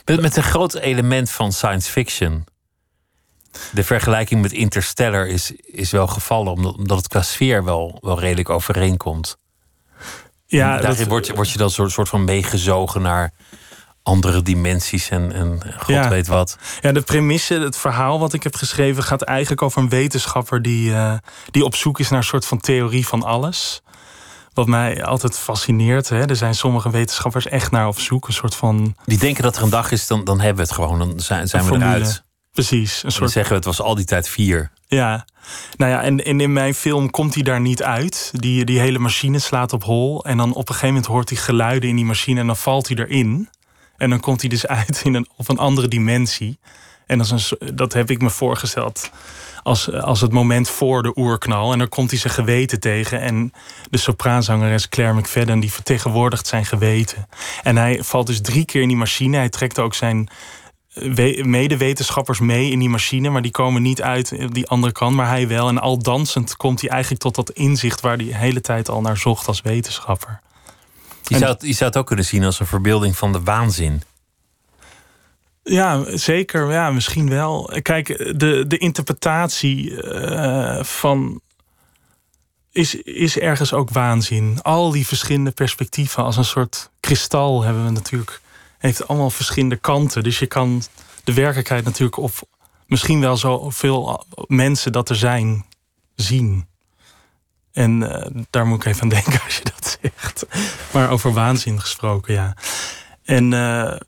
Met, 0.05 0.21
met 0.21 0.37
een 0.37 0.43
groot 0.43 0.75
element 0.75 1.31
van 1.31 1.53
science 1.53 1.91
fiction. 1.91 2.45
De 3.73 3.85
vergelijking 3.85 4.43
met 4.43 4.53
Interstellar 4.53 5.27
is, 5.27 5.53
is 5.57 5.91
wel 5.91 6.07
gevallen, 6.07 6.53
omdat, 6.53 6.77
omdat 6.77 6.97
het 6.97 7.09
qua 7.09 7.23
sfeer 7.23 7.65
wel, 7.65 7.99
wel 8.01 8.21
redelijk 8.21 8.51
overeenkomt. 8.51 9.37
Ja, 10.47 10.77
Daarin 10.79 10.99
dat- 10.99 11.07
word, 11.09 11.27
je, 11.27 11.35
word 11.35 11.51
je 11.51 11.59
dan 11.59 11.71
soort, 11.71 11.91
soort 11.91 12.09
van 12.09 12.25
meegezogen 12.25 13.03
naar 13.03 13.33
andere 14.03 14.43
dimensies 14.43 15.09
en, 15.09 15.33
en 15.33 15.61
god 15.79 15.87
Ja. 15.95 16.09
weet 16.09 16.27
wat. 16.27 16.59
Ja, 16.81 16.93
de 16.93 17.01
premisse, 17.01 17.55
het 17.55 17.77
verhaal 17.77 18.19
wat 18.19 18.33
ik 18.33 18.43
heb 18.43 18.55
geschreven, 18.55 19.03
gaat 19.03 19.23
eigenlijk 19.23 19.63
over 19.63 19.83
een 19.83 19.89
wetenschapper 19.89 20.63
die, 20.63 20.95
eh, 20.95 21.15
die 21.51 21.65
op 21.65 21.75
zoek 21.75 21.99
is 22.01 22.09
naar 22.09 22.19
een 22.19 22.25
soort 22.25 22.47
van 22.47 22.59
theorie 22.61 23.07
van 23.07 23.23
alles. 23.23 23.83
Wat 24.53 24.67
mij 24.67 25.05
altijd 25.05 25.39
fascineert. 25.39 26.09
Hè. 26.09 26.25
Er 26.27 26.37
zijn 26.37 26.55
sommige 26.55 26.91
wetenschappers 26.91 27.47
echt 27.47 27.71
naar 27.71 27.87
op 27.87 27.99
zoek. 27.99 28.27
Een 28.27 28.33
soort 28.33 28.55
van. 28.55 28.97
Die 29.05 29.19
denken 29.19 29.43
dat 29.43 29.57
er 29.57 29.63
een 29.63 29.71
dag 29.71 29.91
is, 29.91 30.07
dan, 30.07 30.25
dan 30.25 30.37
hebben 30.41 30.57
we 30.57 30.63
het 30.71 30.73
gewoon. 30.81 30.99
Dan 30.99 31.21
zijn, 31.21 31.49
zijn 31.49 31.63
we 31.63 31.69
formule. 31.69 31.91
eruit. 31.95 32.25
Precies. 32.53 32.99
Een 32.99 33.09
En 33.09 33.13
soort 33.13 33.31
zeggen 33.31 33.51
we, 33.51 33.57
het 33.57 33.65
was 33.65 33.81
al 33.81 33.95
die 33.95 34.05
tijd 34.05 34.29
vier. 34.29 34.71
Ja, 34.87 35.25
nou 35.77 35.91
ja, 35.91 36.03
en, 36.03 36.25
en 36.25 36.41
in 36.41 36.53
mijn 36.53 36.75
film 36.75 37.11
komt 37.11 37.35
hij 37.35 37.43
daar 37.43 37.61
niet 37.61 37.83
uit. 37.83 38.31
Die, 38.35 38.65
die 38.65 38.81
hele 38.81 38.99
machine 38.99 39.39
slaat 39.39 39.73
op 39.73 39.85
hol. 39.85 40.25
En 40.25 40.37
dan 40.37 40.51
op 40.51 40.57
een 40.69 40.75
gegeven 40.75 40.89
moment 40.89 41.07
hoort 41.07 41.29
hij 41.29 41.39
geluiden 41.39 41.89
in 41.89 41.97
die 41.97 42.05
machine 42.05 42.41
en 42.41 42.47
dan 42.47 42.57
valt 42.57 42.89
hij 42.89 42.97
erin. 42.97 43.49
En 43.97 44.11
dan 44.11 44.21
komt 44.21 44.41
hij 44.41 44.51
dus 44.51 44.67
uit 44.81 45.01
in 45.05 45.15
een, 45.15 45.29
op 45.37 45.49
een 45.49 45.59
andere 45.59 45.89
dimensie. 45.89 46.59
En 47.07 47.19
dat, 47.19 47.27
is 47.27 47.33
een, 47.33 47.41
so- 47.41 47.57
dat 47.75 47.93
heb 47.93 48.11
ik 48.11 48.21
me 48.21 48.31
voorgesteld 48.31 49.11
als, 49.63 49.93
als 49.93 50.21
het 50.21 50.33
moment 50.33 50.69
voor 50.69 51.03
de 51.03 51.13
oerknal. 51.17 51.73
En 51.73 51.79
dan 51.79 51.89
komt 51.89 52.11
hij 52.11 52.19
zijn 52.19 52.33
geweten 52.33 52.81
tegen. 52.81 53.21
En 53.21 53.53
de 53.91 53.99
sopraanzangeres 53.99 54.89
Claire 54.89 55.19
McFadden 55.19 55.61
die 55.61 55.73
vertegenwoordigt 55.73 56.47
zijn 56.47 56.65
geweten. 56.65 57.29
En 57.63 57.77
hij 57.77 58.03
valt 58.03 58.27
dus 58.27 58.41
drie 58.41 58.65
keer 58.65 58.83
in 58.83 58.89
die 58.89 58.97
machine. 58.97 59.37
Hij 59.37 59.49
trekt 59.49 59.79
ook 59.79 59.95
zijn 59.95 60.29
medewetenschappers 61.45 62.41
mee 62.41 62.71
in 62.71 62.79
die 62.79 62.89
machine, 62.89 63.31
maar 63.31 63.43
die 63.43 63.51
komen 63.51 63.83
niet 63.83 64.03
uit 64.03 64.53
die 64.53 64.69
andere 64.69 64.93
kant, 64.93 65.17
maar 65.17 65.29
hij 65.29 65.49
wel. 65.49 65.69
En 65.69 65.79
al 65.79 65.99
dansend 65.99 66.57
komt 66.57 66.81
hij 66.81 66.91
eigenlijk 66.91 67.23
tot 67.23 67.35
dat 67.35 67.51
inzicht 67.51 68.01
waar 68.01 68.17
hij 68.17 68.27
de 68.27 68.37
hele 68.37 68.61
tijd 68.61 68.89
al 68.89 69.01
naar 69.01 69.17
zocht 69.17 69.47
als 69.47 69.61
wetenschapper. 69.61 70.41
Je 71.23 71.35
En- 71.35 71.41
zou, 71.41 71.53
het, 71.53 71.63
je 71.63 71.73
zou 71.73 71.91
het 71.91 71.99
ook 71.99 72.07
kunnen 72.07 72.25
zien 72.25 72.45
als 72.45 72.61
een 72.61 72.67
verbeelding 72.67 73.17
van 73.17 73.33
de 73.33 73.41
waanzin. 73.43 74.03
Ja, 75.65 76.17
zeker. 76.17 76.73
Ja, 76.73 76.91
misschien 76.91 77.29
wel. 77.29 77.71
Kijk, 77.83 78.07
de, 78.39 78.65
de 78.67 78.79
interpretatie 78.79 80.03
eh, 80.03 80.85
van. 80.85 81.41
Is, 82.73 82.95
is 82.95 83.39
ergens 83.39 83.73
ook 83.73 83.91
waanzin. 83.91 84.59
Al 84.63 84.91
die 84.91 85.07
verschillende 85.07 85.51
perspectieven 85.51 86.25
als 86.25 86.37
een 86.37 86.45
soort 86.45 86.91
kristal 87.01 87.63
hebben 87.63 87.85
we 87.85 87.91
natuurlijk. 87.91 88.41
Heeft 88.83 89.09
allemaal 89.09 89.31
verschillende 89.31 89.77
kanten. 89.77 90.23
Dus 90.23 90.39
je 90.39 90.47
kan 90.47 90.83
de 91.25 91.35
werkelijkheid 91.35 91.85
natuurlijk 91.85 92.17
op 92.17 92.33
misschien 92.87 93.21
wel 93.21 93.37
zoveel 93.37 94.25
mensen 94.47 94.93
dat 94.93 95.09
er 95.09 95.17
zijn 95.17 95.65
zien. 96.15 96.67
En 97.73 98.13
eh, 98.13 98.43
daar 98.51 98.67
moet 98.67 98.85
ik 98.85 98.85
even 98.85 99.03
aan 99.03 99.09
denken 99.09 99.41
als 99.45 99.57
je 99.57 99.65
dat 99.65 99.99
zegt. 100.03 100.47
Maar 100.93 101.11
over 101.11 101.33
waanzin 101.33 101.81
gesproken, 101.81 102.35
ja. 102.35 102.57
En. 103.25 103.53
eh, 103.53 104.01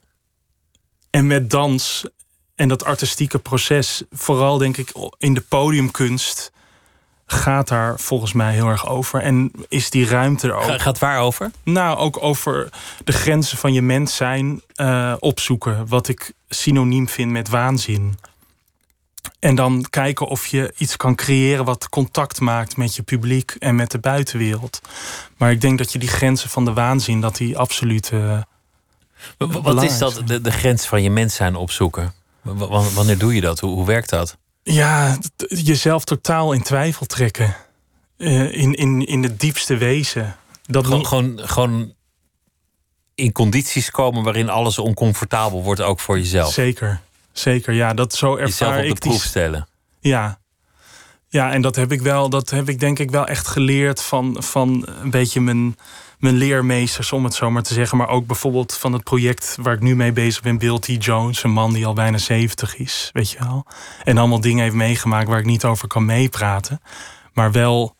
en 1.15 1.27
met 1.27 1.49
dans 1.49 2.05
en 2.55 2.67
dat 2.67 2.83
artistieke 2.83 3.39
proces, 3.39 4.03
vooral 4.11 4.57
denk 4.57 4.77
ik 4.77 4.91
in 5.17 5.33
de 5.33 5.41
podiumkunst, 5.41 6.51
gaat 7.25 7.67
daar 7.67 7.99
volgens 7.99 8.33
mij 8.33 8.53
heel 8.53 8.67
erg 8.67 8.87
over. 8.87 9.21
En 9.21 9.51
is 9.69 9.89
die 9.89 10.05
ruimte 10.07 10.47
er 10.47 10.53
ook. 10.55 10.63
Ga- 10.63 10.77
Gaat 10.77 10.99
waar 10.99 11.19
over? 11.19 11.51
Nou, 11.63 11.97
ook 11.97 12.23
over 12.23 12.69
de 13.03 13.11
grenzen 13.11 13.57
van 13.57 13.73
je 13.73 13.81
mens 13.81 14.15
zijn 14.15 14.61
eh, 14.75 15.13
opzoeken. 15.19 15.87
Wat 15.87 16.07
ik 16.07 16.31
synoniem 16.49 17.07
vind 17.09 17.31
met 17.31 17.49
waanzin. 17.49 18.17
En 19.39 19.55
dan 19.55 19.85
kijken 19.89 20.27
of 20.27 20.47
je 20.47 20.73
iets 20.77 20.97
kan 20.97 21.15
creëren 21.15 21.65
wat 21.65 21.89
contact 21.89 22.39
maakt 22.39 22.77
met 22.77 22.95
je 22.95 23.03
publiek 23.03 23.55
en 23.59 23.75
met 23.75 23.91
de 23.91 23.99
buitenwereld. 23.99 24.81
Maar 25.37 25.51
ik 25.51 25.61
denk 25.61 25.77
dat 25.77 25.91
je 25.91 25.99
die 25.99 26.09
grenzen 26.09 26.49
van 26.49 26.65
de 26.65 26.73
waanzin, 26.73 27.21
dat 27.21 27.35
die 27.35 27.57
absoluut. 27.57 28.09
W- 28.09 28.43
Wat 29.61 29.83
is 29.83 29.97
dat, 29.97 30.21
de, 30.25 30.41
de 30.41 30.51
grens 30.51 30.85
van 30.85 31.03
je 31.03 31.09
mens 31.09 31.35
zijn 31.35 31.55
opzoeken? 31.55 32.13
W- 32.41 32.93
Wanneer 32.95 33.17
doe 33.17 33.35
je 33.35 33.41
dat? 33.41 33.59
Hoe, 33.59 33.71
hoe 33.73 33.85
werkt 33.85 34.09
dat? 34.09 34.37
Ja, 34.73 35.17
jezelf 35.47 36.03
totaal 36.03 36.51
in 36.53 36.61
twijfel 36.61 37.05
trekken. 37.05 37.55
Eh, 38.17 38.53
in, 38.53 38.73
in, 38.73 39.05
in 39.05 39.23
het 39.23 39.39
diepste 39.39 39.77
wezen. 39.77 40.35
Dat 40.65 40.85
Gewoon, 40.85 41.05
gewoon, 41.05 41.39
gewoon 41.43 41.93
in 43.15 43.31
condities 43.31 43.91
komen 43.91 44.23
waarin 44.23 44.49
alles 44.49 44.77
oncomfortabel 44.79 45.63
wordt, 45.63 45.81
ook 45.81 45.99
voor 45.99 46.17
jezelf. 46.17 46.53
Zeker, 46.53 47.01
zeker. 47.31 47.73
Ja, 47.73 47.93
dat 47.93 48.13
zo 48.13 48.39
Jezelf 48.39 48.59
ervaar 48.59 48.77
op 48.77 48.83
de 48.83 48.87
ik 48.87 49.01
die. 49.01 49.11
proef 49.11 49.23
stellen. 49.23 49.67
Ja. 49.99 50.39
ja, 51.27 51.51
en 51.51 51.61
dat 51.61 51.75
heb 51.75 51.91
ik 51.91 52.01
wel. 52.01 52.29
Dat 52.29 52.49
heb 52.49 52.69
ik 52.69 52.79
denk 52.79 52.99
ik 52.99 53.11
wel 53.11 53.27
echt 53.27 53.47
geleerd 53.47 54.01
van, 54.01 54.35
van 54.43 54.87
een 55.01 55.09
beetje 55.09 55.41
mijn, 55.41 55.77
mijn 56.25 56.37
leermeesters, 56.37 57.11
om 57.11 57.23
het 57.23 57.33
zo 57.33 57.51
maar 57.51 57.63
te 57.63 57.73
zeggen. 57.73 57.97
Maar 57.97 58.09
ook 58.09 58.27
bijvoorbeeld 58.27 58.77
van 58.77 58.93
het 58.93 59.03
project 59.03 59.57
waar 59.61 59.73
ik 59.73 59.81
nu 59.81 59.95
mee 59.95 60.11
bezig 60.11 60.41
ben, 60.41 60.57
Bill 60.57 60.79
T. 60.79 61.05
Jones, 61.05 61.43
een 61.43 61.51
man 61.51 61.73
die 61.73 61.85
al 61.85 61.93
bijna 61.93 62.17
70 62.17 62.77
is, 62.77 63.09
weet 63.13 63.31
je 63.31 63.37
wel. 63.39 63.65
En 64.03 64.17
allemaal 64.17 64.41
dingen 64.41 64.63
heeft 64.63 64.75
meegemaakt 64.75 65.27
waar 65.27 65.39
ik 65.39 65.45
niet 65.45 65.65
over 65.65 65.87
kan 65.87 66.05
meepraten. 66.05 66.81
Maar 67.33 67.51
wel. 67.51 67.95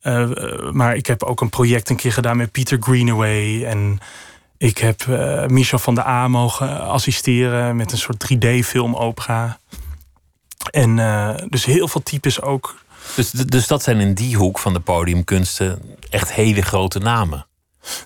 eh, 0.00 0.22
eh, 0.22 0.70
maar 0.72 0.94
ik 0.94 1.06
heb 1.06 1.22
ook 1.22 1.40
een 1.40 1.50
project 1.50 1.90
een 1.90 1.96
keer 1.96 2.12
gedaan 2.12 2.36
met 2.36 2.52
Peter 2.52 2.78
Greenaway. 2.80 3.64
En 3.64 3.98
ik 4.58 4.78
heb 4.78 5.00
eh, 5.00 5.46
Michel 5.46 5.78
van 5.78 5.94
der 5.94 6.06
A 6.06 6.28
mogen 6.28 6.80
assisteren 6.80 7.76
met 7.76 7.92
een 7.92 7.98
soort 7.98 8.24
3D-filmopera. 8.24 9.58
En 10.70 10.96
dus 11.48 11.64
heel 11.64 11.88
veel 11.88 12.02
types 12.02 12.42
ook. 12.42 12.76
Dus, 13.14 13.30
dus 13.30 13.66
dat 13.66 13.82
zijn 13.82 14.00
in 14.00 14.14
die 14.14 14.36
hoek 14.36 14.58
van 14.58 14.72
de 14.72 14.80
podiumkunsten 14.80 15.82
echt 16.10 16.32
hele 16.32 16.62
grote 16.62 16.98
namen. 16.98 17.46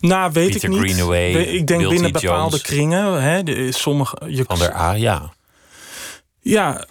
Nou, 0.00 0.32
weet 0.32 0.50
Peter 0.52 0.64
ik 0.64 0.70
niet. 0.70 0.78
Greenaway, 0.80 1.30
ik 1.32 1.66
denk 1.66 1.80
Bill 1.80 1.88
binnen 1.88 2.12
bepaalde 2.12 2.50
Jones. 2.50 2.62
kringen. 2.62 3.22
Hè, 3.22 3.42
de, 3.42 3.72
sommige, 3.72 4.16
je, 4.26 4.44
Van 4.46 4.58
der 4.58 4.74
A, 4.76 4.92
ja. 4.92 5.32
Ja, 6.40 6.84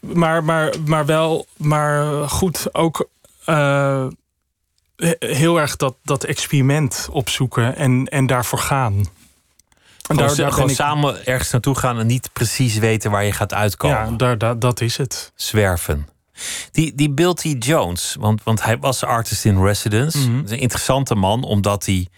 maar, 0.00 0.44
maar, 0.44 0.74
maar 0.86 1.06
wel, 1.06 1.46
maar 1.56 2.28
goed, 2.28 2.74
ook 2.74 3.08
eh, 3.44 4.06
he- 4.96 5.14
heel 5.18 5.60
erg 5.60 5.76
dat, 5.76 5.94
dat 6.02 6.24
experiment 6.24 7.08
opzoeken 7.10 7.76
en, 7.76 8.06
en 8.06 8.26
daarvoor 8.26 8.58
gaan. 8.58 9.04
Gewoon, 10.02 10.26
daar- 10.26 10.36
daar 10.36 10.52
gewoon 10.52 10.68
ik- 10.70 10.74
samen 10.76 11.26
ergens 11.26 11.50
naartoe 11.50 11.74
gaan 11.78 11.98
en 11.98 12.06
niet 12.06 12.30
precies 12.32 12.78
weten 12.78 13.10
waar 13.10 13.24
je 13.24 13.32
gaat 13.32 13.54
uitkomen. 13.54 13.96
Ja, 14.10 14.16
daar, 14.16 14.38
daar, 14.38 14.58
dat 14.58 14.80
is 14.80 14.96
het. 14.96 15.32
Zwerven. 15.34 16.08
Die, 16.72 16.94
die 16.94 17.10
Bill 17.10 17.34
T. 17.34 17.64
Jones, 17.64 18.16
want, 18.18 18.42
want 18.42 18.62
hij 18.62 18.78
was 18.78 19.04
artist 19.04 19.44
in 19.44 19.62
residence. 19.62 20.18
Dat 20.18 20.44
is 20.44 20.50
een 20.50 20.58
interessante 20.58 21.14
man, 21.14 21.42
omdat 21.44 21.86
hij 21.86 22.08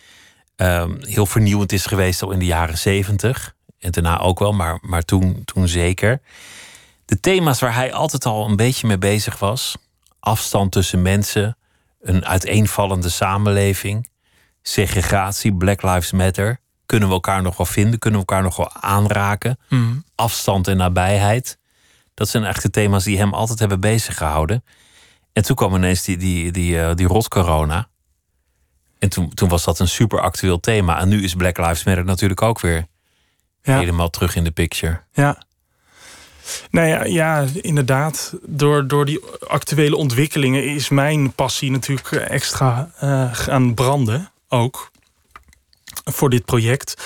ehm, 0.57 0.95
heel 1.01 1.27
vernieuwend 1.27 1.73
is 1.73 1.87
geweest 1.87 2.23
al 2.23 2.31
in 2.31 2.39
de 2.39 2.45
jaren 2.45 2.79
zeventig. 2.79 3.55
En 3.79 3.91
daarna 3.91 4.19
ook 4.19 4.39
wel, 4.39 4.53
maar, 4.53 4.79
maar 4.83 5.03
toen, 5.03 5.43
toen 5.45 5.69
zeker. 5.69 6.21
De 7.05 7.21
thema's 7.21 7.61
waar 7.61 7.75
hij 7.75 7.93
altijd 7.93 8.27
al 8.27 8.49
een 8.49 8.57
beetje 8.57 8.87
mee 8.87 8.99
bezig 8.99 9.39
was: 9.39 9.77
afstand 10.21 10.73
tussen 10.73 11.03
mensen, 11.03 11.57
een 12.01 12.27
uiteenvallende 12.27 13.09
samenleving, 13.09 14.09
segregatie, 14.63 15.55
Black 15.55 15.83
Lives 15.83 16.13
Matter. 16.13 16.61
Kunnen 16.87 17.09
we 17.09 17.15
elkaar 17.15 17.43
nog 17.43 17.57
wel 17.57 17.67
vinden? 17.67 17.99
Kunnen 17.99 18.21
we 18.21 18.27
elkaar 18.27 18.45
nog 18.45 18.57
wel 18.57 18.73
aanraken? 18.73 19.59
Mhm. 19.69 19.97
afstand 20.15 20.69
en 20.69 20.77
nabijheid. 20.77 21.59
Dat 22.21 22.29
zijn 22.29 22.45
eigenlijk 22.45 22.75
de 22.75 22.81
thema's 22.81 23.05
die 23.05 23.19
hem 23.19 23.35
altijd 23.35 23.59
hebben 23.59 23.81
bezig 23.81 24.17
gehouden. 24.17 24.65
En 25.33 25.43
toen 25.43 25.57
kwam 25.57 25.75
ineens 25.75 26.05
die, 26.05 26.17
die, 26.17 26.53
die, 26.53 26.81
eh, 26.81 26.95
die 26.95 27.07
rot-corona. 27.07 27.89
En 28.99 29.09
toen, 29.09 29.35
toen 29.35 29.49
was 29.49 29.65
dat 29.65 29.79
een 29.79 29.89
super 29.89 30.21
actueel 30.21 30.61
thema. 30.61 30.99
En 31.01 31.09
nu 31.09 31.23
is 31.23 31.35
Black 31.35 31.59
Lives 31.59 31.85
Matter 31.85 32.05
natuurlijk 32.05 32.43
ook 32.43 32.61
weer 32.61 32.87
Ja. 33.63 33.79
helemaal 33.79 34.11
terug 34.11 34.35
in 34.37 34.45
de 34.45 34.51
picture. 34.51 35.01
Ja. 35.13 35.43
Nou 36.71 36.87
ja, 36.87 37.05
ja 37.05 37.45
inderdaad. 37.55 38.35
Door, 38.47 38.87
door 38.87 39.05
die 39.05 39.21
actuele 39.49 39.97
ontwikkelingen 39.97 40.65
is 40.65 40.89
mijn 40.89 41.33
passie 41.33 41.71
natuurlijk 41.71 42.13
extra 42.13 42.91
eh, 42.99 43.35
gaan 43.35 43.75
branden. 43.75 44.31
Ook. 44.49 44.91
Voor 46.05 46.31
dit 46.31 46.45
project. 46.45 47.03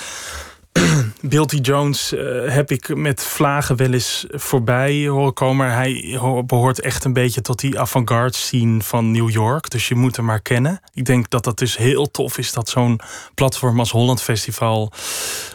Bill 1.21 1.45
T. 1.45 1.65
Jones 1.67 2.13
eh, 2.13 2.53
heb 2.53 2.71
ik 2.71 2.95
met 2.95 3.23
vlagen 3.23 3.75
wel 3.75 3.93
eens 3.93 4.25
voorbij 4.29 5.07
horen 5.07 5.33
komen. 5.33 5.71
Hij 5.73 6.15
ho- 6.19 6.43
behoort 6.43 6.79
echt 6.81 7.03
een 7.03 7.13
beetje 7.13 7.41
tot 7.41 7.59
die 7.59 7.79
avant-garde 7.79 8.37
scene 8.37 8.81
van 8.81 9.11
New 9.11 9.29
York. 9.29 9.69
Dus 9.69 9.87
je 9.87 9.95
moet 9.95 10.15
hem 10.15 10.25
maar 10.25 10.41
kennen. 10.41 10.79
Ik 10.93 11.05
denk 11.05 11.29
dat 11.29 11.43
dat 11.43 11.57
dus 11.57 11.77
heel 11.77 12.11
tof 12.11 12.37
is 12.37 12.53
dat 12.53 12.69
zo'n 12.69 12.99
platform 13.33 13.79
als 13.79 13.91
Holland 13.91 14.21
Festival 14.21 14.91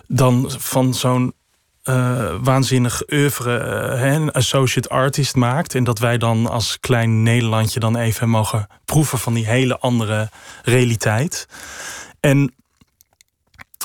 dan 0.07 0.53
van 0.59 0.95
zo'n 0.95 1.33
eh, 1.83 2.35
waanzinnig 2.43 3.03
oeuvre 3.13 3.57
eh, 3.59 4.13
een 4.13 4.33
associate 4.33 4.89
artist 4.89 5.35
maakt. 5.37 5.75
En 5.75 5.85
dat 5.85 5.99
wij 5.99 6.19
dan 6.19 6.47
als 6.51 6.79
klein 6.81 7.23
Nederlandje 7.23 7.81
dan 7.81 7.97
even 7.97 8.29
mogen 8.29 8.67
proeven 8.85 9.19
van 9.19 9.35
die 9.35 9.47
hele 9.47 9.79
andere 9.79 10.29
realiteit. 10.63 11.47
En 12.21 12.55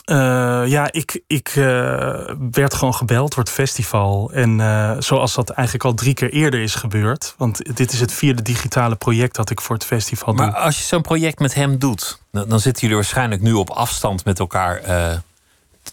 eh, 0.05 0.63
ja, 0.67 0.91
ik, 0.91 1.21
ik 1.27 1.47
eh, 1.47 2.29
werd 2.51 2.73
gewoon 2.73 2.95
gebeld 2.95 3.35
door 3.35 3.43
het 3.43 3.53
festival. 3.53 4.31
En 4.31 4.59
eh, 4.59 4.95
zoals 4.99 5.33
dat 5.33 5.49
eigenlijk 5.49 5.85
al 5.87 5.93
drie 5.93 6.13
keer 6.13 6.29
eerder 6.29 6.61
is 6.61 6.75
gebeurd. 6.75 7.33
Want 7.37 7.75
dit 7.77 7.91
is 7.93 7.99
het 7.99 8.11
vierde 8.11 8.41
digitale 8.41 8.95
project 8.95 9.35
dat 9.35 9.49
ik 9.49 9.61
voor 9.61 9.75
het 9.75 9.85
festival 9.85 10.35
doe. 10.35 10.45
Maar 10.45 10.55
als 10.55 10.77
je 10.77 10.83
zo'n 10.83 11.01
project 11.01 11.39
met 11.39 11.53
hem 11.53 11.77
doet, 11.77 12.19
dan, 12.31 12.49
dan 12.49 12.59
zitten 12.59 12.81
jullie 12.81 12.95
waarschijnlijk 12.95 13.41
nu 13.41 13.53
op 13.53 13.69
afstand 13.69 14.25
met 14.25 14.39
elkaar 14.39 14.81
te 14.81 15.21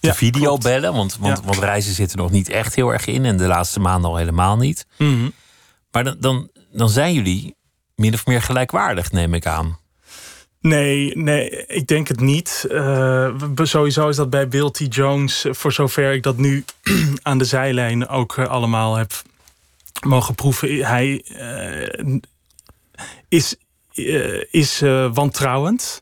Ja, 0.01 0.15
videobellen. 0.15 0.93
Want, 0.95 1.17
want, 1.17 1.39
Ja. 1.39 1.45
want 1.45 1.59
reizen 1.59 1.95
zitten 1.95 2.19
nog 2.19 2.31
niet 2.31 2.49
echt 2.49 2.75
heel 2.75 2.93
erg 2.93 3.07
in. 3.07 3.25
En 3.25 3.37
de 3.37 3.47
laatste 3.47 3.81
maanden 3.81 4.11
al 4.11 4.17
helemaal 4.17 4.57
niet. 4.57 4.87
Mhm. 4.99 5.29
Maar 5.91 6.05
dan, 6.05 6.17
dan, 6.21 6.51
dan 6.73 6.89
zijn 6.89 7.15
jullie 7.15 7.55
min 7.95 8.15
of 8.15 8.27
meer 8.27 8.43
gelijkwaardig, 8.43 9.13
neem 9.13 9.35
ik 9.35 9.47
aan. 9.47 9.79
Nee, 10.63 11.17
nee, 11.17 11.67
ik 11.67 11.87
denk 11.87 12.09
het 12.09 12.21
niet. 12.21 12.67
Eh, 12.71 13.37
sowieso 13.55 14.09
is 14.09 14.17
dat 14.17 14.31
bij 14.31 14.49
Bill 14.49 14.71
T. 14.71 14.95
Jones, 14.95 15.45
eh, 15.45 15.53
voor 15.53 15.73
zover 15.73 16.13
ik 16.13 16.23
dat 16.23 16.37
nu 16.37 16.65
aan 17.23 17.39
de 17.39 17.45
zijlijn 17.45 18.09
ook 18.09 18.37
eh, 18.37 18.47
allemaal 18.47 18.97
heb 18.97 19.13
mogen 20.07 20.35
proeven. 20.35 20.85
Hij 20.87 21.25
is, 23.29 23.57
is 24.51 24.81
wantrouwend. 25.13 26.02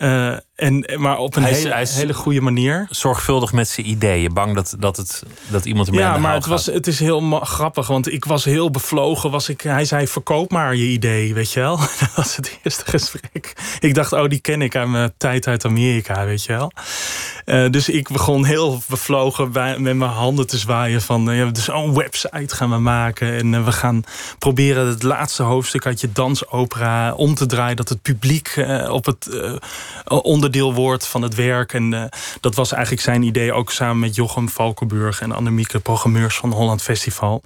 Eh, 0.00 0.32
en, 0.54 0.84
maar 0.98 1.18
op 1.18 1.36
een 1.36 1.42
Hij 1.42 1.50
is- 1.50 1.56
hele, 1.58 1.72
hij 1.72 1.82
is- 1.82 1.94
hele 1.94 2.14
goede 2.14 2.40
manier. 2.40 2.86
Zorgvuldig 2.90 3.52
met 3.52 3.68
zijn 3.68 3.88
ideeën. 3.88 4.34
Bang 4.34 4.54
dat, 4.54 4.74
dat, 4.78 4.96
het, 4.96 5.22
dat 5.48 5.64
iemand 5.64 5.86
ermee 5.88 6.02
Ja, 6.02 6.14
de 6.14 6.20
maar 6.20 6.34
het, 6.34 6.46
was, 6.46 6.66
het 6.66 6.86
is 6.86 6.98
heel 6.98 7.40
grappig, 7.40 7.86
want 7.86 8.12
ik 8.12 8.24
was 8.24 8.44
heel 8.44 8.70
bevlogen. 8.70 9.30
Was 9.30 9.48
ik, 9.48 9.60
hij 9.60 9.84
zei, 9.84 10.06
verkoop 10.06 10.50
maar 10.50 10.74
je 10.74 10.84
idee, 10.86 11.34
weet 11.34 11.52
je 11.52 11.60
wel. 11.60 11.76
Dat 12.00 12.10
was 12.16 12.36
het 12.36 12.58
eerste 12.62 12.84
gesprek. 12.86 13.52
Ik 13.80 13.94
dacht, 13.94 14.12
oh, 14.12 14.28
die 14.28 14.38
ken 14.40 14.62
ik 14.62 14.76
uit 14.76 14.88
mijn 14.88 15.12
tijd 15.16 15.46
uit 15.46 15.64
Amerika, 15.64 16.24
weet 16.24 16.44
je 16.44 16.52
wel. 16.52 16.72
Eh, 17.44 17.70
dus 17.70 17.88
ik 17.88 18.08
begon 18.08 18.44
heel 18.44 18.82
bevlogen 18.88 19.52
bij, 19.52 19.78
met 19.78 19.96
mijn 19.96 20.10
handen 20.10 20.46
te 20.46 20.58
zwaaien 20.58 21.02
van... 21.02 21.30
eh, 21.30 21.38
ja, 21.38 21.44
dus 21.46 21.64
zo'n 21.64 21.94
website 21.94 22.54
gaan 22.54 22.70
we 22.70 22.78
maken. 22.78 23.32
En 23.32 23.64
we 23.64 23.72
gaan 23.72 24.02
proberen 24.38 24.86
het 24.86 25.02
laatste 25.02 25.42
hoofdstuk 25.42 25.86
uit 25.86 26.00
je 26.00 26.12
dansopera 26.12 27.12
om 27.14 27.34
te 27.34 27.46
draaien... 27.46 27.76
dat 27.76 27.88
het 27.88 28.02
publiek 28.02 28.64
op 28.88 29.04
het 29.06 29.28
onderdeel 30.04 30.74
wordt 30.74 31.06
van 31.06 31.22
het 31.22 31.34
werk. 31.34 31.72
En 31.72 31.94
eh, 31.94 32.04
dat 32.40 32.54
was 32.54 32.72
eigenlijk 32.72 33.02
zijn 33.02 33.22
idee, 33.22 33.52
ook 33.52 33.70
samen 33.70 33.98
met 33.98 34.14
Jochem 34.14 34.48
Valkenburg... 34.48 35.20
en 35.20 35.32
Annemieke, 35.32 35.80
programmeurs 35.80 36.36
van 36.36 36.52
Holland 36.52 36.82
Festival. 36.82 37.42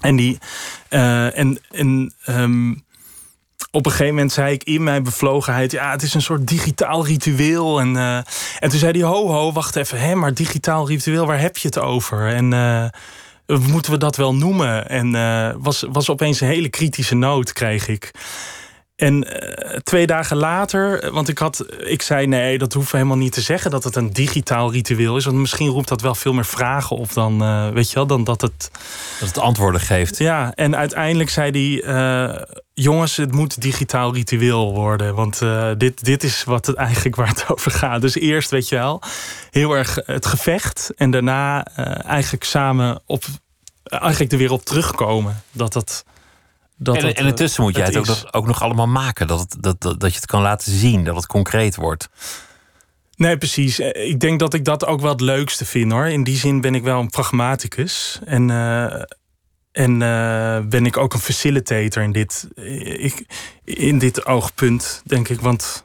En 0.00 0.16
die... 0.16 0.38
eh, 0.88 1.38
en, 1.38 1.60
en 1.70 2.14
ehm, 2.24 2.72
op 3.70 3.86
een 3.86 3.90
gegeven 3.90 4.14
moment 4.14 4.32
zei 4.32 4.52
ik 4.52 4.64
in 4.64 4.82
mijn 4.82 5.02
bevlogenheid... 5.02 5.72
ja, 5.72 5.90
het 5.90 6.02
is 6.02 6.14
een 6.14 6.22
soort 6.22 6.46
digitaal 6.46 7.06
ritueel. 7.06 7.80
En, 7.80 7.96
eh, 7.96 8.16
en 8.58 8.68
toen 8.68 8.78
zei 8.78 9.00
hij, 9.00 9.08
ho, 9.08 9.28
ho, 9.28 9.52
wacht 9.52 9.76
even. 9.76 10.00
Hè, 10.00 10.14
maar 10.14 10.34
digitaal 10.34 10.88
ritueel, 10.88 11.26
waar 11.26 11.40
heb 11.40 11.56
je 11.56 11.68
het 11.68 11.78
over? 11.78 12.28
En 12.34 12.52
eh, 12.52 13.58
moeten 13.58 13.92
we 13.92 13.98
dat 13.98 14.16
wel 14.16 14.34
noemen? 14.34 14.88
En 14.88 15.14
eh, 15.14 15.54
was, 15.58 15.84
was 15.90 16.10
opeens 16.10 16.40
een 16.40 16.48
hele 16.48 16.68
kritische 16.68 17.14
noot, 17.14 17.52
kreeg 17.52 17.88
ik. 17.88 18.10
En 18.96 19.40
eh, 19.40 19.76
twee 19.76 20.06
dagen 20.06 20.36
later, 20.36 21.02
eh, 21.02 21.10
want 21.10 21.28
ik, 21.28 21.38
had, 21.38 21.66
ik 21.78 22.02
zei 22.02 22.26
nee, 22.26 22.58
dat 22.58 22.72
hoeven 22.72 22.92
we 22.92 22.98
helemaal 22.98 23.18
niet 23.18 23.32
te 23.32 23.40
zeggen 23.40 23.70
dat 23.70 23.84
het 23.84 23.96
een 23.96 24.12
digitaal 24.12 24.72
ritueel 24.72 25.16
is. 25.16 25.24
Want 25.24 25.36
misschien 25.36 25.68
roept 25.68 25.88
dat 25.88 26.00
wel 26.00 26.14
veel 26.14 26.32
meer 26.32 26.44
vragen 26.44 26.96
op 26.96 27.12
dan, 27.12 27.42
eh, 27.42 27.68
weet 27.68 27.88
je 27.88 27.94
wel, 27.94 28.06
dan 28.06 28.24
dat 28.24 28.40
het 28.40 28.70
Dat 29.20 29.28
het 29.28 29.38
antwoorden 29.38 29.80
geeft. 29.80 30.18
ja, 30.18 30.52
en 30.54 30.76
uiteindelijk 30.76 31.30
zei 31.30 31.80
hij: 31.80 32.46
Jongens, 32.74 33.16
het 33.16 33.32
moet 33.32 33.60
digitaal 33.60 34.14
ritueel 34.14 34.74
worden. 34.74 35.14
Want 35.14 35.38
dit, 35.76 36.04
dit 36.04 36.22
is 36.22 36.44
wat 36.44 36.66
het 36.66 36.76
eigenlijk 36.76 37.16
waar 37.16 37.28
het 37.28 37.44
over 37.52 37.70
gaat. 37.70 38.00
Dus 38.00 38.14
eerst, 38.14 38.50
weet 38.50 38.68
je 38.68 38.76
wel, 38.76 39.02
heel 39.50 39.72
erg 39.72 39.98
het 40.06 40.26
gevecht. 40.26 40.90
En 40.96 41.10
daarna 41.10 41.64
eigenlijk 42.04 42.44
samen 42.44 43.00
op 43.06 43.24
eigenlijk 43.84 44.32
er 44.32 44.38
weer 44.38 44.52
op 44.52 44.64
terugkomen. 44.64 45.42
Dat 45.52 45.72
dat. 45.72 46.04
Dat 46.76 46.96
en, 46.96 47.02
dat, 47.02 47.12
en 47.16 47.26
intussen 47.26 47.62
moet 47.62 47.76
jij 47.76 47.84
het, 47.84 47.96
ook, 47.96 48.06
nog, 48.06 48.32
ook 48.32 48.46
nog 48.46 48.62
allemaal 48.62 48.86
maken. 48.88 49.26
Dat, 49.26 49.40
het, 49.40 49.56
dat, 49.60 49.80
dat, 49.80 50.00
dat 50.00 50.10
je 50.10 50.16
het 50.16 50.26
kan 50.26 50.42
laten 50.42 50.72
zien. 50.72 51.04
Dat 51.04 51.16
het 51.16 51.26
concreet 51.26 51.76
wordt. 51.76 52.08
Nee, 53.16 53.38
precies. 53.38 53.78
Eh, 53.78 54.08
Ik 54.08 54.20
denk 54.20 54.38
dat 54.40 54.54
ik 54.54 54.64
dat 54.64 54.86
ook 54.86 55.00
wel 55.00 55.10
het 55.10 55.20
leukste 55.20 55.64
vind 55.64 55.92
hoor. 55.92 56.06
In 56.06 56.24
die 56.24 56.36
zin 56.36 56.60
ben 56.60 56.74
ik 56.74 56.82
wel 56.82 57.00
een 57.00 57.10
pragmaticus. 57.10 58.18
En, 58.24 58.50
eh, 58.50 59.02
en 59.72 60.02
eh, 60.02 60.58
ben 60.68 60.86
ik 60.86 60.96
ook 60.96 61.12
een 61.14 61.20
facilitator 61.20 62.02
in 62.02 62.12
dit, 62.12 62.48
eh, 62.56 63.04
ik, 63.04 63.26
in 63.64 63.98
dit 63.98 64.26
oogpunt, 64.26 65.02
denk 65.04 65.28
ik. 65.28 65.40
Want 65.40 65.84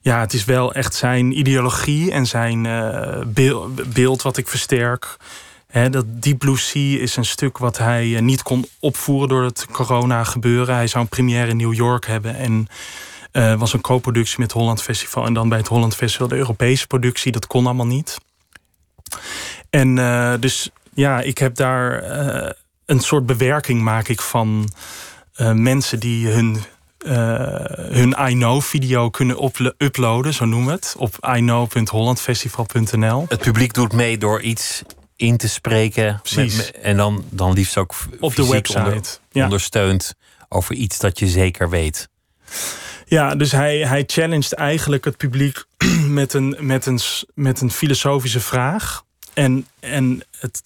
ja, 0.00 0.20
het 0.20 0.32
is 0.32 0.44
wel 0.44 0.74
echt 0.74 0.94
zijn 0.94 1.38
ideologie 1.38 2.10
en 2.12 2.26
zijn 2.26 2.66
eh, 2.66 3.20
beel- 3.26 3.70
beeld 3.86 4.22
wat 4.22 4.36
ik 4.36 4.48
versterk. 4.48 5.16
Dat 5.72 6.22
Deep 6.22 6.38
Blue 6.38 6.58
Sea 6.58 6.98
is 6.98 7.16
een 7.16 7.24
stuk 7.24 7.58
wat 7.58 7.78
hij 7.78 8.16
eh, 8.16 8.22
niet 8.22 8.42
kon 8.42 8.66
opvoeren 8.78 9.28
door 9.28 9.44
het 9.44 9.66
corona 9.66 10.24
gebeuren. 10.24 10.74
Hij 10.74 10.86
zou 10.86 11.04
een 11.04 11.08
première 11.08 11.50
in 11.50 11.56
New 11.56 11.74
York 11.74 12.06
hebben 12.06 12.36
en 12.36 12.66
eh, 13.32 13.54
was 13.54 13.72
een 13.72 13.80
co-productie 13.80 14.40
met 14.40 14.52
Holland 14.52 14.82
Festival. 14.82 15.26
En 15.26 15.34
dan 15.34 15.48
bij 15.48 15.58
het 15.58 15.68
Holland 15.68 15.96
Festival 15.96 16.28
de 16.28 16.36
Europese 16.36 16.86
productie. 16.86 17.32
Dat 17.32 17.46
kon 17.46 17.64
allemaal 17.64 17.86
niet. 17.86 18.18
En 19.70 19.98
eh, 19.98 20.34
dus 20.40 20.70
ja, 20.94 21.20
ik 21.20 21.38
heb 21.38 21.54
daar 21.54 22.02
een 22.86 23.00
soort 23.00 23.26
bewerking 23.26 23.82
maak 23.82 24.08
ik 24.08 24.20
van 24.20 24.68
mensen 25.54 26.00
die 26.00 26.28
hun, 26.28 26.62
eh, 26.98 27.12
hun 27.92 28.16
I 28.28 28.32
Know 28.34 28.62
video 28.62 29.10
kunnen 29.10 29.44
uplo- 29.44 29.72
uploaden, 29.78 30.34
zo 30.34 30.44
noemen 30.44 30.68
we 30.68 30.74
het, 30.74 30.94
op 30.98 31.16
iknow.hollandfestival.nl. 31.20 33.24
Het 33.28 33.40
publiek 33.40 33.74
doet 33.74 33.92
mee 33.92 34.18
door 34.18 34.40
iets 34.40 34.82
in 35.22 35.36
te 35.36 35.48
spreken. 35.48 36.20
Precies. 36.22 36.56
met- 36.56 36.70
en 36.70 36.96
dan, 36.96 37.24
dan 37.30 37.52
liefst 37.52 37.76
ook 37.76 37.94
Op 38.20 38.34
de 38.36 38.46
website. 38.48 38.78
onder- 38.78 39.18
ja. 39.32 39.44
ondersteund 39.44 40.14
over 40.48 40.74
iets 40.74 40.98
dat 40.98 41.18
je 41.18 41.26
zeker 41.28 41.70
weet. 41.70 42.08
Ja, 43.06 43.34
dus 43.34 43.52
hij, 43.52 43.78
hij 43.86 44.04
challenged 44.06 44.52
eigenlijk 44.52 45.04
het 45.04 45.16
publiek 45.16 45.64
met 46.20 46.32
een, 46.34 46.56
met 46.60 46.86
een, 46.86 47.00
met 47.34 47.60
een 47.60 47.70
filosofische 47.70 48.40
vraag. 48.40 49.02
En, 49.34 49.66
en 49.80 50.22
het, 50.38 50.62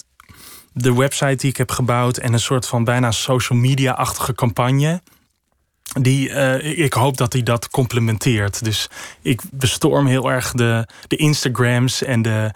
de 0.72 0.94
website 0.94 1.34
die 1.36 1.50
ik 1.50 1.56
heb 1.56 1.70
gebouwd 1.70 2.16
en 2.16 2.32
een 2.32 2.40
soort 2.40 2.66
van 2.66 2.84
bijna 2.84 3.10
social 3.10 3.58
media-achtige 3.58 4.34
campagne. 4.34 5.02
Die, 6.00 6.30
eh, 6.30 6.70
ik- 6.70 6.76
ik 6.78 6.92
hoop 6.92 7.16
dat 7.16 7.32
hij 7.32 7.42
dat 7.42 7.68
complementeert. 7.68 8.64
Dus 8.64 8.88
ik 9.22 9.40
bestorm 9.50 10.06
heel 10.06 10.30
erg 10.30 10.52
de, 10.52 10.86
de 11.08 11.16
Instagrams 11.16 12.02
en 12.02 12.22
de, 12.22 12.50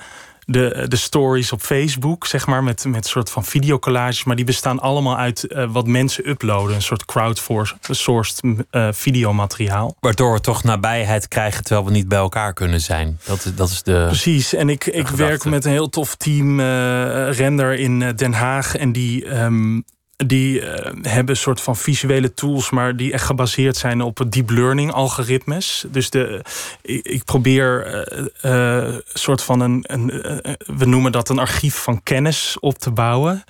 de, 0.51 0.85
de 0.89 0.97
stories 0.97 1.53
op 1.53 1.61
Facebook, 1.61 2.27
zeg 2.27 2.47
maar, 2.47 2.65
met, 2.65 2.85
met 2.85 3.07
soort 3.07 3.31
van 3.31 3.45
videocollages. 3.45 4.25
Maar 4.25 4.37
die 4.37 4.45
bestaan 4.45 4.81
allemaal 4.81 5.17
uit 5.17 5.45
eh, 5.45 5.73
wat 5.73 5.87
mensen 5.87 6.29
uploaden. 6.29 6.75
Een 6.75 6.83
soort 6.83 7.05
crowdsourced 7.05 8.43
uh, 8.71 8.89
videomateriaal. 8.93 9.97
Waardoor 10.01 10.33
we 10.33 10.41
toch 10.41 10.63
nabijheid 10.63 11.29
krijgen 11.29 11.65
terwijl 11.65 11.87
we 11.87 11.93
niet 11.93 12.09
bij 12.09 12.19
elkaar 12.19 12.53
kunnen 12.53 12.81
zijn. 12.81 13.19
Dat, 13.25 13.53
dat 13.55 13.69
is 13.69 13.83
de. 13.83 14.05
Precies. 14.07 14.55
En 14.55 14.69
ik, 14.69 14.87
ik 14.87 15.09
werk 15.09 15.45
met 15.45 15.65
een 15.65 15.71
heel 15.71 15.89
tof 15.89 16.15
team 16.15 16.61
uh, 16.61 17.33
render 17.33 17.75
in 17.75 18.13
Den 18.17 18.33
Haag. 18.33 18.77
En 18.77 18.93
die. 18.93 19.27
Um, 19.43 19.85
die 20.27 20.61
uh, 20.61 20.67
hebben 21.03 21.29
een 21.29 21.37
soort 21.37 21.61
van 21.61 21.77
visuele 21.77 22.35
tools, 22.35 22.71
maar 22.71 22.97
die 22.97 23.13
echt 23.13 23.25
gebaseerd 23.25 23.77
zijn 23.77 24.01
op 24.01 24.25
deep 24.29 24.51
learning 24.51 24.93
algoritmes. 24.93 25.85
Dus 25.91 26.11
de, 26.11 26.45
ik, 26.83 27.07
ik 27.07 27.25
probeer 27.25 28.09
uh, 28.43 28.97
soort 29.13 29.43
van 29.43 29.61
een, 29.61 29.85
een 29.87 30.07
we 30.79 30.85
noemen 30.85 31.13
dat 31.13 31.29
een 31.29 31.39
archief 31.39 31.75
van 31.75 32.03
kennis 32.03 32.57
op 32.61 32.79
te 32.79 32.91
bouwen. 32.91 33.45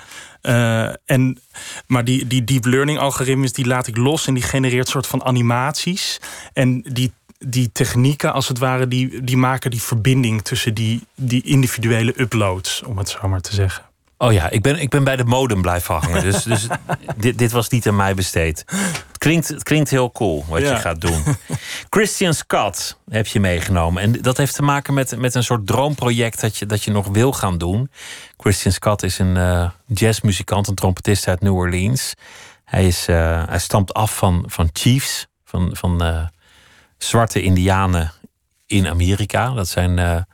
en, 1.05 1.41
maar 1.87 2.05
die, 2.05 2.27
die 2.27 2.45
deep 2.45 2.65
learning 2.65 2.99
algoritmes 2.99 3.53
die 3.53 3.67
laat 3.67 3.87
ik 3.87 3.97
los 3.97 4.27
en 4.27 4.35
die 4.35 4.43
genereert 4.43 4.89
soort 4.89 5.07
van 5.07 5.25
animaties. 5.25 6.21
En 6.53 6.83
die 6.93 7.13
die 7.47 7.73
technieken, 7.73 8.33
als 8.33 8.49
het 8.49 8.59
ware, 8.59 8.89
die, 8.89 9.25
die 9.25 9.37
maken 9.37 9.71
die 9.71 9.83
verbinding 9.83 10.43
tussen 10.43 10.75
die, 10.75 11.07
die 11.15 11.43
individuele 11.43 12.21
uploads, 12.21 12.83
om 12.83 12.99
het 12.99 13.09
zo 13.09 13.29
maar 13.29 13.41
te 13.41 13.55
zeggen. 13.55 13.90
Oh 14.23 14.33
ja, 14.33 14.51
ik 14.51 14.63
ben, 14.63 14.81
ik 14.81 14.89
ben 14.89 15.05
bij 15.05 15.17
de 15.17 15.25
modem 15.25 15.63
blijven 15.63 15.95
hangen. 15.95 16.23
Dus, 16.23 16.43
dus 16.43 16.67
dit, 17.17 17.39
dit 17.39 17.53
was 17.53 17.69
niet 17.69 17.89
aan 17.89 17.97
mij 17.97 18.15
besteed. 18.15 18.65
Het 19.07 19.19
klinkt, 19.19 19.49
het 19.49 19.63
klinkt 19.63 19.91
heel 19.91 20.13
cool 20.13 20.45
wat 20.49 20.61
je 20.61 20.77
gaat 20.77 21.01
doen. 21.01 21.23
Christian 21.91 22.35
Scott 22.35 22.99
heb 23.11 23.27
je 23.27 23.41
meegenomen. 23.41 24.03
En 24.03 24.13
dat 24.13 24.37
heeft 24.37 24.55
te 24.55 24.63
maken 24.63 24.95
met, 24.95 25.17
met 25.17 25.35
een 25.35 25.45
soort 25.45 25.67
droomproject 25.67 26.41
dat 26.41 26.57
je, 26.57 26.67
dat 26.67 26.83
je 26.83 26.91
nog 26.91 27.07
wil 27.07 27.33
gaan 27.33 27.59
doen. 27.59 27.91
Christian 28.37 28.73
Scott 28.73 29.03
is 29.03 29.19
een 29.19 29.37
uh, 29.37 29.71
jazzmuzikant, 29.87 30.69
een 30.69 30.75
trompetist 30.75 31.29
uit 31.29 31.41
New 31.41 31.55
Orleans. 31.55 32.15
Hij, 32.65 32.87
is, 32.87 33.09
uh, 33.09 33.49
hij 33.49 33.59
stamt 33.59 33.95
af 33.95 34.17
van, 34.17 34.45
van 34.47 34.69
chiefs, 34.73 35.27
van, 35.45 35.71
van 35.73 36.05
uh, 36.05 36.27
zwarte 36.99 37.43
indianen 37.43 38.13
in 38.67 38.89
Amerika. 38.89 39.51
Dat 39.51 39.69
zijn 39.69 40.27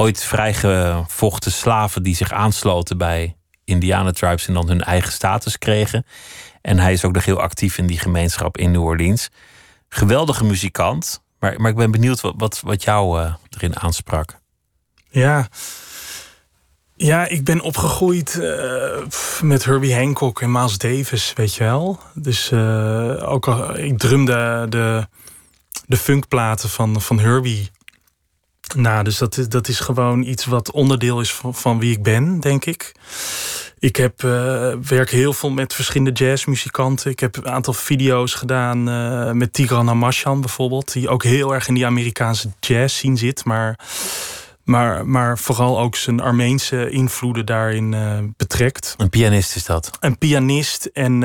ooit 0.00 0.24
vrijgevochten 0.24 1.52
slaven 1.52 2.02
die 2.02 2.16
zich 2.16 2.32
aansloten 2.32 2.98
bij 2.98 3.36
Indianen-tribes 3.64 4.46
en 4.46 4.54
dan 4.54 4.68
hun 4.68 4.82
eigen 4.82 5.12
status 5.12 5.58
kregen. 5.58 6.06
En 6.62 6.78
hij 6.78 6.92
is 6.92 7.04
ook 7.04 7.12
nog 7.12 7.24
heel 7.24 7.40
actief 7.40 7.78
in 7.78 7.86
die 7.86 7.98
gemeenschap 7.98 8.58
in 8.58 8.70
New 8.70 8.82
Orleans. 8.82 9.30
Geweldige 9.88 10.44
muzikant, 10.44 11.22
maar, 11.38 11.60
maar 11.60 11.70
ik 11.70 11.76
ben 11.76 11.90
benieuwd 11.90 12.20
wat, 12.20 12.60
wat, 12.64 12.82
jou 12.82 13.20
uh, 13.20 13.34
erin 13.50 13.78
aansprak. 13.78 14.38
Ja. 15.10 15.48
Ja, 16.96 17.26
ik 17.26 17.44
ben 17.44 17.60
opgegroeid 17.60 18.36
uh, 18.40 18.98
met 19.42 19.64
Herbie 19.64 19.94
Hancock 19.94 20.40
en 20.40 20.52
Miles 20.52 20.78
Davis, 20.78 21.32
weet 21.36 21.54
je 21.54 21.64
wel. 21.64 22.00
Dus 22.14 22.50
uh, 22.50 23.30
ook 23.30 23.48
al, 23.48 23.76
ik 23.76 23.98
drumde 23.98 24.66
de, 24.68 25.06
de 25.86 25.96
funkplaten 25.96 26.68
van, 26.68 27.00
van 27.00 27.18
Herbie 27.18 27.70
nou, 28.74 29.04
dus 29.04 29.18
dat 29.18 29.36
is, 29.36 29.48
dat 29.48 29.68
is 29.68 29.80
gewoon 29.80 30.22
iets 30.22 30.44
wat 30.44 30.70
onderdeel 30.70 31.20
is 31.20 31.32
van, 31.32 31.54
van 31.54 31.78
wie 31.78 31.92
ik 31.92 32.02
ben, 32.02 32.40
denk 32.40 32.64
ik. 32.64 32.92
Ik 33.78 33.96
heb, 33.96 34.22
uh, 34.22 34.72
werk 34.88 35.10
heel 35.10 35.32
veel 35.32 35.50
met 35.50 35.74
verschillende 35.74 36.24
jazzmuzikanten. 36.24 37.10
Ik 37.10 37.20
heb 37.20 37.36
een 37.36 37.48
aantal 37.48 37.72
video's 37.72 38.34
gedaan 38.34 38.88
uh, 38.88 39.30
met 39.30 39.52
Tigran 39.52 39.86
Hamashan 39.86 40.40
bijvoorbeeld. 40.40 40.92
Die 40.92 41.08
ook 41.08 41.22
heel 41.22 41.54
erg 41.54 41.68
in 41.68 41.74
die 41.74 41.86
Amerikaanse 41.86 42.48
jazz 42.60 42.96
scene 42.96 43.16
zit. 43.16 43.44
Maar, 43.44 43.78
maar, 44.64 45.06
maar 45.06 45.38
vooral 45.38 45.80
ook 45.80 45.96
zijn 45.96 46.20
Armeense 46.20 46.90
invloeden 46.90 47.46
daarin 47.46 47.92
uh, 47.92 48.18
betrekt. 48.36 48.94
Een 48.98 49.10
pianist 49.10 49.56
is 49.56 49.64
dat? 49.64 49.90
Een 50.00 50.18
pianist 50.18 50.84
en 50.84 51.22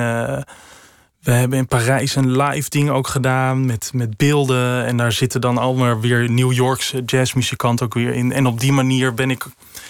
we 1.26 1.32
hebben 1.32 1.58
in 1.58 1.68
Parijs 1.68 2.16
een 2.16 2.38
live 2.42 2.70
ding 2.70 2.90
ook 2.90 3.08
gedaan 3.08 3.66
met, 3.66 3.92
met 3.94 4.18
beelden. 4.18 4.86
En 4.86 4.98
daar 4.98 5.12
zitten 5.12 5.42
dan 5.42 5.58
allemaal 5.58 6.00
weer 6.00 6.32
New 6.32 6.54
Yorkse 6.54 7.04
jazzmuzikanten 7.06 7.86
ook 7.86 7.94
weer 7.94 8.14
in. 8.14 8.32
En 8.32 8.46
op 8.46 8.60
die 8.60 8.72
manier 8.72 9.14
ben 9.14 9.32
ik, 9.32 9.46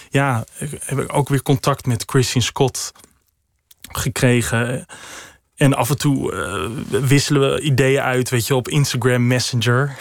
ja, 0.09 0.45
heb 0.79 0.99
ik 0.99 1.15
ook 1.15 1.29
weer 1.29 1.41
contact 1.41 1.85
met 1.85 2.03
Christian 2.05 2.43
Scott 2.43 2.91
gekregen. 3.91 4.85
En 5.55 5.73
af 5.73 5.89
en 5.89 5.97
toe 5.97 6.33
uh, 6.33 7.01
wisselen 7.01 7.53
we 7.53 7.61
ideeën 7.61 8.01
uit, 8.01 8.29
weet 8.29 8.47
je, 8.47 8.55
op 8.55 8.67
Instagram 8.67 9.27
Messenger. 9.27 9.95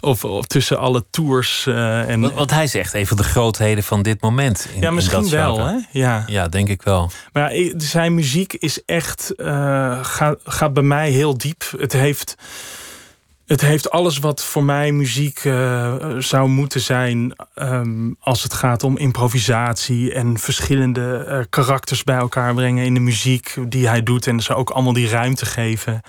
Of, 0.00 0.24
of, 0.24 0.46
tussen 0.46 0.78
alle 0.78 1.04
tours. 1.10 1.66
Uh, 1.68 2.08
en, 2.08 2.34
wat, 2.34 2.50
hij 2.50 2.66
zegt, 2.66 2.94
een 2.94 3.06
van 3.06 3.16
de 3.16 3.24
grootheden 3.24 3.84
van 3.84 4.02
dit 4.02 4.20
moment. 4.20 4.68
In, 4.74 4.80
ja, 4.80 4.90
misschien 4.90 5.28
wel, 5.28 5.66
hè? 5.66 5.74
Ja. 5.90 6.24
ja, 6.26 6.48
denk 6.48 6.68
ik 6.68 6.82
wel. 6.82 7.10
Maar 7.32 7.56
ja, 7.56 7.72
zijn 7.76 8.14
muziek 8.14 8.52
is 8.52 8.84
echt. 8.84 9.32
Uh, 9.36 10.04
gaat, 10.04 10.38
gaat 10.44 10.72
bij 10.72 10.82
mij 10.82 11.10
heel 11.10 11.38
diep. 11.38 11.72
Het 11.78 11.92
heeft. 11.92 12.34
Het 13.46 13.60
heeft 13.60 13.90
alles 13.90 14.18
wat 14.18 14.44
voor 14.44 14.64
mij 14.64 14.92
muziek 14.92 15.44
uh, 15.44 15.94
zou 16.18 16.48
moeten 16.48 16.80
zijn 16.80 17.36
um, 17.54 18.16
als 18.20 18.42
het 18.42 18.54
gaat 18.54 18.82
om 18.82 18.96
improvisatie 18.96 20.12
en 20.12 20.38
verschillende 20.38 21.26
uh, 21.28 21.44
karakters 21.50 22.04
bij 22.04 22.16
elkaar 22.16 22.54
brengen 22.54 22.84
in 22.84 22.94
de 22.94 23.00
muziek 23.00 23.56
die 23.68 23.88
hij 23.88 24.02
doet 24.02 24.26
en 24.26 24.40
ze 24.40 24.54
ook 24.54 24.70
allemaal 24.70 24.92
die 24.92 25.08
ruimte 25.08 25.46
geven. 25.46 26.00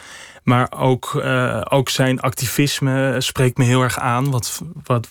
Maar 0.44 0.68
ook, 0.78 1.14
uh, 1.14 1.62
ook 1.70 1.90
zijn 1.90 2.20
activisme 2.20 3.16
spreekt 3.18 3.58
me 3.58 3.64
heel 3.64 3.82
erg 3.82 4.00
aan. 4.00 4.32
Wat, 4.32 4.62
wat, 4.84 5.08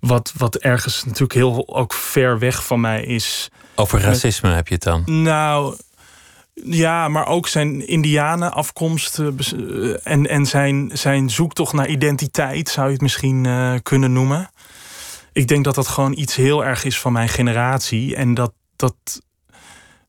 wat, 0.00 0.32
wat 0.36 0.56
ergens 0.56 1.04
natuurlijk 1.04 1.32
heel 1.32 1.76
ook 1.76 1.92
ver 1.92 2.38
weg 2.38 2.66
van 2.66 2.80
mij 2.80 3.02
is. 3.02 3.50
Over 3.74 4.00
racisme 4.00 4.50
heb 4.50 4.68
je 4.68 4.74
het 4.74 4.82
dan? 4.82 5.02
Nou, 5.06 5.76
ja, 6.64 7.08
maar 7.08 7.26
ook 7.26 7.48
zijn 7.48 7.88
Indianenafkomst 7.88 9.18
en, 10.02 10.26
en 10.26 10.46
zijn, 10.46 10.90
zijn 10.92 11.30
zoektocht 11.30 11.72
naar 11.72 11.88
identiteit, 11.88 12.68
zou 12.68 12.86
je 12.86 12.92
het 12.92 13.02
misschien 13.02 13.44
uh, 13.44 13.74
kunnen 13.82 14.12
noemen. 14.12 14.50
Ik 15.32 15.48
denk 15.48 15.64
dat 15.64 15.74
dat 15.74 15.88
gewoon 15.88 16.18
iets 16.18 16.34
heel 16.34 16.64
erg 16.64 16.84
is 16.84 17.00
van 17.00 17.12
mijn 17.12 17.28
generatie. 17.28 18.16
En 18.16 18.34
dat, 18.34 18.52
dat 18.76 18.94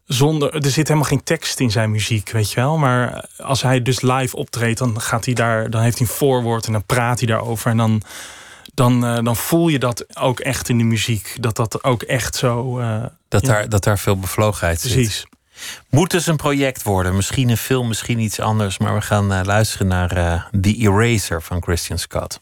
zonder. 0.05 0.53
Er 0.53 0.71
zit 0.71 0.87
helemaal 0.87 1.09
geen 1.09 1.23
tekst 1.23 1.59
in 1.59 1.71
zijn 1.71 1.91
muziek, 1.91 2.31
weet 2.31 2.51
je 2.51 2.55
wel. 2.55 2.77
Maar 2.77 3.29
als 3.37 3.61
hij 3.61 3.81
dus 3.81 4.01
live 4.01 4.35
optreedt, 4.35 4.79
dan 4.79 5.01
gaat 5.01 5.25
hij 5.25 5.33
daar. 5.33 5.69
Dan 5.69 5.81
heeft 5.81 5.97
hij 5.97 6.07
een 6.07 6.13
voorwoord 6.13 6.65
en 6.65 6.71
dan 6.71 6.85
praat 6.85 7.19
hij 7.19 7.27
daarover. 7.27 7.71
En 7.71 7.77
dan. 7.77 8.01
Dan, 8.73 9.05
uh, 9.05 9.23
dan 9.23 9.35
voel 9.35 9.67
je 9.67 9.79
dat 9.79 10.17
ook 10.17 10.39
echt 10.39 10.69
in 10.69 10.77
de 10.77 10.83
muziek. 10.83 11.37
Dat 11.39 11.55
dat 11.55 11.83
ook 11.83 12.01
echt 12.01 12.35
zo. 12.35 12.79
Uh, 12.79 13.03
dat, 13.27 13.41
ja. 13.41 13.47
daar, 13.47 13.69
dat 13.69 13.83
daar 13.83 13.99
veel 13.99 14.19
bevlogenheid 14.19 14.81
zit. 14.81 14.91
Precies. 14.91 15.25
Moet 15.89 16.11
dus 16.11 16.27
een 16.27 16.35
project 16.35 16.83
worden. 16.83 17.15
Misschien 17.15 17.49
een 17.49 17.57
film, 17.57 17.87
misschien 17.87 18.19
iets 18.19 18.39
anders. 18.39 18.77
Maar 18.77 18.93
we 18.93 19.01
gaan 19.01 19.31
uh, 19.31 19.39
luisteren 19.43 19.87
naar 19.87 20.17
uh, 20.17 20.61
The 20.61 20.75
Eraser 20.75 21.41
van 21.41 21.61
Christian 21.61 21.97
Scott. 21.97 22.39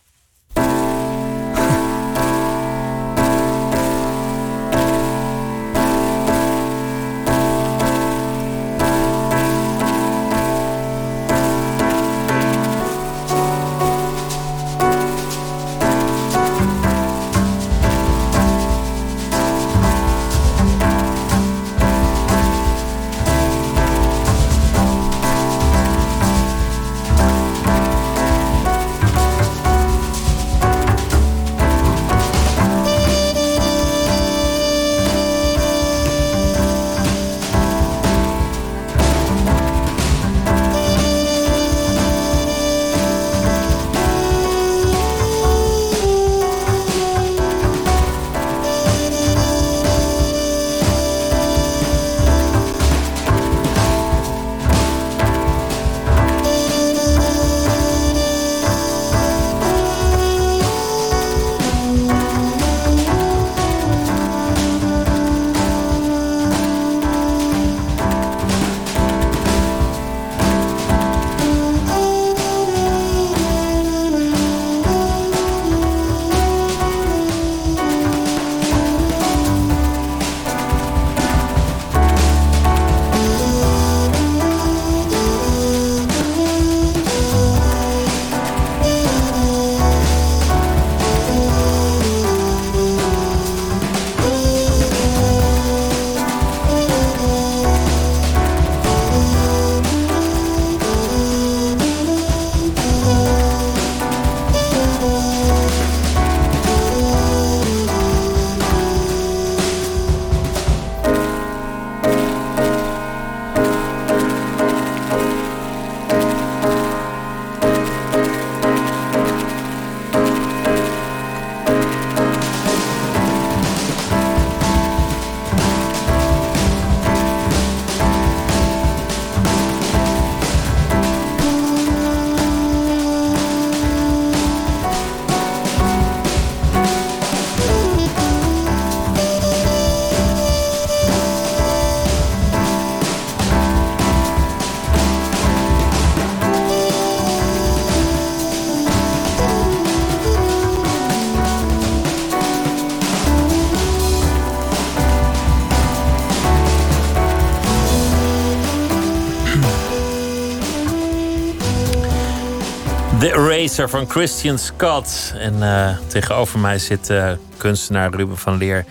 Eraser 163.77 163.99
van 163.99 164.09
Christian 164.09 164.57
Scott. 164.57 165.33
En 165.35 165.63
eh, 165.63 165.97
tegenover 166.07 166.59
mij 166.59 166.79
zit 166.79 167.09
uh, 167.09 167.31
kunstenaar 167.57 168.13
Ruben 168.13 168.37
van 168.37 168.57
Leer. 168.57 168.85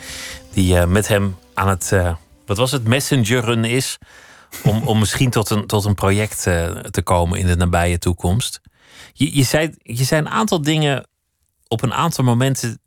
Die 0.53 0.75
uh, 0.75 0.85
met 0.85 1.09
hem 1.09 1.37
aan 1.55 1.69
het, 1.69 1.93
wat 2.45 2.57
was 2.57 2.73
het, 2.73 2.87
messengeren 2.87 3.65
is. 3.65 3.99
Om, 4.65 4.83
om 4.83 4.99
misschien 4.99 5.31
tot 5.31 5.51
een, 5.51 5.67
tot 5.67 5.85
een 5.85 5.95
project 5.95 6.43
te 6.91 7.01
komen 7.05 7.39
in 7.39 7.47
de 7.47 7.57
nabije 7.57 7.99
toekomst. 7.99 8.61
Je, 9.13 9.37
je, 9.37 9.43
zei, 9.43 9.75
je 9.83 10.05
zei 10.05 10.21
een 10.21 10.29
aantal 10.29 10.63
dingen 10.63 11.07
op 11.69 11.83
een 11.83 11.95
aantal 11.95 12.25
momenten. 12.25 12.81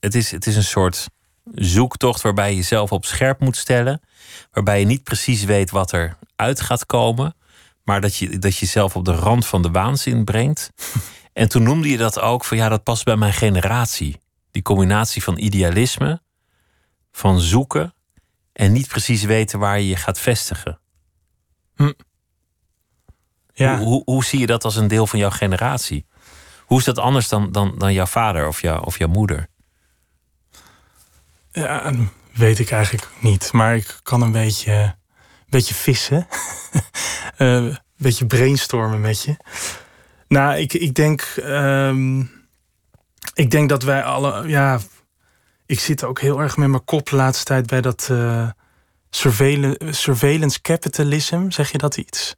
Het 0.00 0.14
is, 0.14 0.30
het 0.30 0.46
is 0.46 0.56
een 0.56 0.64
soort 0.64 1.08
zoektocht 1.54 2.22
waarbij 2.22 2.50
je 2.50 2.56
jezelf 2.56 2.92
op 2.92 3.04
scherp 3.04 3.40
moet 3.40 3.56
stellen. 3.56 4.00
Waarbij 4.52 4.80
je 4.80 4.86
niet 4.86 5.02
precies 5.02 5.44
weet 5.44 5.70
wat 5.70 5.92
er 5.92 6.16
uit 6.36 6.60
gaat 6.60 6.86
komen. 6.86 7.34
Maar 7.88 8.00
dat 8.00 8.16
je, 8.16 8.38
dat 8.38 8.56
je 8.56 8.60
jezelf 8.60 8.96
op 8.96 9.04
de 9.04 9.14
rand 9.14 9.46
van 9.46 9.62
de 9.62 9.70
waanzin 9.70 10.24
brengt. 10.24 10.70
En 11.32 11.48
toen 11.48 11.62
noemde 11.62 11.88
je 11.88 11.96
dat 11.96 12.20
ook 12.20 12.44
van 12.44 12.56
ja, 12.56 12.68
dat 12.68 12.82
past 12.82 13.04
bij 13.04 13.16
mijn 13.16 13.32
generatie. 13.32 14.20
Die 14.50 14.62
combinatie 14.62 15.22
van 15.22 15.38
idealisme, 15.38 16.20
van 17.12 17.40
zoeken 17.40 17.94
en 18.52 18.72
niet 18.72 18.88
precies 18.88 19.22
weten 19.22 19.58
waar 19.58 19.80
je 19.80 19.88
je 19.88 19.96
gaat 19.96 20.18
vestigen. 20.18 20.80
Hm. 21.76 21.92
Ja. 23.52 23.76
Hoe, 23.78 23.86
hoe, 23.86 24.02
hoe, 24.04 24.24
zie 24.24 24.38
je 24.38 24.46
dat 24.46 24.64
als 24.64 24.76
een 24.76 24.88
deel 24.88 25.06
van 25.06 25.18
jouw 25.18 25.30
generatie? 25.30 26.06
Hoe 26.64 26.78
is 26.78 26.84
dat 26.84 26.98
anders 26.98 27.28
dan, 27.28 27.52
dan, 27.52 27.74
dan 27.78 27.92
jouw 27.92 28.06
vader 28.06 28.46
of, 28.46 28.60
jou, 28.60 28.84
of 28.84 28.98
jouw 28.98 29.08
moeder? 29.08 29.48
Ja, 31.52 31.92
weet 32.34 32.58
ik 32.58 32.70
eigenlijk 32.70 33.08
niet. 33.20 33.52
Maar 33.52 33.76
ik 33.76 34.00
kan 34.02 34.22
een 34.22 34.32
beetje, 34.32 34.97
beetje 35.48 35.74
vissen. 35.74 36.26
een 37.36 37.78
beetje 37.96 38.26
brainstormen 38.26 39.00
met 39.00 39.22
je. 39.22 39.36
Nou, 40.28 40.56
ik, 40.56 40.72
ik 40.72 40.94
denk. 40.94 41.34
Um, 41.44 42.30
ik 43.34 43.50
denk 43.50 43.68
dat 43.68 43.82
wij 43.82 44.02
alle. 44.02 44.48
Ja, 44.48 44.80
ik 45.66 45.80
zit 45.80 46.04
ook 46.04 46.20
heel 46.20 46.40
erg 46.40 46.56
met 46.56 46.68
mijn 46.68 46.84
kop 46.84 47.08
de 47.08 47.16
laatste 47.16 47.44
tijd 47.44 47.66
bij 47.66 47.80
dat. 47.80 48.08
Uh, 48.10 48.48
surveillance, 49.90 50.60
capitalism, 50.60 51.50
zeg 51.50 51.72
je 51.72 51.78
dat 51.78 51.96
iets? 51.96 52.36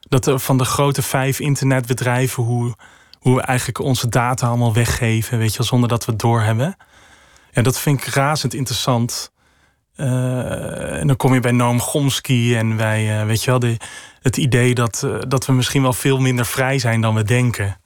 Dat 0.00 0.42
van 0.42 0.58
de 0.58 0.64
grote 0.64 1.02
vijf 1.02 1.40
internetbedrijven, 1.40 2.42
hoe, 2.42 2.74
hoe 3.18 3.36
we 3.36 3.42
eigenlijk 3.42 3.78
onze 3.78 4.08
data 4.08 4.46
allemaal 4.46 4.74
weggeven, 4.74 5.38
weet 5.38 5.54
je, 5.54 5.62
zonder 5.62 5.88
dat 5.88 6.04
we 6.04 6.10
het 6.10 6.20
doorhebben. 6.20 6.76
En 7.50 7.62
dat 7.62 7.78
vind 7.78 8.06
ik 8.06 8.14
razend 8.14 8.54
interessant. 8.54 9.32
Uh, 10.00 11.00
en 11.00 11.06
dan 11.06 11.16
kom 11.16 11.34
je 11.34 11.40
bij 11.40 11.52
Noam 11.52 11.80
Chomsky 11.80 12.54
en 12.56 12.76
wij, 12.76 13.20
uh, 13.20 13.26
weet 13.26 13.44
je 13.44 13.50
wel, 13.50 13.58
de, 13.58 13.76
het 14.22 14.36
idee 14.36 14.74
dat, 14.74 15.02
uh, 15.04 15.16
dat 15.28 15.46
we 15.46 15.52
misschien 15.52 15.82
wel 15.82 15.92
veel 15.92 16.18
minder 16.18 16.46
vrij 16.46 16.78
zijn 16.78 17.00
dan 17.00 17.14
we 17.14 17.22
denken. 17.22 17.80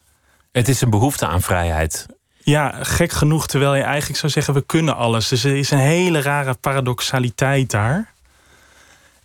Het 0.53 0.69
is 0.69 0.81
een 0.81 0.91
behoefte 0.91 1.27
aan 1.27 1.43
vrijheid. 1.43 2.07
Ja, 2.39 2.75
gek 2.81 3.13
genoeg, 3.13 3.47
terwijl 3.47 3.75
je 3.75 3.83
eigenlijk 3.83 4.19
zou 4.19 4.33
zeggen, 4.33 4.55
we 4.55 4.63
kunnen 4.67 4.97
alles. 4.97 5.29
Dus 5.29 5.45
er 5.45 5.57
is 5.57 5.71
een 5.71 5.79
hele 5.79 6.21
rare 6.21 6.55
paradoxaliteit 6.55 7.71
daar. 7.71 8.13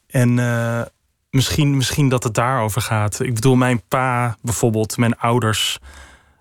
En 0.08 0.34
misschien, 1.30 1.78
misschien 1.78 2.10
dat 2.10 2.24
het 2.24 2.34
daarover 2.34 2.82
gaat. 2.82 3.20
Ik 3.20 3.34
bedoel, 3.34 3.56
mijn 3.56 3.82
pa 3.88 4.38
bijvoorbeeld, 4.42 4.98
mijn 4.98 5.18
ouders, 5.18 5.78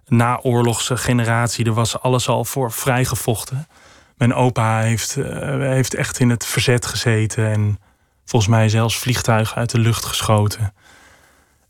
naoorlogse 0.07 0.97
generatie, 0.97 1.65
er 1.65 1.73
was 1.73 2.01
alles 2.01 2.29
al 2.29 2.45
voor 2.45 2.73
vrijgevochten. 2.73 3.67
Mijn 4.19 4.35
opa 4.35 4.81
heeft, 4.81 5.17
uh, 5.17 5.27
heeft 5.59 5.95
echt 5.95 6.19
in 6.19 6.31
het 6.31 6.47
verzet 6.47 6.87
gezeten 6.87 7.51
en 7.51 7.79
volgens 8.25 8.51
mij 8.51 8.69
zelfs 8.69 8.99
vliegtuigen 8.99 9.57
uit 9.57 9.71
de 9.71 9.79
lucht 9.79 10.05
geschoten. 10.05 10.73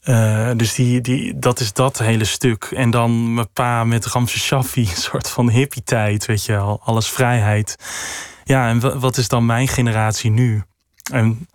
Uh, 0.05 0.51
dus 0.57 0.75
die, 0.75 1.01
die, 1.01 1.39
dat 1.39 1.61
is 1.61 1.73
dat 1.73 1.99
hele 1.99 2.25
stuk. 2.25 2.65
En 2.65 2.91
dan 2.91 3.35
mijn 3.35 3.53
pa 3.53 3.85
met 3.85 4.09
Shaffi, 4.27 4.81
een 4.91 4.97
soort 4.97 5.31
van 5.31 5.51
hippie-tijd, 5.51 6.27
weet 6.27 6.45
je 6.45 6.53
wel. 6.53 6.81
Alles 6.85 7.09
vrijheid. 7.09 7.77
Ja, 8.45 8.69
en 8.69 9.01
wat 9.01 9.17
is 9.17 9.29
dan 9.29 9.47
mijn 9.47 9.69
generatie 9.69 10.31
nu? 10.31 10.63
En 11.13 11.49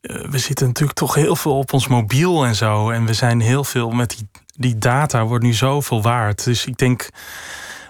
uh, 0.00 0.28
we 0.28 0.38
zitten 0.38 0.66
natuurlijk 0.66 0.98
toch 0.98 1.14
heel 1.14 1.36
veel 1.36 1.58
op 1.58 1.72
ons 1.72 1.86
mobiel 1.86 2.44
en 2.44 2.54
zo. 2.54 2.90
En 2.90 3.06
we 3.06 3.14
zijn 3.14 3.40
heel 3.40 3.64
veel 3.64 3.90
met 3.90 4.10
die, 4.10 4.28
die 4.54 4.78
data, 4.78 5.24
wordt 5.24 5.44
nu 5.44 5.52
zoveel 5.52 6.02
waard. 6.02 6.44
Dus 6.44 6.66
ik 6.66 6.76
denk 6.76 7.08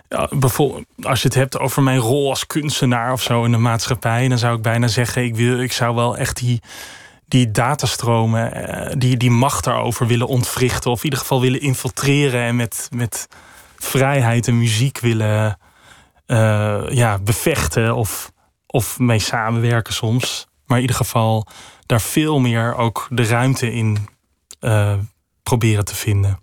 ja, 0.09 0.29
als 1.03 1.23
je 1.23 1.29
het 1.29 1.35
hebt 1.35 1.59
over 1.59 1.83
mijn 1.83 1.99
rol 1.99 2.29
als 2.31 2.47
kunstenaar 2.47 3.13
of 3.13 3.23
zo 3.23 3.45
in 3.45 3.51
de 3.51 3.57
maatschappij, 3.57 4.29
dan 4.29 4.39
zou 4.39 4.57
ik 4.57 4.63
bijna 4.63 4.87
zeggen: 4.87 5.25
ik, 5.25 5.37
wil, 5.37 5.61
ik 5.61 5.73
zou 5.73 5.95
wel 5.95 6.17
echt 6.17 6.37
die, 6.37 6.61
die 7.27 7.51
datastromen, 7.51 8.53
eh, 8.53 8.95
die, 8.99 9.17
die 9.17 9.31
macht 9.31 9.65
daarover 9.65 10.07
willen 10.07 10.27
ontwrichten, 10.27 10.91
of 10.91 10.99
in 10.99 11.05
ieder 11.05 11.19
geval 11.19 11.41
willen 11.41 11.61
infiltreren 11.61 12.41
en 12.41 12.57
met, 12.57 12.89
met 12.93 13.29
vrijheid 13.77 14.49
en 14.49 14.59
muziek 14.59 14.99
willen 14.99 15.59
uh, 16.27 16.83
ja, 16.89 17.19
bevechten 17.19 17.95
of, 17.95 18.33
of 18.67 18.99
mee 18.99 19.19
samenwerken 19.19 19.95
soms. 19.95 20.47
Maar 20.67 20.77
in 20.77 20.83
ieder 20.83 20.97
geval 20.97 21.47
daar 21.87 22.01
veel 22.01 22.39
meer 22.39 22.75
ook 22.75 23.07
de 23.11 23.25
ruimte 23.25 23.73
in 23.73 24.09
uh, 24.61 24.95
proberen 25.43 25.85
te 25.85 25.95
vinden. 25.95 26.39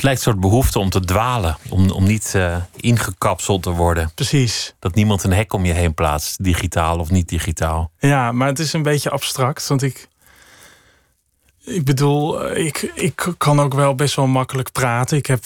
Het 0.00 0.08
lijkt 0.08 0.26
een 0.26 0.32
soort 0.32 0.50
behoefte 0.50 0.78
om 0.78 0.90
te 0.90 1.00
dwalen, 1.00 1.56
om, 1.68 1.90
om 1.90 2.04
niet 2.04 2.32
uh, 2.36 2.56
ingekapseld 2.76 3.62
te 3.62 3.70
worden. 3.70 4.10
Precies. 4.14 4.74
Dat 4.78 4.94
niemand 4.94 5.24
een 5.24 5.32
hek 5.32 5.52
om 5.52 5.64
je 5.64 5.72
heen 5.72 5.94
plaatst, 5.94 6.44
digitaal 6.44 6.98
of 6.98 7.10
niet 7.10 7.28
digitaal. 7.28 7.90
Ja, 7.98 8.32
maar 8.32 8.48
het 8.48 8.58
is 8.58 8.72
een 8.72 8.82
beetje 8.82 9.10
abstract, 9.10 9.66
want 9.66 9.82
ik. 9.82 10.08
Ik 11.64 11.84
bedoel, 11.84 12.50
ik, 12.56 12.92
ik 12.94 13.34
kan 13.38 13.60
ook 13.60 13.74
wel 13.74 13.94
best 13.94 14.14
wel 14.14 14.26
makkelijk 14.26 14.72
praten. 14.72 15.16
Ik 15.16 15.26
heb, 15.26 15.44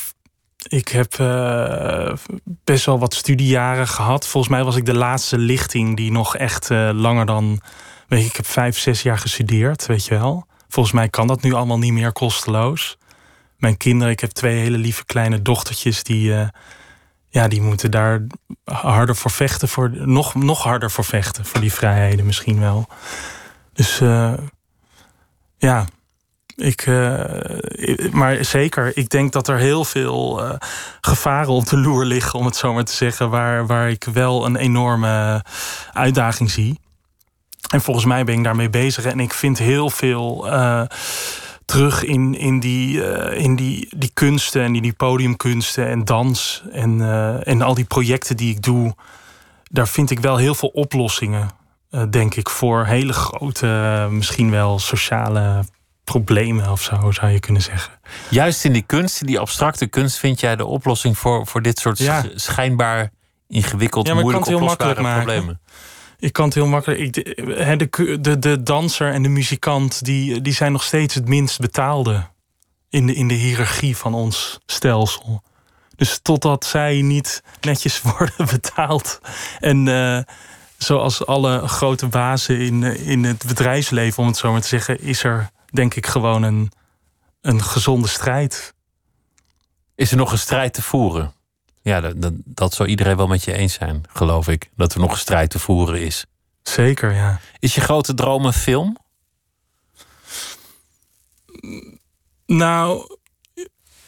ik 0.68 0.88
heb 0.88 1.18
uh, 1.18 2.12
best 2.44 2.84
wel 2.84 2.98
wat 2.98 3.14
studiejaren 3.14 3.88
gehad. 3.88 4.26
Volgens 4.26 4.52
mij 4.52 4.64
was 4.64 4.76
ik 4.76 4.86
de 4.86 4.94
laatste 4.94 5.38
lichting 5.38 5.96
die 5.96 6.12
nog 6.12 6.36
echt 6.36 6.70
uh, 6.70 6.90
langer 6.92 7.26
dan. 7.26 7.60
Weet 8.08 8.20
je, 8.20 8.26
ik 8.26 8.36
heb 8.36 8.46
vijf, 8.46 8.78
zes 8.78 9.02
jaar 9.02 9.18
gestudeerd, 9.18 9.86
weet 9.86 10.06
je 10.06 10.18
wel. 10.18 10.46
Volgens 10.68 10.94
mij 10.94 11.08
kan 11.08 11.26
dat 11.26 11.42
nu 11.42 11.52
allemaal 11.52 11.78
niet 11.78 11.92
meer 11.92 12.12
kosteloos 12.12 12.96
mijn 13.56 13.76
kinderen, 13.76 14.12
ik 14.12 14.20
heb 14.20 14.30
twee 14.30 14.58
hele 14.58 14.78
lieve 14.78 15.04
kleine 15.04 15.42
dochtertjes 15.42 16.02
die, 16.02 16.30
uh, 16.30 16.48
ja, 17.28 17.48
die 17.48 17.62
moeten 17.62 17.90
daar 17.90 18.26
harder 18.64 19.16
voor 19.16 19.30
vechten, 19.30 19.68
voor, 19.68 19.90
nog, 19.90 20.34
nog 20.34 20.62
harder 20.62 20.90
voor 20.90 21.04
vechten, 21.04 21.44
voor 21.44 21.60
die 21.60 21.72
vrijheden 21.72 22.26
misschien 22.26 22.60
wel. 22.60 22.86
Dus 23.72 24.00
uh, 24.00 24.32
ja, 25.56 25.86
ik, 26.56 26.86
uh, 26.86 27.24
maar 28.12 28.44
zeker, 28.44 28.96
ik 28.96 29.08
denk 29.08 29.32
dat 29.32 29.48
er 29.48 29.58
heel 29.58 29.84
veel 29.84 30.58
gevaren 31.00 31.52
op 31.52 31.68
de 31.68 31.76
loer 31.76 32.04
liggen, 32.04 32.38
om 32.38 32.44
het 32.44 32.56
zo 32.56 32.72
maar 32.72 32.84
te 32.84 32.92
zeggen, 32.92 33.30
waar, 33.30 33.66
waar 33.66 33.90
ik 33.90 34.04
wel 34.04 34.46
een 34.46 34.56
enorme 34.56 35.44
uitdaging 35.92 36.50
zie. 36.50 36.80
En 37.70 37.80
volgens 37.80 38.06
mij 38.06 38.24
ben 38.24 38.34
ik 38.34 38.44
daarmee 38.44 38.70
bezig 38.70 39.04
en 39.04 39.20
ik 39.20 39.32
vind 39.32 39.58
heel 39.58 39.90
veel 39.90 40.46
terug 41.64 42.04
in, 42.04 42.34
in, 42.34 42.60
die, 42.60 42.96
uh, 42.96 43.40
in 43.40 43.56
die, 43.56 43.88
die 43.96 44.10
kunsten 44.14 44.62
en 44.62 44.74
in 44.74 44.82
die 44.82 44.92
podiumkunsten 44.92 45.88
en 45.88 46.04
dans 46.04 46.62
en, 46.72 46.98
uh, 46.98 47.46
en 47.46 47.62
al 47.62 47.74
die 47.74 47.84
projecten 47.84 48.36
die 48.36 48.50
ik 48.50 48.62
doe. 48.62 48.94
Daar 49.62 49.88
vind 49.88 50.10
ik 50.10 50.20
wel 50.20 50.36
heel 50.36 50.54
veel 50.54 50.68
oplossingen, 50.68 51.50
uh, 51.90 52.02
denk 52.10 52.34
ik, 52.34 52.48
voor 52.48 52.84
hele 52.84 53.12
grote, 53.12 54.08
misschien 54.10 54.50
wel 54.50 54.78
sociale 54.78 55.64
problemen 56.04 56.70
of 56.70 56.82
zo, 56.82 57.10
zou 57.10 57.30
je 57.30 57.40
kunnen 57.40 57.62
zeggen. 57.62 57.92
Juist 58.30 58.64
in 58.64 58.72
die 58.72 58.82
kunst, 58.82 59.20
in 59.20 59.26
die 59.26 59.38
abstracte 59.38 59.86
kunst, 59.86 60.18
vind 60.18 60.40
jij 60.40 60.56
de 60.56 60.66
oplossing 60.66 61.18
voor, 61.18 61.46
voor 61.46 61.62
dit 61.62 61.78
soort 61.78 61.98
ja. 61.98 62.24
schijnbaar 62.34 63.10
ingewikkeld, 63.48 64.06
ja, 64.06 64.14
moeilijk 64.14 64.46
oplosbare 64.46 64.94
problemen? 64.94 65.44
Maken. 65.44 65.60
Ik 66.24 66.32
kan 66.32 66.44
het 66.44 66.54
heel 66.54 66.66
makkelijk. 66.66 67.12
De, 67.12 68.18
de, 68.22 68.38
de 68.38 68.62
danser 68.62 69.12
en 69.12 69.22
de 69.22 69.28
muzikant 69.28 70.04
die, 70.04 70.40
die 70.40 70.52
zijn 70.52 70.72
nog 70.72 70.82
steeds 70.82 71.14
het 71.14 71.28
minst 71.28 71.60
betaalde 71.60 72.26
in 72.88 73.06
de, 73.06 73.14
in 73.14 73.28
de 73.28 73.34
hiërarchie 73.34 73.96
van 73.96 74.14
ons 74.14 74.58
stelsel. 74.66 75.42
Dus 75.96 76.18
totdat 76.22 76.64
zij 76.64 77.02
niet 77.02 77.42
netjes 77.60 78.02
worden 78.16 78.46
betaald. 78.50 79.20
En 79.60 79.86
uh, 79.86 80.18
zoals 80.78 81.26
alle 81.26 81.68
grote 81.68 82.06
bazen 82.06 82.58
in, 82.58 82.82
in 82.82 83.24
het 83.24 83.44
bedrijfsleven, 83.46 84.22
om 84.22 84.28
het 84.28 84.36
zo 84.36 84.52
maar 84.52 84.60
te 84.60 84.68
zeggen, 84.68 85.00
is 85.00 85.24
er 85.24 85.50
denk 85.70 85.94
ik 85.94 86.06
gewoon 86.06 86.42
een, 86.42 86.72
een 87.40 87.62
gezonde 87.62 88.08
strijd. 88.08 88.74
Is 89.94 90.10
er 90.10 90.16
nog 90.16 90.32
een 90.32 90.38
strijd 90.38 90.74
te 90.74 90.82
voeren? 90.82 91.32
Ja, 91.84 92.00
dat, 92.00 92.22
dat, 92.22 92.32
dat 92.44 92.74
zou 92.74 92.88
iedereen 92.88 93.16
wel 93.16 93.26
met 93.26 93.44
je 93.44 93.52
eens 93.52 93.72
zijn, 93.72 94.02
geloof 94.08 94.48
ik. 94.48 94.70
Dat 94.76 94.94
er 94.94 95.00
nog 95.00 95.10
een 95.10 95.18
strijd 95.18 95.50
te 95.50 95.58
voeren 95.58 96.00
is. 96.00 96.26
Zeker, 96.62 97.12
ja. 97.12 97.40
Is 97.58 97.74
je 97.74 97.80
grote 97.80 98.14
droom 98.14 98.44
een 98.44 98.52
film? 98.52 98.96
Nou, 102.46 103.16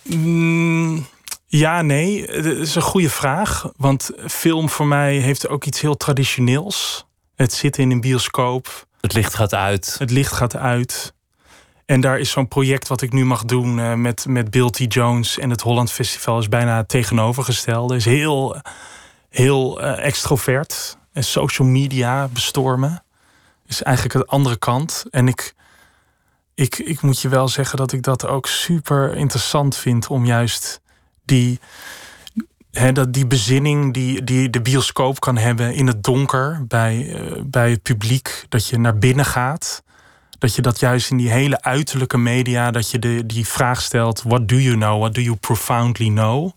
mm, 0.03 1.07
ja, 1.47 1.83
nee. 1.83 2.27
Dat 2.27 2.45
is 2.45 2.74
een 2.74 2.83
goede 2.83 3.11
vraag. 3.11 3.70
Want 3.77 4.11
film 4.27 4.68
voor 4.68 4.87
mij 4.87 5.16
heeft 5.16 5.49
ook 5.49 5.64
iets 5.64 5.81
heel 5.81 5.97
traditioneels. 5.97 7.07
Het 7.35 7.53
zitten 7.53 7.83
in 7.83 7.91
een 7.91 8.01
bioscoop. 8.01 8.87
Het 9.01 9.12
licht 9.12 9.35
gaat 9.35 9.55
uit. 9.55 9.97
Het 9.99 10.11
licht 10.11 10.33
gaat 10.33 10.57
uit. 10.57 11.14
En 11.87 12.01
daar 12.01 12.18
is 12.18 12.30
zo'n 12.30 12.49
project 12.49 12.89
wat 12.89 13.03
ik 13.03 13.12
nu 13.12 13.24
mag 13.24 13.45
doen 13.45 13.78
eh, 13.78 13.95
met, 13.95 14.26
met 14.28 14.51
Bill 14.51 14.70
T. 14.70 14.95
Jones 14.95 15.39
en 15.39 15.51
het 15.51 15.61
Holland 15.61 15.93
Festival 15.93 16.39
is 16.39 16.49
bijna 16.49 16.76
het 16.76 16.89
tegenovergestelde. 16.89 17.97
Is 17.97 18.05
heel, 18.05 18.57
heel 19.28 19.80
eh, 19.80 20.07
extrovert. 20.07 20.99
En 21.12 21.24
social 21.24 21.68
media 21.68 22.28
bestormen. 22.28 23.03
Is 23.66 23.82
eigenlijk 23.82 24.16
de 24.18 24.26
andere 24.26 24.57
kant. 24.57 25.05
En 25.11 25.28
ik, 25.28 25.55
ik, 26.55 26.78
ik 26.78 27.01
moet 27.01 27.20
je 27.20 27.28
wel 27.28 27.49
zeggen 27.49 27.78
dat 27.78 27.93
ik 27.93 28.03
dat 28.03 28.26
ook 28.26 28.47
super 28.47 29.14
interessant 29.14 29.76
vind 29.76 30.07
om 30.07 30.24
juist 30.24 30.80
die, 31.24 31.61
dat 32.93 33.12
die 33.12 33.26
bezinning 33.26 33.95
die, 33.95 34.24
die 34.24 34.51
de 34.51 34.62
bioscoop 34.62 35.20
kan 35.20 35.37
hebben 35.37 35.74
in 35.74 35.87
het 35.87 36.03
donker 36.03 36.64
bij, 36.66 37.14
eh, 37.14 37.43
bij 37.45 37.70
het 37.70 37.82
publiek. 37.82 38.45
Dat 38.49 38.66
je 38.66 38.78
naar 38.78 38.99
binnen 38.99 39.24
gaat. 39.24 39.82
Dat 40.39 40.55
je 40.55 40.62
dat 40.62 40.80
juist 40.80 41.11
in 41.11 41.16
die 41.16 41.30
hele 41.30 41.62
uiterlijke 41.62 42.18
media, 42.18 42.70
dat 42.70 42.91
je 42.91 42.99
de, 42.99 43.26
die 43.26 43.47
vraag 43.47 43.82
stelt: 43.82 44.22
What 44.22 44.49
do 44.49 44.57
you 44.57 44.74
know? 44.76 44.99
What 44.99 45.14
do 45.14 45.20
you 45.20 45.37
profoundly 45.37 46.09
know? 46.09 46.51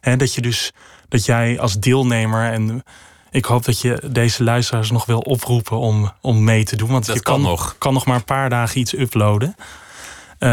Hè, 0.00 0.16
dat 0.16 0.34
je 0.34 0.40
dus 0.40 0.72
dat 1.08 1.24
jij 1.24 1.60
als 1.60 1.78
deelnemer 1.78 2.52
en 2.52 2.84
ik 3.30 3.44
hoop 3.44 3.64
dat 3.64 3.80
je 3.80 4.02
deze 4.10 4.44
luisteraars 4.44 4.90
nog 4.90 5.06
wil 5.06 5.18
oproepen 5.20 5.78
om, 5.78 6.12
om 6.20 6.44
mee 6.44 6.64
te 6.64 6.76
doen. 6.76 6.88
Want 6.90 7.06
Dat 7.06 7.16
je 7.16 7.22
kan 7.22 7.34
kan, 7.34 7.42
nog. 7.50 7.74
kan 7.78 7.92
nog 7.92 8.06
maar 8.06 8.16
een 8.16 8.24
paar 8.24 8.50
dagen 8.50 8.80
iets 8.80 8.92
uploaden. 8.98 9.54
Eh, 10.38 10.48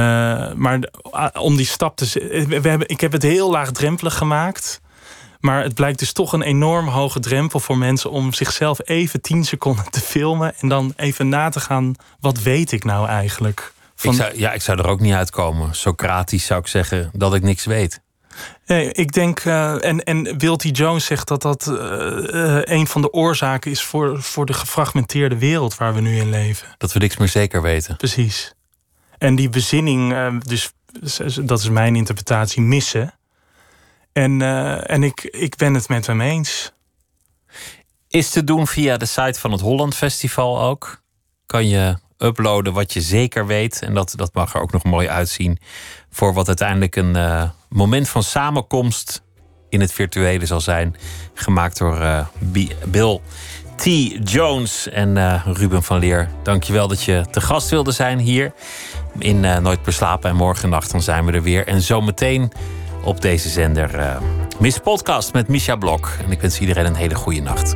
maar 0.54 0.80
ah, 1.12 1.42
om 1.44 1.56
die 1.56 1.66
stap 1.66 1.96
te. 1.96 2.06
z- 2.06 2.14
We 2.48 2.60
hebben, 2.70 2.88
ik 2.90 3.02
heb 3.02 3.12
het 3.12 3.24
heel 3.24 3.52
laagdrempelig 3.52 4.18
gemaakt. 4.18 4.82
Maar 5.44 5.64
het 5.64 5.74
blijkt 5.74 6.00
dus 6.00 6.12
toch 6.12 6.34
een 6.34 6.42
enorm 6.42 6.88
hoge 6.88 7.20
drempel 7.20 7.60
voor 7.60 7.78
mensen 7.78 8.12
om 8.12 8.34
zichzelf 8.34 8.80
even 8.84 9.22
10 9.22 9.44
seconden 9.44 9.92
te 9.92 10.00
filmen. 10.00 10.54
En 10.60 10.68
dan 10.68 10.94
even 10.96 11.30
na 11.30 11.50
te 11.50 11.60
gaan. 11.60 11.96
Wat 12.20 12.42
weet 12.42 12.72
ik 12.72 12.84
nou 12.84 13.08
eigenlijk? 13.08 13.74
Van, 13.96 14.14
Ik 14.14 14.20
zou, 14.20 14.38
ja, 14.38 14.52
ik 14.52 14.62
zou 14.62 14.80
er 14.80 14.88
ook 14.88 15.00
niet 15.00 15.14
uitkomen. 15.14 15.76
Socratisch 15.76 16.46
zou 16.46 16.60
ik 16.60 16.68
zeggen 16.68 17.10
dat 17.14 17.36
ik 17.36 17.42
niks 17.42 17.66
weet. 17.66 18.02
Nee, 18.66 18.92
ik 18.92 19.12
denk, 19.12 19.40
eh, 19.40 19.86
en, 19.86 20.04
en 20.04 20.38
Will 20.38 20.56
T. 20.56 20.78
Jones 20.78 21.06
zegt 21.06 21.28
dat 21.28 21.42
dat 21.42 21.68
eh, 21.68 22.58
eh, 22.58 22.62
een 22.64 22.88
van 22.88 23.02
de 23.02 23.12
oorzaken 23.12 23.72
is 23.72 23.84
voor, 23.84 24.22
voor 24.22 24.46
de 24.46 24.54
gefragmenteerde 24.54 25.38
wereld 25.38 25.78
waar 25.78 25.94
we 25.94 26.02
nu 26.02 26.18
in 26.18 26.30
leven. 26.30 26.68
Dat 26.78 26.94
we 26.94 27.00
niks 27.00 27.18
meer 27.18 27.28
zeker 27.28 27.62
weten. 27.62 27.96
Precies. 27.98 28.54
En 29.18 29.36
die 29.36 29.50
bezinning, 29.50 30.14
dus 30.44 30.74
dat 31.42 31.60
is 31.60 31.70
mijn 31.70 31.96
interpretatie, 31.96 32.62
missen. 32.62 33.14
En, 34.14 34.42
eh, 34.42 34.90
en 34.90 35.04
ik, 35.04 35.24
ik 35.24 35.56
ben 35.56 35.74
het 35.74 35.90
met 35.90 36.08
hem 36.08 36.22
eens. 36.22 36.72
Is 38.08 38.30
te 38.30 38.44
doen 38.44 38.68
via 38.68 38.98
de 38.98 39.06
site 39.06 39.40
van 39.40 39.52
het 39.52 39.62
Holland 39.62 39.96
Festival 39.96 40.62
ook. 40.62 41.02
Kan 41.46 41.68
je 41.68 41.98
uploaden 42.18 42.74
wat 42.74 42.94
je 42.94 43.02
zeker 43.02 43.46
weet. 43.46 43.82
En 43.82 43.94
dat, 43.94 44.14
dat 44.16 44.34
mag 44.34 44.54
er 44.54 44.62
ook 44.62 44.72
nog 44.72 44.84
mooi 44.84 45.08
uitzien. 45.08 45.60
Voor 46.10 46.34
wat 46.34 46.48
uiteindelijk 46.48 46.96
een 46.96 47.16
eh, 47.16 47.50
moment 47.70 48.10
van 48.10 48.24
samenkomst 48.24 49.24
in 49.70 49.82
het 49.82 49.94
virtuele 49.94 50.46
zal 50.46 50.62
zijn. 50.62 50.96
Gemaakt 51.34 51.78
door 51.78 52.00
eh, 52.02 52.26
Bi- 52.40 52.76
Bill 52.86 53.20
T. 53.76 53.84
Jones 54.32 54.90
en 54.90 55.42
Ruben 55.54 55.84
van 55.84 56.00
Leer. 56.00 56.30
Dankjewel 56.44 56.88
dat 56.88 57.04
je 57.04 57.26
te 57.32 57.42
gast 57.42 57.70
wilde 57.70 57.92
zijn 57.92 58.20
hier. 58.20 58.54
In 59.20 59.40
Nooit 59.40 59.86
meer 59.86 59.94
slapen. 59.94 60.30
En 60.30 60.36
morgen 60.36 60.70
nacht 60.70 60.92
dan 60.92 61.02
zijn 61.02 61.26
we 61.26 61.32
er 61.32 61.44
weer. 61.44 61.68
En 61.68 61.82
zometeen 61.82 62.52
op 63.04 63.22
deze 63.22 63.50
zender 63.50 63.96
eh 63.96 64.22
Miss 64.60 64.78
Podcast 64.78 65.34
met 65.34 65.48
Misha 65.48 65.76
Blok. 65.76 66.18
En 66.26 66.32
ik 66.32 66.42
wens 66.42 66.60
iedereen 66.60 66.86
een 66.86 66.96
hele 66.96 67.16
goede 67.16 67.42
nacht. 67.42 67.76